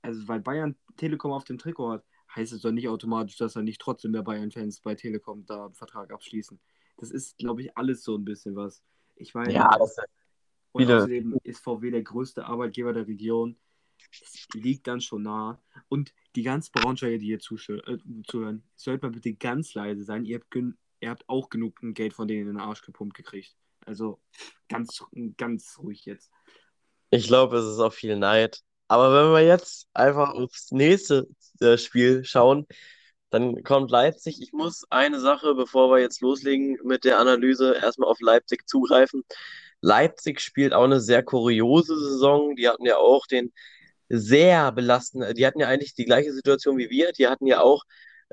also 0.03 0.29
weil 0.29 0.41
Bayern 0.41 0.77
Telekom 0.97 1.33
auf 1.33 1.45
dem 1.45 1.59
Trikot 1.59 1.93
hat, 1.93 2.05
heißt 2.35 2.53
es 2.53 2.63
doch 2.63 2.71
nicht 2.71 2.89
automatisch, 2.89 3.37
dass 3.37 3.57
er 3.57 3.63
nicht 3.63 3.81
trotzdem 3.81 4.13
mehr 4.13 4.23
Bayern-Fans 4.23 4.81
bei 4.81 4.95
Telekom 4.95 5.45
da 5.47 5.67
einen 5.67 5.75
Vertrag 5.75 6.13
abschließen. 6.13 6.61
Das 6.99 7.11
ist, 7.11 7.39
glaube 7.39 7.63
ich, 7.63 7.77
alles 7.77 8.03
so 8.05 8.17
ein 8.17 8.25
bisschen 8.25 8.55
was. 8.57 8.83
Ich 9.17 9.35
meine, 9.35 9.53
ja, 9.53 9.69
das, 9.79 9.97
und 10.73 10.83
viele- 10.83 10.97
außerdem 10.97 11.39
ist 11.45 11.61
VW 11.63 11.91
der 11.91 12.03
größte 12.03 12.47
Arbeitgeber 12.47 12.93
der 12.93 13.07
Region. 13.07 13.57
Das 14.21 14.47
liegt 14.55 14.87
dann 14.87 15.01
schon 15.01 15.23
nah. 15.23 15.63
Und 15.89 16.13
die 16.35 16.43
ganzen 16.43 16.73
Braunschweiger, 16.73 17.19
die 17.19 17.27
hier 17.27 17.37
äh, 17.39 17.99
zuhören, 18.27 18.63
sollt 18.75 19.03
mal 19.03 19.11
bitte 19.11 19.35
ganz 19.35 19.75
leise 19.75 20.05
sein. 20.05 20.25
Ihr 20.25 20.39
habt, 20.39 20.55
ihr 20.55 21.11
habt 21.11 21.29
auch 21.29 21.51
genug 21.51 21.79
Geld 21.95 22.15
von 22.15 22.27
denen 22.29 22.43
in 22.43 22.47
den 22.49 22.57
Arsch 22.61 22.83
gepumpt 22.83 23.15
gekriegt. 23.17 23.55
Also 23.87 24.21
ganz, 24.69 25.03
ganz 25.37 25.79
ruhig 25.79 26.05
jetzt. 26.07 26.31
ich 27.11 27.27
glaube, 27.27 27.59
es 27.59 27.67
ist 27.67 27.79
auch 27.81 27.93
viel 27.93 28.17
Neid. 28.17 28.61
Aber 28.89 29.13
wenn 29.13 29.33
wir 29.33 29.47
jetzt 29.47 29.89
einfach 29.93 30.31
aufs 30.35 30.71
nächste 30.73 31.29
äh, 31.61 31.79
Spiel 31.79 32.25
schauen, 32.25 32.67
dann 33.31 33.63
kommt 33.63 33.91
Leipzig. 33.91 34.41
Ich 34.43 34.53
muss 34.53 34.85
eine 34.91 35.21
Sache, 35.21 35.55
bevor 35.55 35.91
wir 35.91 36.01
jetzt 36.01 36.21
loslegen 36.21 36.79
mit 36.85 37.05
der 37.05 37.19
Analyse, 37.21 37.75
erstmal 37.75 38.09
auf 38.09 38.21
Leipzig 38.21 38.69
zugreifen. 38.69 39.25
Leipzig 39.81 40.41
spielt 40.41 40.73
auch 40.75 40.85
eine 40.85 41.01
sehr 41.01 41.23
kuriose 41.23 41.99
Saison. 41.99 42.57
Die 42.57 42.69
hatten 42.69 42.85
ja 42.87 42.97
auch 42.97 43.27
den 43.27 43.53
sehr 44.09 44.73
belastenden, 44.73 45.35
die 45.35 45.47
hatten 45.47 45.61
ja 45.61 45.69
eigentlich 45.69 45.95
die 45.95 46.05
gleiche 46.05 46.33
Situation 46.33 46.79
wie 46.79 46.91
wir. 46.91 47.13
Die 47.13 47.29
hatten 47.29 47.47
ja 47.47 47.61
auch 47.61 47.85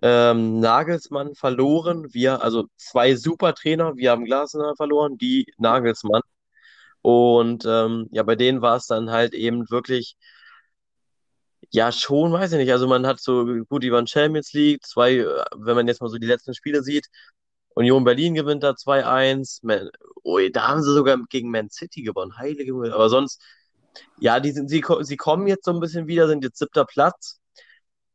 ähm, 0.02 0.60
Nagelsmann 0.60 1.36
verloren. 1.36 2.14
Wir, 2.14 2.42
also 2.44 2.66
zwei 2.78 3.16
super 3.16 3.54
Trainer. 3.56 3.96
Wir 3.96 4.12
haben 4.12 4.26
Glasner 4.26 4.76
verloren, 4.76 5.18
die 5.18 5.48
Nagelsmann. 5.58 6.22
Und 7.02 7.66
ähm, 7.66 8.08
ja, 8.12 8.24
bei 8.24 8.36
denen 8.36 8.62
war 8.62 8.78
es 8.78 8.88
dann 8.88 9.12
halt 9.12 9.34
eben 9.34 9.70
wirklich, 9.70 10.18
ja, 11.72 11.92
schon, 11.92 12.32
weiß 12.32 12.54
ich 12.54 12.58
nicht. 12.60 12.72
Also 12.72 12.88
man 12.88 13.06
hat 13.08 13.20
so, 13.20 13.46
gut, 13.70 13.84
die 13.84 13.92
waren 13.92 14.08
Champions 14.08 14.54
League, 14.54 14.86
zwei, 14.86 15.18
äh, 15.18 15.46
wenn 15.56 15.76
man 15.76 15.88
jetzt 15.88 16.02
mal 16.02 16.10
so 16.10 16.18
die 16.18 16.28
letzten 16.28 16.54
Spiele 16.54 16.84
sieht, 16.84 17.08
Union 17.76 18.04
Berlin 18.04 18.34
gewinnt 18.34 18.64
da 18.64 18.72
2-1. 18.72 19.60
Ui, 20.28 20.52
da 20.52 20.68
haben 20.68 20.84
sie 20.84 20.94
sogar 20.94 21.18
gegen 21.30 21.52
Man 21.52 21.70
City 21.70 22.04
gewonnen. 22.04 22.38
Heilige 22.38 22.74
Mühe. 22.74 22.94
Aber 22.94 23.10
sonst, 23.10 23.42
ja, 24.20 24.40
die 24.42 24.52
sind, 24.52 24.70
sie, 24.70 24.84
sie 25.02 25.18
kommen 25.18 25.48
jetzt 25.48 25.66
so 25.66 25.72
ein 25.72 25.80
bisschen 25.80 26.08
wieder, 26.08 26.28
sind 26.28 26.44
jetzt 26.44 26.60
siebter 26.60 26.86
Platz. 26.86 27.40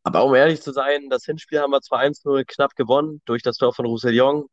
Aber 0.03 0.25
um 0.25 0.35
ehrlich 0.35 0.61
zu 0.63 0.73
sein, 0.73 1.09
das 1.11 1.25
Hinspiel 1.25 1.61
haben 1.61 1.71
wir 1.73 1.81
2-1-0 1.81 2.45
knapp 2.47 2.77
gewonnen 2.77 3.23
durch 3.25 3.43
das 3.43 3.57
Tor 3.57 3.73
von 3.75 3.87
Roussillon. 3.87 4.47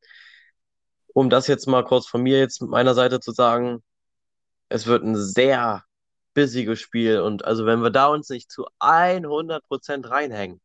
Um 1.14 1.30
das 1.30 1.48
jetzt 1.48 1.68
mal 1.68 1.84
kurz 1.84 2.08
von 2.08 2.22
mir 2.22 2.40
jetzt 2.40 2.62
mit 2.62 2.72
meiner 2.72 2.94
Seite 2.94 3.20
zu 3.20 3.32
sagen, 3.34 3.84
es 4.70 4.88
wird 4.88 5.04
ein 5.04 5.16
sehr 5.18 5.84
bissiges 6.34 6.80
Spiel 6.80 7.20
und 7.20 7.44
also 7.44 7.66
wenn 7.66 7.82
wir 7.82 7.90
da 7.90 8.08
uns 8.08 8.30
nicht 8.30 8.52
zu 8.52 8.68
100% 8.80 10.10
reinhängen, 10.10 10.62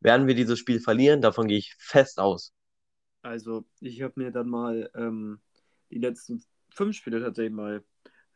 werden 0.00 0.26
wir 0.26 0.34
dieses 0.34 0.58
Spiel 0.58 0.80
verlieren. 0.80 1.20
Davon 1.20 1.46
gehe 1.46 1.58
ich 1.58 1.74
fest 1.78 2.18
aus. 2.18 2.52
Also, 3.22 3.64
ich 3.80 4.02
habe 4.02 4.14
mir 4.16 4.30
dann 4.32 4.48
mal 4.48 4.90
ähm, 4.94 5.40
die 5.90 5.98
letzten 5.98 6.42
fünf 6.74 6.96
Spiele 6.96 7.20
tatsächlich 7.20 7.54
mal 7.54 7.84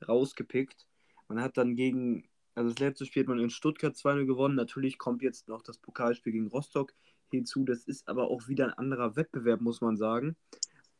rausgepickt. 0.06 0.86
Man 1.28 1.40
hat 1.40 1.56
dann 1.56 1.76
gegen, 1.76 2.28
also 2.54 2.70
das 2.70 2.78
letzte 2.78 3.06
Spiel 3.06 3.22
hat 3.22 3.28
man 3.28 3.38
in 3.38 3.50
Stuttgart 3.50 3.94
2-0 3.94 4.26
gewonnen. 4.26 4.54
Natürlich 4.54 4.98
kommt 4.98 5.22
jetzt 5.22 5.48
noch 5.48 5.62
das 5.62 5.78
Pokalspiel 5.78 6.32
gegen 6.32 6.48
Rostock 6.48 6.94
hinzu. 7.30 7.64
Das 7.64 7.84
ist 7.84 8.08
aber 8.08 8.28
auch 8.28 8.48
wieder 8.48 8.66
ein 8.66 8.74
anderer 8.74 9.16
Wettbewerb, 9.16 9.60
muss 9.60 9.80
man 9.80 9.96
sagen. 9.96 10.36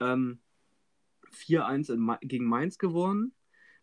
Ähm, 0.01 0.41
4-1 1.33 1.93
in 1.93 2.01
Ma 2.01 2.19
gegen 2.23 2.45
Mainz 2.45 2.79
gewonnen. 2.79 3.33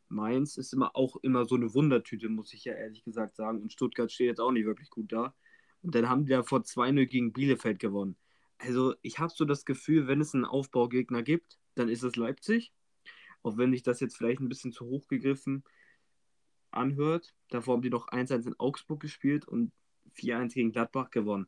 Mainz 0.09 0.57
ist 0.57 0.73
immer 0.73 0.95
auch 0.95 1.17
immer 1.17 1.45
so 1.45 1.55
eine 1.55 1.73
Wundertüte, 1.73 2.29
muss 2.29 2.53
ich 2.53 2.65
ja 2.65 2.73
ehrlich 2.73 3.03
gesagt 3.03 3.35
sagen. 3.35 3.61
Und 3.61 3.73
Stuttgart 3.73 4.11
steht 4.11 4.27
jetzt 4.27 4.39
auch 4.39 4.51
nicht 4.51 4.65
wirklich 4.65 4.89
gut 4.89 5.11
da. 5.11 5.35
Und 5.81 5.95
dann 5.95 6.09
haben 6.09 6.25
die 6.25 6.31
ja 6.31 6.43
vor 6.43 6.59
2-0 6.59 7.05
gegen 7.05 7.33
Bielefeld 7.33 7.79
gewonnen. 7.79 8.17
Also, 8.57 8.95
ich 9.01 9.19
habe 9.19 9.31
so 9.35 9.45
das 9.45 9.65
Gefühl, 9.65 10.07
wenn 10.07 10.21
es 10.21 10.33
einen 10.33 10.45
Aufbaugegner 10.45 11.21
gibt, 11.21 11.59
dann 11.77 11.89
ist 11.89 12.03
es 12.03 12.15
Leipzig. 12.15 12.73
Auch 13.43 13.57
wenn 13.57 13.71
sich 13.71 13.83
das 13.83 13.99
jetzt 13.99 14.17
vielleicht 14.17 14.41
ein 14.41 14.49
bisschen 14.49 14.71
zu 14.71 14.85
hoch 14.85 15.07
gegriffen 15.07 15.63
anhört. 16.71 17.33
Davor 17.49 17.75
haben 17.75 17.81
die 17.81 17.89
noch 17.89 18.09
1-1 18.09 18.47
in 18.47 18.59
Augsburg 18.59 18.99
gespielt 18.99 19.47
und 19.47 19.71
4-1 20.15 20.53
gegen 20.53 20.71
Gladbach 20.71 21.11
gewonnen. 21.11 21.47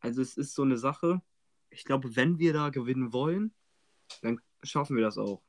Also, 0.00 0.22
es 0.22 0.36
ist 0.36 0.54
so 0.54 0.62
eine 0.62 0.78
Sache. 0.78 1.22
Ich 1.70 1.84
glaube, 1.84 2.16
wenn 2.16 2.38
wir 2.38 2.52
da 2.52 2.70
gewinnen 2.70 3.12
wollen, 3.12 3.52
dann 4.22 4.40
schaffen 4.62 4.96
wir 4.96 5.04
das 5.04 5.18
auch. 5.18 5.42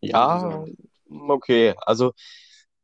Ja, 0.00 0.64
okay. 1.08 1.74
Also 1.78 2.12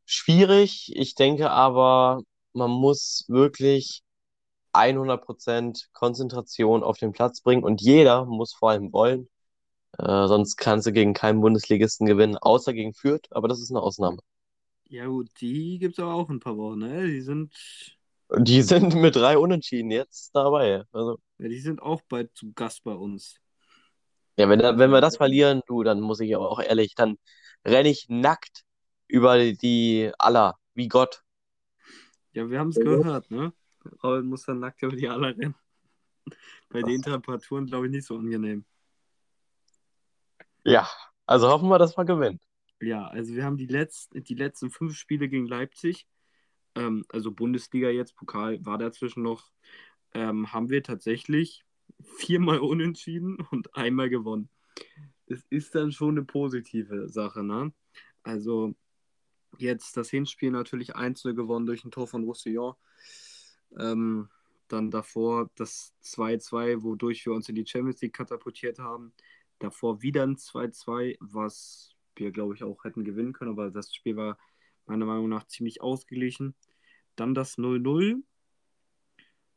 schwierig. 0.05 0.91
Ich 0.95 1.15
denke 1.15 1.49
aber, 1.51 2.21
man 2.53 2.71
muss 2.71 3.25
wirklich 3.27 4.03
100% 4.73 5.89
Konzentration 5.93 6.83
auf 6.83 6.97
den 6.97 7.11
Platz 7.13 7.41
bringen 7.41 7.63
und 7.63 7.81
jeder 7.81 8.25
muss 8.25 8.53
vor 8.53 8.71
allem 8.71 8.91
wollen. 8.93 9.29
Äh, 9.99 10.27
sonst 10.27 10.57
kannst 10.57 10.87
du 10.87 10.93
gegen 10.93 11.13
keinen 11.13 11.41
Bundesligisten 11.41 12.07
gewinnen, 12.07 12.37
außer 12.37 12.73
gegen 12.73 12.93
Fürth, 12.93 13.27
aber 13.31 13.47
das 13.47 13.61
ist 13.61 13.71
eine 13.71 13.81
Ausnahme. 13.81 14.19
Ja, 14.89 15.07
gut, 15.07 15.29
die 15.41 15.79
gibt 15.79 15.97
es 15.97 15.99
aber 16.03 16.13
auch 16.13 16.29
ein 16.29 16.39
paar 16.39 16.55
Wochen, 16.57 16.79
ne? 16.79 17.07
Die 17.07 17.21
sind, 17.21 17.51
die 18.37 18.61
sind 18.61 18.95
mit 18.95 19.15
drei 19.15 19.37
Unentschieden 19.37 19.91
jetzt 19.91 20.31
dabei. 20.35 20.83
Also, 20.91 21.19
ja, 21.37 21.47
die 21.47 21.59
sind 21.59 21.81
auch 21.81 22.01
bald 22.09 22.35
zu 22.35 22.53
Gast 22.53 22.83
bei 22.83 22.93
uns. 22.93 23.39
ja, 24.37 24.49
wenn, 24.49 24.59
wenn 24.59 24.91
wir 24.91 25.01
das 25.01 25.17
verlieren, 25.17 25.61
du, 25.67 25.83
dann 25.83 25.99
muss 26.01 26.19
ich 26.19 26.35
aber 26.35 26.49
auch 26.49 26.59
ehrlich, 26.61 26.95
dann 26.95 27.17
renne 27.65 27.89
ich 27.89 28.07
nackt 28.09 28.63
über 29.07 29.37
die 29.53 30.11
Aller, 30.17 30.55
wie 30.73 30.87
Gott. 30.87 31.23
Ja, 32.33 32.49
wir 32.49 32.59
haben 32.59 32.69
es 32.69 32.79
gehört, 32.79 33.31
ne? 33.31 33.53
Raul 34.03 34.23
muss 34.23 34.45
dann 34.45 34.59
nackt 34.59 34.81
über 34.83 34.95
die 34.95 35.07
Aller 35.07 35.37
rennen. 35.37 35.55
Bei 36.69 36.81
den 36.81 37.01
Temperaturen, 37.01 37.65
glaube 37.65 37.87
ich, 37.87 37.91
nicht 37.91 38.05
so 38.05 38.17
angenehm. 38.17 38.65
Ja, 40.63 40.89
also 41.25 41.49
hoffen 41.49 41.69
wir, 41.69 41.77
dass 41.77 41.97
wir 41.97 42.05
gewinnen. 42.05 42.39
Ja, 42.81 43.07
also 43.07 43.33
wir 43.33 43.45
haben 43.45 43.57
die, 43.57 43.67
letzt, 43.67 44.11
die 44.13 44.35
letzten 44.35 44.69
fünf 44.69 44.95
Spiele 44.95 45.29
gegen 45.29 45.47
Leipzig, 45.47 46.07
ähm, 46.75 47.05
also 47.09 47.31
Bundesliga 47.31 47.89
jetzt, 47.89 48.15
Pokal 48.15 48.65
war 48.65 48.77
dazwischen 48.77 49.23
noch, 49.23 49.51
ähm, 50.13 50.51
haben 50.51 50.69
wir 50.69 50.83
tatsächlich 50.83 51.65
viermal 52.17 52.59
unentschieden 52.59 53.37
und 53.51 53.75
einmal 53.75 54.09
gewonnen. 54.09 54.49
Das 55.27 55.45
ist 55.49 55.75
dann 55.75 55.91
schon 55.91 56.17
eine 56.17 56.25
positive 56.25 57.07
Sache, 57.09 57.43
ne? 57.43 57.73
Also 58.23 58.75
jetzt 59.57 59.97
das 59.97 60.09
Hinspiel 60.09 60.51
natürlich 60.51 60.95
einzeln 60.95 61.35
gewonnen 61.35 61.65
durch 61.65 61.83
ein 61.85 61.91
Tor 61.91 62.07
von 62.07 62.23
Roussillon. 62.23 62.75
Ähm, 63.77 64.29
dann 64.67 64.91
davor 64.91 65.49
das 65.55 65.93
2-2, 66.03 66.83
wodurch 66.83 67.25
wir 67.25 67.33
uns 67.33 67.49
in 67.49 67.55
die 67.55 67.65
Champions 67.65 68.01
League 68.01 68.13
katapultiert 68.13 68.79
haben. 68.79 69.13
Davor 69.59 70.01
wieder 70.01 70.23
ein 70.23 70.35
2-2, 70.35 71.17
was 71.19 71.95
wir, 72.15 72.31
glaube 72.31 72.55
ich, 72.55 72.63
auch 72.63 72.83
hätten 72.83 73.03
gewinnen 73.03 73.33
können, 73.33 73.51
aber 73.51 73.71
das 73.71 73.93
Spiel 73.93 74.15
war 74.15 74.37
meiner 74.85 75.05
Meinung 75.05 75.29
nach 75.29 75.47
ziemlich 75.47 75.81
ausgeglichen. 75.81 76.55
Dann 77.15 77.33
das 77.33 77.57
0-0. 77.57 78.23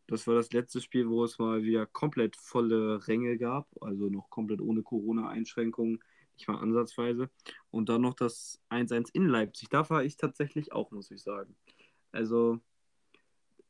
Das 0.06 0.26
war 0.26 0.34
das 0.34 0.52
letzte 0.52 0.80
Spiel, 0.80 1.08
wo 1.08 1.24
es 1.24 1.38
mal 1.38 1.64
wieder 1.64 1.86
komplett 1.86 2.36
volle 2.36 3.06
Ränge 3.08 3.38
gab, 3.38 3.68
also 3.80 4.08
noch 4.08 4.30
komplett 4.30 4.60
ohne 4.60 4.82
Corona-Einschränkungen, 4.82 5.98
nicht 6.36 6.46
mal 6.46 6.58
ansatzweise. 6.58 7.28
Und 7.70 7.88
dann 7.88 8.02
noch 8.02 8.14
das 8.14 8.60
1-1 8.70 9.10
in 9.14 9.26
Leipzig. 9.26 9.68
Da 9.68 9.88
war 9.90 10.04
ich 10.04 10.16
tatsächlich 10.16 10.72
auch, 10.72 10.92
muss 10.92 11.10
ich 11.10 11.22
sagen. 11.22 11.56
Also, 12.12 12.60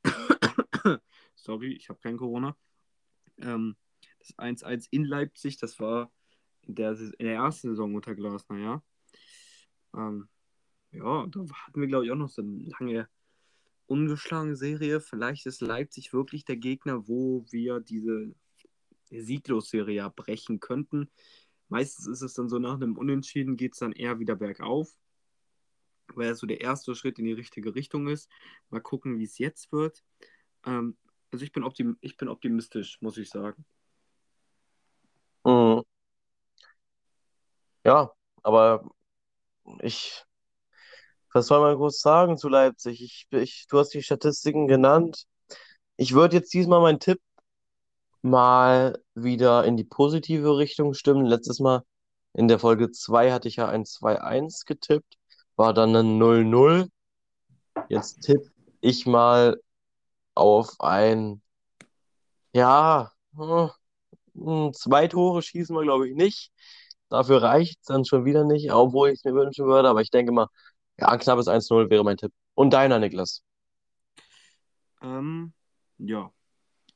sorry, 1.34 1.72
ich 1.74 1.88
habe 1.88 2.00
kein 2.00 2.16
Corona. 2.16 2.57
Ähm, 3.38 3.76
das 4.18 4.36
1-1 4.38 4.88
in 4.90 5.04
Leipzig, 5.04 5.59
das 5.59 5.78
war 5.80 6.11
in 6.62 6.74
der, 6.74 6.92
in 6.98 7.26
der 7.26 7.34
ersten 7.34 7.70
Saison 7.70 7.94
unter 7.94 8.14
Glasner, 8.14 8.59
ja. 8.59 8.82
Ähm, 9.94 10.28
ja, 10.92 11.26
da 11.26 11.40
hatten 11.66 11.80
wir, 11.80 11.88
glaube 11.88 12.07
ich, 12.07 12.11
auch 12.11 12.16
noch 12.16 12.28
so 12.28 12.42
eine 12.42 12.64
lange 12.78 13.09
ungeschlagene 13.86 14.57
Serie. 14.57 15.00
Vielleicht 15.00 15.46
ist 15.46 15.61
Leipzig 15.61 16.12
wirklich 16.12 16.44
der 16.44 16.57
Gegner, 16.57 17.07
wo 17.09 17.44
wir 17.50 17.80
diese 17.80 18.34
Sieglos-Serie 19.11 20.11
brechen 20.11 20.61
könnten. 20.61 21.09
Meistens 21.68 22.07
ist 22.07 22.22
es 22.22 22.34
dann 22.34 22.48
so, 22.48 22.59
nach 22.59 22.74
einem 22.74 22.96
Unentschieden 22.96 23.57
geht 23.57 23.74
es 23.74 23.80
dann 23.80 23.92
eher 23.92 24.18
wieder 24.18 24.36
bergauf, 24.36 24.92
weil 26.14 26.30
es 26.30 26.38
so 26.38 26.46
der 26.46 26.61
erste 26.61 26.94
Schritt 26.94 27.18
in 27.18 27.24
die 27.24 27.32
richtige 27.32 27.74
Richtung 27.74 28.09
ist. 28.09 28.30
Mal 28.70 28.80
gucken, 28.80 29.18
wie 29.18 29.24
es 29.24 29.38
jetzt 29.38 29.72
wird. 29.72 30.02
Ähm, 30.64 30.96
also 31.32 31.44
ich 31.44 31.52
bin, 31.52 31.64
optim 31.64 31.96
ich 32.00 32.16
bin 32.16 32.28
optimistisch, 32.28 33.00
muss 33.00 33.18
ich 33.18 33.30
sagen. 33.30 33.64
Mhm. 35.44 35.82
Ja, 37.84 38.12
aber 38.42 38.84
ich, 39.80 40.24
was 41.32 41.46
soll 41.46 41.61
man 41.61 41.76
groß 41.76 42.00
sagen 42.00 42.36
zu 42.36 42.48
Leipzig? 42.48 43.02
Ich, 43.02 43.26
ich, 43.30 43.66
du 43.68 43.78
hast 43.78 43.90
die 43.94 44.02
Statistiken 44.02 44.66
genannt. 44.68 45.26
Ich 45.96 46.12
würde 46.14 46.36
jetzt 46.36 46.52
diesmal 46.52 46.80
meinen 46.80 47.00
Tipp 47.00 47.20
mal 48.22 48.98
wieder 49.14 49.64
in 49.64 49.76
die 49.76 49.84
positive 49.84 50.57
Richtung 50.59 50.94
stimmen. 50.94 51.26
Letztes 51.26 51.61
Mal 51.61 51.82
in 52.34 52.48
der 52.48 52.59
Folge 52.59 52.90
2 52.90 53.32
hatte 53.32 53.48
ich 53.48 53.57
ja 53.57 53.68
ein 53.68 53.84
2-1 53.84 54.66
getippt, 54.66 55.16
war 55.57 55.74
dann 55.74 55.94
ein 55.96 56.18
0-0. 56.18 56.88
Jetzt 57.88 58.20
tippe 58.22 58.50
ich 58.80 59.07
mal 59.07 59.61
auf 60.34 60.80
ein, 60.80 61.42
ja, 62.52 63.12
hm, 63.36 64.72
zwei 64.72 65.09
Tore 65.09 65.42
schießen 65.42 65.74
wir, 65.74 65.82
glaube 65.82 66.09
ich, 66.09 66.14
nicht. 66.14 66.52
Dafür 67.09 67.42
reicht 67.42 67.80
es 67.80 67.86
dann 67.86 68.04
schon 68.04 68.24
wieder 68.24 68.44
nicht, 68.44 68.72
obwohl 68.72 69.11
ich 69.11 69.16
es 69.16 69.24
mir 69.24 69.34
wünschen 69.34 69.66
würde. 69.66 69.88
Aber 69.88 70.00
ich 70.00 70.11
denke 70.11 70.32
mal, 70.32 70.48
ja, 70.98 71.09
ein 71.09 71.18
knappes 71.18 71.48
1-0 71.48 71.90
wäre 71.90 72.04
mein 72.04 72.16
Tipp. 72.16 72.32
Und 72.54 72.72
deiner, 72.72 72.98
Niklas? 72.98 73.42
Ähm, 75.02 75.52
ja, 75.98 76.32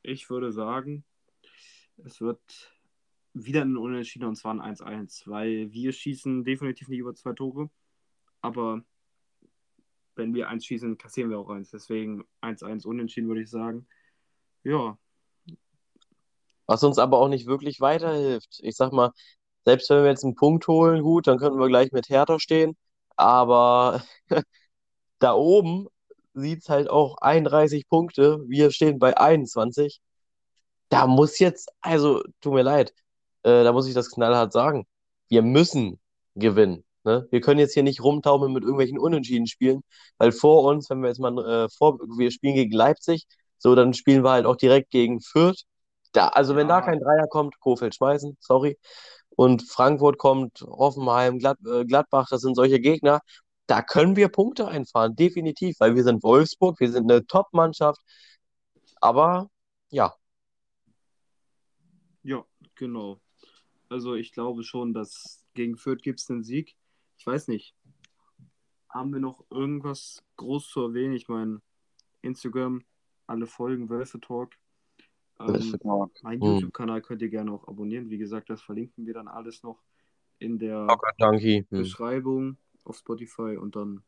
ich 0.03 0.29
würde 0.31 0.53
sagen, 0.53 1.05
es 2.05 2.21
wird 2.21 2.41
wieder 3.33 3.63
ein 3.63 3.77
Unentschieden 3.77 4.27
und 4.27 4.37
zwar 4.37 4.55
ein 4.55 4.77
1-1, 4.77 5.29
weil 5.29 5.71
wir 5.73 5.93
schießen 5.93 6.45
definitiv 6.45 6.89
nicht 6.89 6.99
über 6.99 7.15
zwei 7.15 7.33
Tore. 7.33 7.71
Aber 8.41 8.83
wenn 10.17 10.35
wir 10.35 10.49
eins 10.49 10.67
schießen, 10.67 10.99
kassieren 10.99 11.31
wir 11.31 11.39
auch 11.39 11.49
eins. 11.51 11.71
Deswegen 11.71 12.25
1-1 12.43 12.87
Unentschieden, 12.87 13.29
würde 13.29 13.43
ich 13.43 13.51
sagen. 13.51 13.87
Ja. 14.65 14.99
Was 16.67 16.85
uns 16.85 16.99
aber 16.99 17.19
auch 17.19 17.29
nicht 17.29 17.47
wirklich 17.47 17.81
weiterhilft. 17.81 18.61
Ich 18.63 18.77
sag 18.77 18.93
mal, 18.93 19.13
selbst 19.65 19.91
wenn 19.91 20.03
wir 20.03 20.11
jetzt 20.11 20.25
einen 20.25 20.35
Punkt 20.35 20.67
holen, 20.69 21.03
gut, 21.03 21.27
dann 21.27 21.39
könnten 21.39 21.59
wir 21.59 21.69
gleich 21.69 21.93
mit 21.93 22.09
Hertha 22.09 22.39
stehen. 22.39 22.77
Aber 23.17 24.03
da 25.19 25.35
oben 25.35 25.89
sieht 26.35 26.61
es 26.63 26.69
halt 26.69 26.91
auch 26.91 27.17
31 27.19 27.89
Punkte. 27.89 28.39
Wir 28.47 28.71
stehen 28.71 28.99
bei 28.99 29.17
21. 29.17 30.01
Da 30.89 31.07
muss 31.07 31.39
jetzt, 31.39 31.71
also 31.81 32.23
tut 32.41 32.55
mir 32.55 32.63
leid, 32.63 32.95
äh, 33.43 33.65
da 33.65 33.73
muss 33.73 33.89
ich 33.89 33.95
das 33.95 34.11
knallhart 34.11 34.53
sagen. 34.53 34.87
Wir 35.29 35.43
müssen 35.43 36.01
gewinnen. 36.35 36.85
Ne? 37.05 37.27
Wir 37.31 37.41
können 37.41 37.61
jetzt 37.61 37.75
hier 37.75 37.83
nicht 37.83 38.03
rumtaumeln 38.03 38.53
mit 38.53 38.63
irgendwelchen 38.63 38.99
Unentschieden 38.99 39.47
spielen, 39.47 39.83
weil 40.19 40.33
vor 40.33 40.65
uns, 40.65 40.91
wenn 40.91 41.01
wir 41.03 41.09
jetzt 41.09 41.21
mal 41.21 41.37
äh, 41.39 41.69
vor, 41.71 41.99
wir 42.19 42.31
spielen 42.31 42.55
gegen 42.55 42.73
Leipzig, 42.73 43.27
so 43.59 43.75
dann 43.75 43.95
spielen 43.95 44.25
wir 44.25 44.31
halt 44.31 44.47
auch 44.47 44.57
direkt 44.57 44.91
gegen 44.91 45.21
Fürth. 45.21 45.65
Da, 46.13 46.29
also 46.29 46.57
wenn 46.57 46.69
da 46.69 46.81
kein 46.81 46.99
Dreier 47.01 47.27
kommt, 47.29 47.59
Kofeld 47.61 47.95
schmeißen, 47.95 48.37
sorry. 48.41 48.79
Und 49.31 49.63
Frankfurt 49.63 50.19
kommt, 50.19 50.61
Hoffenheim, 50.63 51.39
Glad, 51.39 51.59
äh, 51.67 51.85
Gladbach, 51.85 52.29
das 52.31 52.43
sind 52.43 52.57
solche 52.57 52.81
Gegner. 52.81 53.21
Da 53.67 53.83
können 53.83 54.17
wir 54.17 54.29
Punkte 54.29 54.69
einfahren, 54.69 55.15
definitiv, 55.17 55.77
weil 55.79 55.95
wir 55.95 56.05
sind 56.05 56.23
Wolfsburg, 56.25 56.81
wir 56.81 56.91
sind 56.91 57.11
eine 57.11 57.27
Top-Mannschaft. 57.27 58.01
Aber 59.01 59.49
ja, 59.91 60.13
Ja, 62.23 62.45
genau. 62.75 63.21
Also 63.89 64.15
ich 64.15 64.33
glaube 64.33 64.63
schon, 64.63 64.93
dass 64.93 65.45
gegen 65.55 65.77
Fürth 65.77 66.03
gibt 66.03 66.21
es 66.21 66.31
einen 66.31 66.43
Sieg. 66.45 66.77
Ich 67.21 67.27
weiß 67.27 67.49
nicht. 67.49 67.75
Haben 68.89 69.13
wir 69.13 69.21
noch 69.21 69.45
irgendwas 69.51 70.25
groß 70.39 70.71
zu 70.71 70.81
erwähnen? 70.81 71.13
Ich 71.13 71.29
meine, 71.29 71.61
Instagram, 72.23 72.83
alle 73.27 73.47
Folgen, 73.47 73.91
Wölfe 73.91 74.19
Talk. 74.21 74.55
Ähm, 75.39 75.79
mein 76.23 76.41
Hm. 76.41 76.47
YouTube-Kanal 76.47 77.03
könnt 77.03 77.21
ihr 77.21 77.29
gerne 77.29 77.53
auch 77.53 77.69
abonnieren. 77.69 78.09
Wie 78.09 78.17
gesagt, 78.17 78.49
das 78.49 78.63
verlinken 78.63 79.05
wir 79.05 79.13
dann 79.13 79.29
alles 79.29 79.63
noch 79.63 79.83
in 80.39 80.59
der 80.59 80.87
Donkey. 81.19 81.67
Hm. 81.69 81.79
Beschreibung 81.81 82.57
auf 82.85 82.97
Spotify 82.97 83.59
und 83.59 83.77
dann, 83.77 84.03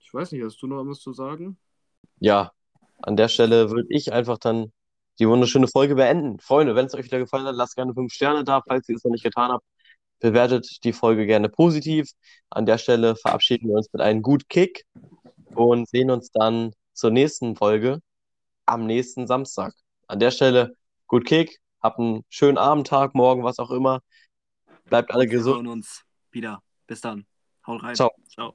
ich 0.00 0.12
weiß 0.12 0.32
nicht, 0.32 0.42
hast 0.42 0.60
du 0.60 0.66
noch 0.66 0.84
was 0.84 0.98
zu 0.98 1.12
sagen? 1.12 1.56
Ja, 2.18 2.52
an 3.02 3.16
der 3.16 3.28
Stelle 3.28 3.70
würde 3.70 3.86
ich 3.90 4.12
einfach 4.12 4.38
dann 4.38 4.72
die 5.20 5.28
wunderschöne 5.28 5.68
Folge 5.68 5.94
beenden. 5.94 6.40
Freunde, 6.40 6.74
wenn 6.74 6.86
es 6.86 6.94
euch 6.94 7.04
wieder 7.04 7.20
gefallen 7.20 7.46
hat, 7.46 7.54
lasst 7.54 7.76
gerne 7.76 7.94
fünf 7.94 8.12
Sterne 8.12 8.42
da, 8.42 8.62
falls 8.66 8.88
ihr 8.88 8.96
es 8.96 9.04
noch 9.04 9.12
nicht 9.12 9.22
getan 9.22 9.52
habt. 9.52 9.64
Bewertet 10.20 10.84
die 10.84 10.92
Folge 10.92 11.26
gerne 11.26 11.48
positiv. 11.48 12.10
An 12.50 12.66
der 12.66 12.78
Stelle 12.78 13.16
verabschieden 13.16 13.68
wir 13.68 13.76
uns 13.76 13.88
mit 13.92 14.02
einem 14.02 14.22
gut 14.22 14.48
Kick 14.48 14.84
und 15.54 15.88
sehen 15.88 16.10
uns 16.10 16.30
dann 16.32 16.72
zur 16.92 17.10
nächsten 17.10 17.56
Folge 17.56 18.00
am 18.64 18.86
nächsten 18.86 19.26
Samstag. 19.26 19.74
An 20.08 20.18
der 20.20 20.30
Stelle 20.30 20.74
gut 21.06 21.26
Kick, 21.26 21.58
habt 21.82 21.98
einen 21.98 22.24
schönen 22.28 22.58
Abend, 22.58 22.86
Tag, 22.86 23.14
Morgen, 23.14 23.44
was 23.44 23.58
auch 23.58 23.70
immer. 23.70 24.00
Bleibt 24.86 25.10
alle 25.12 25.24
Wir 25.24 25.30
gesund. 25.30 25.56
hören 25.56 25.66
uns 25.66 26.02
wieder. 26.30 26.62
Bis 26.86 27.00
dann. 27.00 27.26
Haut 27.66 27.82
rein. 27.82 27.94
Ciao. 27.94 28.10
Ciao. 28.28 28.54